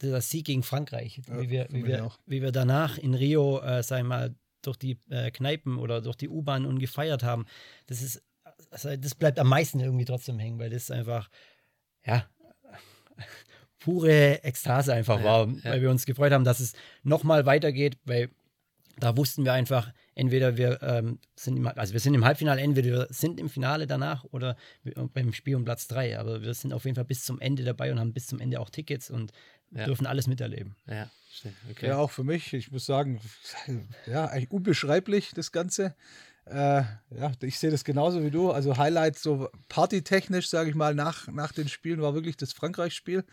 [0.00, 1.20] der Sieg gegen Frankreich.
[1.26, 2.18] Ja, wie, wir, wie, wir, auch.
[2.26, 6.16] wie wir danach in Rio, äh, sag ich mal, durch die äh, Kneipen oder durch
[6.16, 7.46] die U-Bahn und gefeiert haben.
[7.86, 8.22] Das ist,
[8.70, 11.28] also das bleibt am meisten irgendwie trotzdem hängen, weil das einfach,
[12.04, 12.24] ja,
[13.78, 15.64] pure Ekstase einfach Ja, war, ja.
[15.72, 18.30] weil wir uns gefreut haben, dass es nochmal weitergeht, weil
[18.98, 22.90] da wussten wir einfach, entweder wir ähm, sind im, also wir sind im Halbfinale, entweder
[22.90, 26.18] wir sind im Finale danach oder wir- beim Spiel um Platz drei.
[26.18, 28.60] Aber wir sind auf jeden Fall bis zum Ende dabei und haben bis zum Ende
[28.60, 29.32] auch Tickets und
[29.70, 29.84] Ja.
[29.86, 30.76] dürfen alles miterleben.
[30.86, 31.54] Ja, stimmt.
[31.70, 31.86] Okay.
[31.86, 32.52] Ja, auch für mich.
[32.52, 33.20] Ich muss sagen,
[34.06, 35.94] ja, eigentlich unbeschreiblich, das Ganze.
[36.50, 36.82] Äh,
[37.16, 38.50] ja, ich sehe das genauso wie du.
[38.50, 43.24] Also Highlight so partytechnisch, sage ich mal, nach, nach den Spielen war wirklich das Frankreich-Spiel.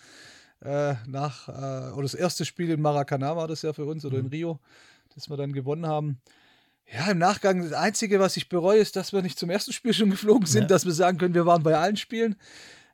[0.62, 4.18] Äh, nach, äh, oder das erste Spiel in Maracanã war das ja für uns, oder
[4.20, 4.60] in Rio,
[5.16, 6.20] das wir dann gewonnen haben.
[6.92, 9.94] Ja, im Nachgang, das Einzige, was ich bereue, ist, dass wir nicht zum ersten Spiel
[9.94, 10.68] schon geflogen sind, Ja.
[10.68, 12.36] dass wir sagen können, wir waren bei allen Spielen.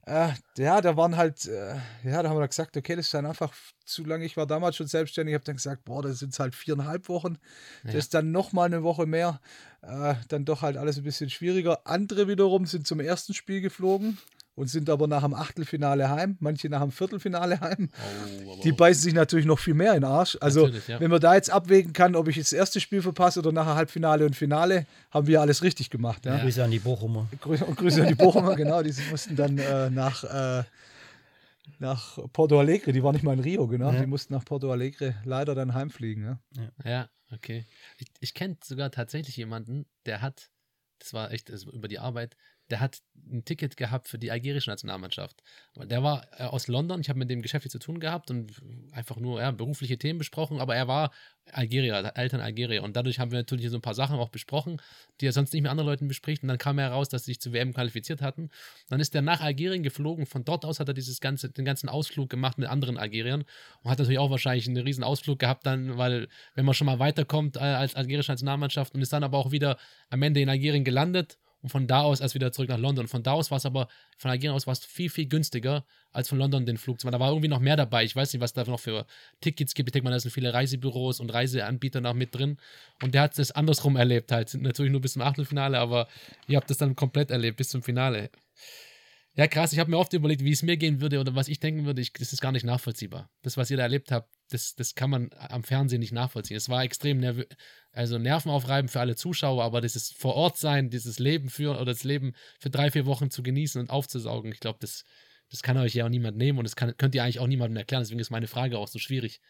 [0.06, 3.26] Äh, ja, da waren halt, äh, ja, da haben wir gesagt, okay, das ist dann
[3.26, 3.54] einfach
[3.86, 4.26] zu lange.
[4.26, 7.38] Ich war damals schon selbstständig, habe dann gesagt, boah, das sind halt viereinhalb Wochen.
[7.84, 8.00] Das Ja.
[8.00, 9.40] ist dann nochmal eine Woche mehr.
[9.86, 11.82] Äh, dann doch halt alles ein bisschen schwieriger.
[11.86, 14.18] Andere wiederum sind zum ersten Spiel geflogen
[14.56, 16.38] und sind aber nach dem Achtelfinale heim.
[16.40, 17.90] Manche nach dem Viertelfinale heim.
[18.46, 20.38] Oh, Die beißen sich natürlich noch viel mehr in den Arsch.
[20.40, 21.00] Also, ja.
[21.00, 24.26] wenn man da jetzt abwägen kann, ob ich das erste Spiel verpasse oder nachher Halbfinale
[24.26, 26.26] und Finale, haben wir alles richtig gemacht.
[26.26, 26.38] Ja?
[26.38, 27.28] Grüße an die Bochumer.
[27.42, 28.82] Grüße, und Grüße an die Bochumer, genau.
[28.84, 30.64] Die mussten dann äh, nach, äh,
[31.80, 33.92] nach Porto Alegre, die waren nicht mal in Rio, genau.
[33.92, 34.02] Ja.
[34.02, 36.24] Die mussten nach Porto Alegre leider dann heimfliegen.
[36.24, 36.72] Ja?
[36.84, 37.66] Ja, okay.
[37.98, 40.50] Ich, ich kenne sogar tatsächlich jemanden, der hat,
[41.00, 42.36] das war echt also über die Arbeit,
[42.74, 45.44] der hat ein Ticket gehabt für die algerische Nationalmannschaft.
[45.76, 48.52] Der war äh, aus London, ich habe mit dem geschäftlich zu tun gehabt und
[48.92, 51.12] einfach nur ja, berufliche Themen besprochen, aber er war
[51.52, 52.82] Algerier, Eltern Algerier.
[52.82, 54.82] Und dadurch haben wir natürlich so ein paar Sachen auch besprochen,
[55.22, 56.42] die er sonst nicht mit anderen Leuten bespricht.
[56.42, 58.50] Und dann kam heraus, dass sie sich zur WM qualifiziert hatten.
[58.90, 61.90] Dann ist er nach Algerien geflogen, von dort aus hat er dieses ganze, den ganzen
[61.90, 63.44] Ausflug gemacht mit anderen Algeriern.
[63.84, 66.98] Und hat natürlich auch wahrscheinlich einen riesen Ausflug gehabt dann, weil wenn man schon mal
[66.98, 69.78] weiterkommt äh, als algerische Nationalmannschaft und ist dann aber auch wieder
[70.10, 73.08] am Ende in Algerien gelandet und von da aus erst wieder zurück nach London.
[73.08, 73.88] Von da aus war es aber,
[74.18, 77.14] von Algerien aus war es viel, viel günstiger, als von London den Flug zu machen.
[77.14, 78.04] Da war irgendwie noch mehr dabei.
[78.04, 79.06] Ich weiß nicht, was da noch für
[79.40, 79.88] Tickets gibt.
[79.88, 82.58] Ich denke mal, da sind viele Reisebüros und Reiseanbieter noch mit drin.
[83.02, 84.54] Und der hat es andersrum erlebt halt.
[84.56, 86.10] Natürlich nur bis zum Achtelfinale, aber
[86.48, 88.30] ihr habt das dann komplett erlebt, bis zum Finale.
[89.36, 89.72] Ja, krass.
[89.72, 92.02] Ich habe mir oft überlegt, wie es mir gehen würde oder was ich denken würde.
[92.02, 93.30] Ich, das ist gar nicht nachvollziehbar.
[93.42, 96.58] Das, was ihr da erlebt habt, das, das kann man am Fernsehen nicht nachvollziehen.
[96.58, 97.44] Es war extrem nervö
[97.92, 102.04] also nervenaufreibend für alle Zuschauer, aber dieses vor Ort sein, dieses Leben für oder das
[102.04, 105.04] Leben für drei, vier Wochen zu genießen und aufzusaugen, ich glaube, das,
[105.52, 107.78] das kann euch ja auch niemand nehmen und das kann, könnt ihr eigentlich auch niemandem
[107.78, 108.02] erklären.
[108.02, 109.42] Deswegen ist meine Frage auch so schwierig.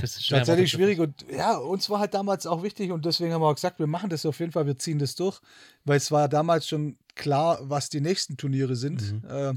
[0.00, 3.42] Das ist Tatsächlich schwierig und ja, uns war halt damals auch wichtig und deswegen haben
[3.42, 5.40] wir auch gesagt, wir machen das auf jeden Fall, wir ziehen das durch,
[5.84, 9.22] weil es war damals schon klar, was die nächsten Turniere sind.
[9.28, 9.52] Äh,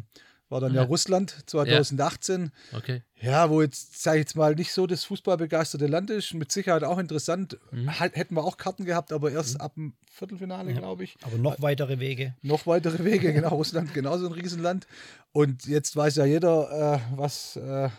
[0.53, 0.87] war dann ja Ja.
[0.87, 2.51] Russland 2018.
[2.71, 3.01] Okay.
[3.19, 6.83] Ja, wo jetzt, sag ich jetzt mal, nicht so das fußballbegeisterte Land ist, mit Sicherheit
[6.83, 7.57] auch interessant.
[7.99, 11.17] Halt, hätten wir auch Karten gehabt, aber erst ab dem Viertelfinale, glaube ich.
[11.23, 12.35] Aber noch weitere Wege.
[12.41, 13.49] Noch weitere Wege, genau.
[13.55, 14.87] Russland genauso ein Riesenland.
[15.31, 17.89] Und jetzt weiß ja jeder, äh, was äh,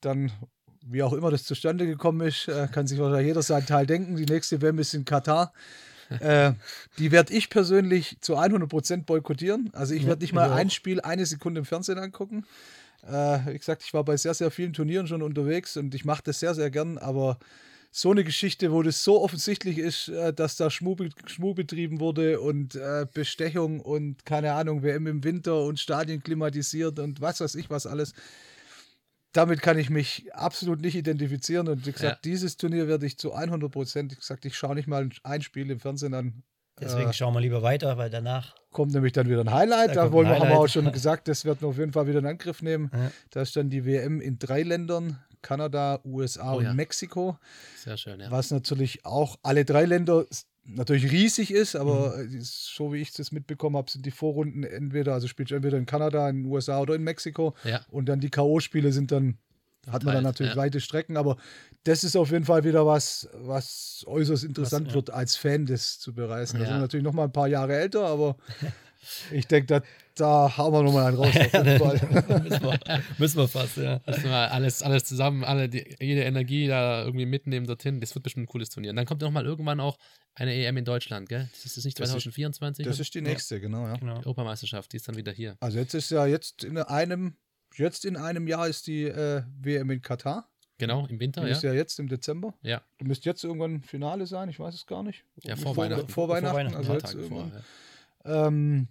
[0.00, 0.32] dann,
[0.86, 4.16] wie auch immer das zustande gekommen ist, äh, kann sich wahrscheinlich jeder seinen Teil denken.
[4.16, 5.52] Die nächste WM ist in Katar.
[6.20, 6.52] Äh,
[6.98, 9.70] die werde ich persönlich zu 100% boykottieren.
[9.72, 12.44] Also ich werde nicht ich mal ein Spiel eine Sekunde im Fernsehen angucken.
[13.06, 16.22] Äh, wie gesagt, ich war bei sehr, sehr vielen Turnieren schon unterwegs und ich mache
[16.24, 17.38] das sehr, sehr gern, aber
[17.96, 22.00] so eine Geschichte, wo das so offensichtlich ist, äh, dass da Schmuh, be- Schmuh betrieben
[22.00, 27.40] wurde und äh, Bestechung und keine Ahnung, WM im Winter und Stadien klimatisiert und was
[27.40, 28.14] weiß ich was alles.
[29.34, 32.18] Damit kann ich mich absolut nicht identifizieren und wie gesagt, Ja.
[32.24, 35.70] dieses Turnier werde ich zu 100 Prozent, wie gesagt, ich schaue nicht mal ein Spiel
[35.70, 36.42] im Fernsehen an.
[36.80, 39.90] Deswegen Äh, schauen wir lieber weiter, weil danach kommt nämlich dann wieder ein Highlight.
[39.90, 42.06] Da Da, wollen wir, haben wir auch schon gesagt, das wird wir auf jeden Fall
[42.08, 42.90] wieder in Angriff nehmen.
[42.92, 43.10] Ja.
[43.30, 46.74] Da ist dann die WM in drei Ländern: Kanada, USA Oh und ja.
[46.74, 47.38] Mexiko.
[47.76, 48.30] Sehr schön, ja.
[48.30, 50.26] Was natürlich auch alle drei Länder
[50.66, 55.14] natürlich riesig ist, aber äh, so wie ich das mitbekommen habe, sind die Vorrunden entweder,
[55.14, 57.84] also spielst du entweder in Kanada, in den USA oder in Mexiko Ja.
[57.90, 59.38] und dann die K.O.-Spiele sind dann,
[59.88, 60.58] hat man dann natürlich ja.
[60.58, 61.36] weite Strecken, aber
[61.84, 64.94] das ist auf jeden Fall wieder was, was äußerst interessant ja.
[64.94, 66.60] wird, als Fan das zu bereisen.
[66.60, 66.68] Ja.
[66.68, 68.36] wir natürlich noch mal ein paar Jahre älter, aber
[69.30, 69.82] ich denke, da,
[70.14, 71.28] da hauen wir noch mal einen raus.
[71.28, 72.40] Auf jeden Fall.
[72.42, 73.98] müssen, wir, müssen wir fast, ja.
[74.00, 78.00] Dass wir alles, alles zusammen, alle, die, jede Energie da irgendwie mitnehmen dorthin.
[78.00, 78.90] Das wird bestimmt ein cooles Turnier.
[78.90, 79.96] Und dann kommt nochmal irgendwann auch
[80.34, 81.48] eine EM in Deutschland, gell?
[81.52, 82.86] Das ist nicht Das ist- 2024?
[82.86, 83.94] Das ist die nächste, genau, ja.
[83.96, 84.14] Genau.
[84.18, 85.56] Die Europameisterschaft, die ist dann wieder hier.
[85.60, 87.36] Also jetzt ist ja jetzt in einem,
[87.76, 90.48] jetzt in einem Jahr ist die äh, WM in Katar.
[90.78, 91.52] Genau, im Winter, Die ja.
[91.56, 92.52] ist ja jetzt im Dezember.
[92.62, 95.24] Ja, Du müsst jetzt irgendwann Finale sein, ich weiß es gar nicht.
[95.44, 96.08] Ja, vor Weihnachten.
[96.08, 97.48] Vor, Weihnachten, Weihnachten, ein also jetzt vor.
[98.24, 98.46] Ja.
[98.48, 98.88] Ähm,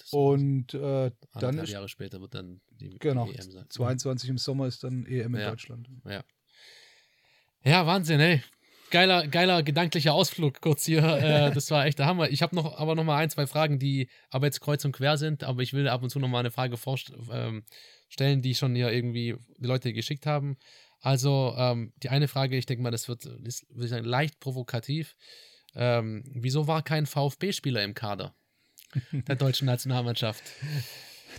[0.00, 3.66] Das und äh, dann ist, Jahre später wird dann die, genau, die EM sein.
[3.68, 5.50] 22 im Sommer ist dann EM in Ja.
[5.50, 5.88] Deutschland.
[7.64, 8.42] Ja, Wahnsinn, ey.
[8.90, 11.02] Geiler, geiler gedanklicher Ausflug kurz hier.
[11.04, 12.28] Äh, das war echt der Hammer.
[12.30, 15.16] Ich habe noch aber noch mal ein, zwei Fragen, die aber jetzt kreuz und quer
[15.16, 17.64] sind, aber ich will ab und zu noch mal eine Frage vorst- ähm,
[18.08, 20.56] stellen, die schon hier irgendwie die Leute geschickt haben.
[21.00, 24.40] Also, ähm, die eine Frage, ich denke mal, das wird, ist, würde ich sagen, leicht
[24.40, 25.14] provokativ.
[25.76, 28.34] Ähm, wieso war kein VfB-Spieler im Kader
[29.12, 30.42] der deutschen Nationalmannschaft?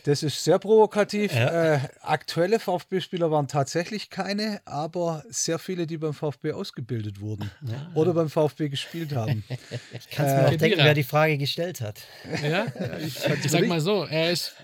[0.06, 1.34] Das ist sehr provokativ.
[1.34, 1.76] Ja.
[1.76, 7.52] Äh, aktuelle VfB-Spieler waren tatsächlich keine, aber sehr viele, die beim VfB ausgebildet wurden
[7.94, 9.44] oder beim VfB gespielt haben.
[10.12, 12.00] Kannst du mir Äh, auch denken, wer die Frage gestellt hat.
[12.42, 12.66] Ja?
[13.06, 13.20] Ich,
[13.50, 14.56] sag mal so, er ist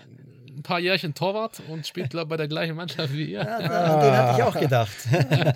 [0.58, 3.38] ein paar Jährchen Torwart und spielt, glaube ich, bei der gleichen Mannschaft wie ihr.
[3.38, 4.90] Ja, da- den hatte ich auch gedacht.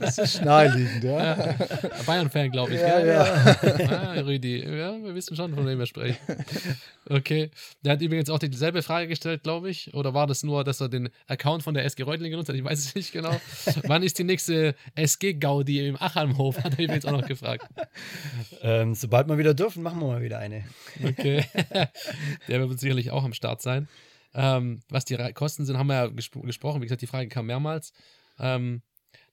[0.00, 1.54] Das ist naheliegend, ja.
[2.06, 2.80] Bayern-Fan, glaube ich.
[2.80, 3.08] Ja, gell?
[3.08, 3.88] ja.
[3.90, 6.16] Ah, Rüdi, ja, wir wissen schon, von wem wir sprechen.
[7.08, 7.50] Okay.
[7.84, 9.92] Der hat übrigens auch dieselbe Frage gestellt, glaube ich.
[9.94, 12.56] Oder war das nur, dass er den Account von der SG Reutling genutzt hat?
[12.56, 13.34] Ich weiß es nicht genau.
[13.86, 16.62] Wann ist die nächste SG-Gaudi im Achalmhof?
[16.62, 17.66] Hat er übrigens auch noch gefragt.
[18.62, 20.64] ähm, sobald wir wieder dürfen, machen wir mal wieder eine.
[21.04, 21.44] Okay.
[22.48, 23.88] Der wird sicherlich auch am Start sein.
[24.34, 26.80] Ähm, was die Kosten sind, haben wir ja gespro gesprochen.
[26.80, 27.92] Wie gesagt, die Frage kam mehrmals.
[28.38, 28.82] Ähm,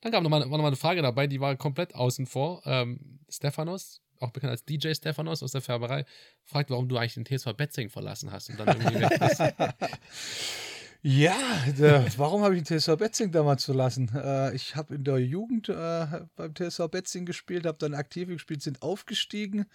[0.02, 2.62] dann gab noch mal, war noch mal eine Frage dabei, die war komplett außen vor.
[2.66, 6.06] Ähm, Stephanos, auch bekannt als DJ Stephanos aus der Färberei,
[6.44, 9.42] fragt, warum du eigentlich den TSV Betzing verlassen hast und dann irgendwie weg bist.
[11.02, 14.12] Ja, der, warum habe ich den TSV Betzing damals verlassen?
[14.14, 18.62] Äh, ich habe in der Jugend äh, beim TSV Betzing gespielt, habe dann aktiv gespielt,
[18.62, 19.66] sind aufgestiegen,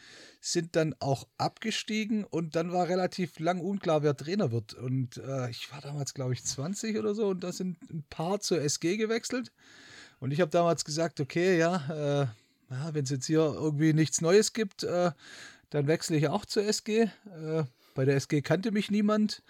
[0.42, 4.74] sind dann auch abgestiegen und dann war relativ lang unklar, wer Trainer wird.
[4.74, 8.40] Und äh, ich war damals, glaube ich, 20 oder so und da sind ein paar
[8.40, 9.50] zur SG gewechselt.
[10.20, 12.26] Und ich habe damals gesagt, okay, ja, äh,
[12.68, 15.12] ja wenn es jetzt hier irgendwie nichts Neues gibt, äh,
[15.70, 17.04] dann wechsle ich auch zur SG.
[17.04, 17.64] Äh,
[17.94, 19.42] bei der SG kannte mich niemand.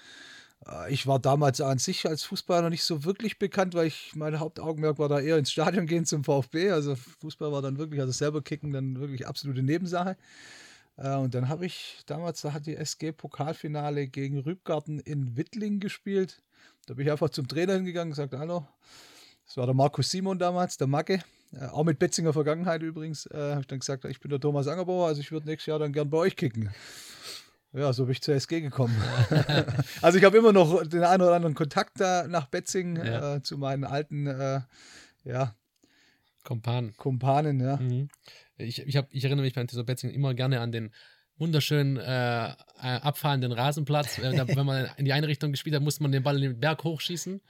[0.89, 4.41] Ich war damals an sich als Fußballer noch nicht so wirklich bekannt, weil ich mein
[4.41, 6.71] Hauptaugenmerk war da eher ins Stadion gehen zum VfB.
[6.71, 10.17] Also Fußball war dann wirklich, also selber kicken dann wirklich absolute Nebensache.
[10.97, 15.81] Äh, Und dann habe ich damals, da hat die SG Pokalfinale gegen Rübgarten in Wittling
[15.81, 16.43] gespielt.
[16.87, 18.67] Da bin ich einfach zum Trainer hingegangen und gesagt, hallo,
[19.47, 21.23] das war der Markus Simon damals, der Macke,
[21.53, 23.27] äh, auch mit Betzinger Vergangenheit übrigens.
[23.27, 25.79] Äh, habe ich dann gesagt, ich bin der Thomas Angerbauer, also ich würde nächstes Jahr
[25.79, 26.71] dann gern bei euch kicken.
[27.75, 28.95] Ja, so bin ich zur SG gekommen.
[30.03, 33.37] also ich habe immer noch den einen oder anderen Kontakt da nach Betzing Ja.
[33.37, 34.61] äh, zu meinen alten äh,
[35.25, 35.55] ja,
[36.45, 36.95] Kompan.
[36.97, 37.59] Kumpanen.
[37.61, 37.77] Ja.
[37.77, 38.09] Mhm.
[38.59, 40.93] Ich, ich, hab, ich erinnere mich beim TSV Betzing immer gerne an den
[41.37, 44.21] wunderschönen äh, äh, abfallenden Rasenplatz.
[44.23, 46.61] Da, wenn man in die eine Richtung gespielt hat, musste man den Ball in den
[46.61, 47.41] Berg hochschießen.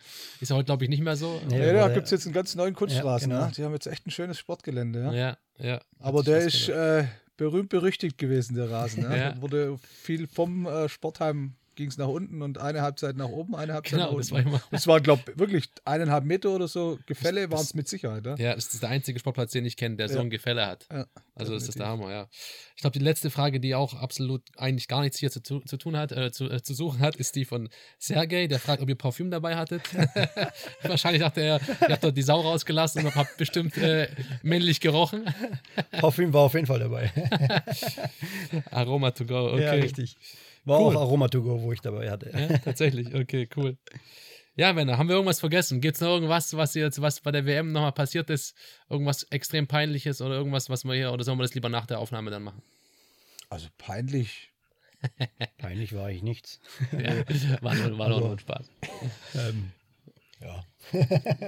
[0.40, 1.38] Ist ja heute, glaube ich, nicht mehr so.
[1.50, 1.58] Nee.
[1.58, 3.30] Ja, Ja, da gibt es jetzt einen ganz neuen Kunststraßen.
[3.30, 3.50] Ja, genau.
[3.50, 5.02] Die haben jetzt echt ein schönes Sportgelände.
[5.02, 5.12] Ja.
[5.12, 5.80] Ja, ja.
[5.98, 7.04] Aber der ist äh,
[7.36, 9.02] berühmt berüchtigt gewesen, der Rasen.
[9.02, 9.16] Ja.
[9.16, 9.42] Ja.
[9.42, 13.74] Wurde viel vom äh, Sportheim ging es nach unten und eine Halbzeit nach oben, eine
[13.74, 14.20] Halbzeit nach Genau, unten.
[14.22, 14.62] das war immer.
[14.70, 16.98] Das war, glaube ich, wirklich eineinhalb Meter oder so.
[17.06, 18.24] Gefälle waren es mit Sicherheit.
[18.26, 18.36] Ja.
[18.36, 20.20] Ja, das ist der einzige Sportplatz, den ich kenne, der so Ja.
[20.20, 20.86] ein Gefälle hat.
[20.90, 22.04] Ja, Also das ist der definitiv.
[22.06, 22.28] Hammer, ja.
[22.76, 25.76] Ich glaube, die letzte Frage, die auch absolut eigentlich gar nichts hier zu, zu, zu
[25.76, 27.68] tun hat, äh, zu, äh, zu suchen hat, ist die von
[27.98, 29.82] Sergej, der fragt, ob ihr Parfüm dabei hattet.
[30.82, 34.08] Wahrscheinlich dachte er, ihr habt dort die Sau rausgelassen und habt bestimmt äh,
[34.42, 35.24] männlich gerochen.
[35.92, 37.10] Parfüm war auf jeden Fall dabei.
[38.70, 39.62] Aroma to go, okay.
[39.62, 40.16] Ja, richtig.
[40.64, 40.96] War Cool.
[40.96, 42.30] auch Aroma to go, wo ich dabei hatte.
[42.32, 43.76] Ja, tatsächlich, okay, cool.
[44.56, 45.80] Ja, Männer, haben wir irgendwas vergessen?
[45.80, 48.54] Gibt es noch irgendwas, was jetzt, was bei der WM nochmal passiert ist?
[48.88, 51.98] Irgendwas extrem peinliches oder irgendwas, was wir hier, oder sollen wir das lieber nach der
[51.98, 52.62] Aufnahme dann machen?
[53.50, 54.50] Also peinlich.
[55.58, 56.60] Peinlich war ich nichts.
[56.92, 57.24] Ja,
[57.62, 58.70] war nur, war nur ein Spaß.
[59.34, 59.70] Ähm,
[60.40, 60.64] ja.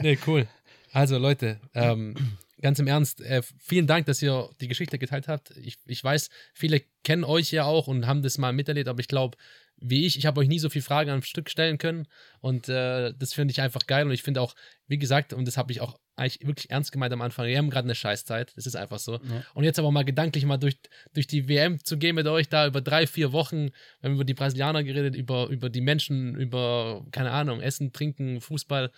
[0.02, 0.46] Nee, cool.
[0.92, 2.14] Also, Leute, ähm,
[2.60, 5.50] ganz im Ernst, äh, vielen Dank, dass ihr die Geschichte geteilt habt.
[5.56, 9.08] Ich, ich weiß, viele kennen euch ja auch und haben das mal miterlebt, aber ich
[9.08, 9.36] glaube,
[9.78, 12.06] wie ich, ich habe euch nie so viele Fragen am Stück stellen können
[12.40, 14.54] und äh, das finde ich einfach geil und ich finde auch,
[14.86, 17.46] wie gesagt, und das habe ich auch eigentlich wirklich ernst gemeint am Anfang.
[17.46, 19.14] Wir haben gerade eine Scheißzeit, das ist einfach so.
[19.14, 19.44] Ja.
[19.52, 20.78] Und jetzt aber mal gedanklich mal durch,
[21.12, 23.66] durch die WM zu gehen mit euch da über drei, vier Wochen.
[24.00, 28.40] Wir haben über die Brasilianer geredet, über, über die Menschen, über, keine Ahnung, Essen, Trinken,
[28.40, 28.90] Fußball.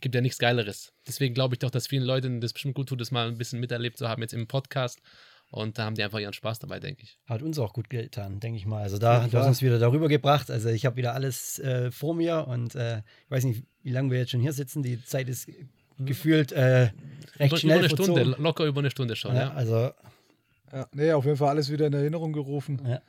[0.00, 0.92] Gibt ja nichts Geileres.
[1.06, 3.60] Deswegen glaube ich doch, dass vielen Leuten das bestimmt gut tut, das mal ein bisschen
[3.60, 5.00] miterlebt zu haben jetzt im Podcast.
[5.50, 7.18] Und da haben die einfach ihren Spaß dabei, denke ich.
[7.26, 8.82] Hat uns auch gut getan, denke ich mal.
[8.82, 10.50] Also da, du hast uns wieder darüber gebracht.
[10.50, 14.10] Also ich habe wieder alles äh, vor mir und äh, ich weiß nicht, wie lange
[14.10, 14.82] wir jetzt schon hier sitzen.
[14.82, 15.48] Die Zeit ist
[15.98, 16.90] gefühlt äh,
[17.38, 17.78] recht über, schnell.
[17.78, 19.34] Über eine Stunde, locker über eine Stunde schon.
[19.36, 19.52] Ja, ja.
[19.52, 19.92] Also.
[20.72, 22.82] Ja, nee, auf jeden Fall alles wieder in Erinnerung gerufen.
[22.84, 23.00] Ja.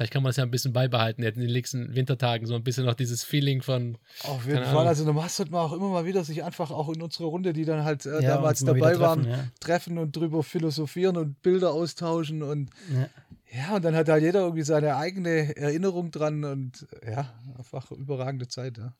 [0.00, 2.64] Vielleicht kann man es ja ein bisschen beibehalten jetzt in den nächsten Wintertagen, so ein
[2.64, 3.98] bisschen noch dieses Feeling von.
[4.22, 4.68] Auf jeden Fall.
[4.68, 4.86] Ahnung.
[4.88, 7.52] Also, du machst halt mal auch immer mal wieder sich einfach auch in unsere Runde,
[7.52, 9.44] die dann halt äh, ja, damals dabei treffen, waren, ja.
[9.60, 12.70] treffen und drüber philosophieren und Bilder austauschen und.
[12.90, 13.10] Ja.
[13.52, 18.48] Ja, und dann hat halt jeder irgendwie seine eigene Erinnerung dran und ja, einfach überragende
[18.48, 18.78] Zeit.
[18.78, 18.94] Ja.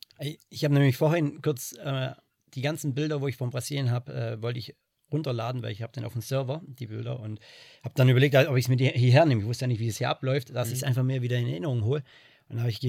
[0.49, 2.11] Ich habe nämlich vorhin kurz äh,
[2.53, 4.75] die ganzen Bilder, wo ich von Brasilien habe, äh, wollte ich
[5.11, 7.39] runterladen, weil ich habe dann auf dem Server die Bilder und
[7.83, 9.41] habe dann überlegt, ob ich es mit hierher nehme.
[9.41, 10.73] Ich wusste ja nicht, wie es hier abläuft, dass mhm.
[10.73, 12.03] ich es einfach mehr wieder in Erinnerung hole.
[12.49, 12.79] Und dann habe ich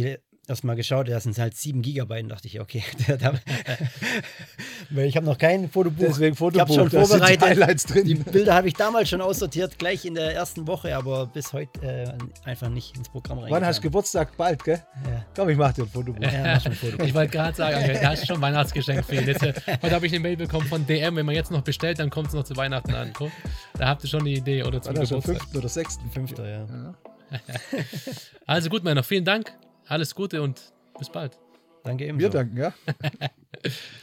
[0.48, 2.24] erst mal geschaut, da sind halt 7 Gigabyte.
[2.24, 2.82] Und dachte ich, okay,
[4.90, 6.04] weil ich habe noch kein Fotobuch.
[6.06, 6.68] Deswegen Fotobuch.
[6.68, 7.42] Ich habe schon vorbereitet.
[7.42, 8.04] Die, Highlights drin.
[8.04, 11.80] die Bilder habe ich damals schon aussortiert, gleich in der ersten Woche, aber bis heute
[11.82, 13.50] äh, einfach nicht ins Programm rein.
[13.50, 14.36] Wann hast du Geburtstag?
[14.36, 14.82] Bald, gell?
[15.06, 15.24] Ja.
[15.34, 16.22] Komm, ich mache dir ein Fotobuch.
[16.22, 17.04] Ja, mach ein Fotobuch.
[17.04, 19.26] Ich wollte gerade sagen, okay, da hast du schon ein Weihnachtsgeschenk für ihn.
[19.26, 21.98] Jetzt, äh, heute habe ich eine Mail bekommen von DM, wenn man jetzt noch bestellt,
[21.98, 23.12] dann kommt es noch zu Weihnachten an.
[23.12, 23.30] Guck,
[23.78, 25.22] da habt ihr schon eine Idee oder zum Geburtstag.
[25.22, 26.10] Fünften oder sechsten.
[26.10, 26.66] Fünfter, ja.
[26.66, 26.94] ja.
[28.46, 29.52] also gut, Männer, vielen Dank.
[29.92, 31.38] Alles Gute und bis bald.
[31.84, 32.22] Danke ebenso.
[32.22, 32.72] Wir danken, ja.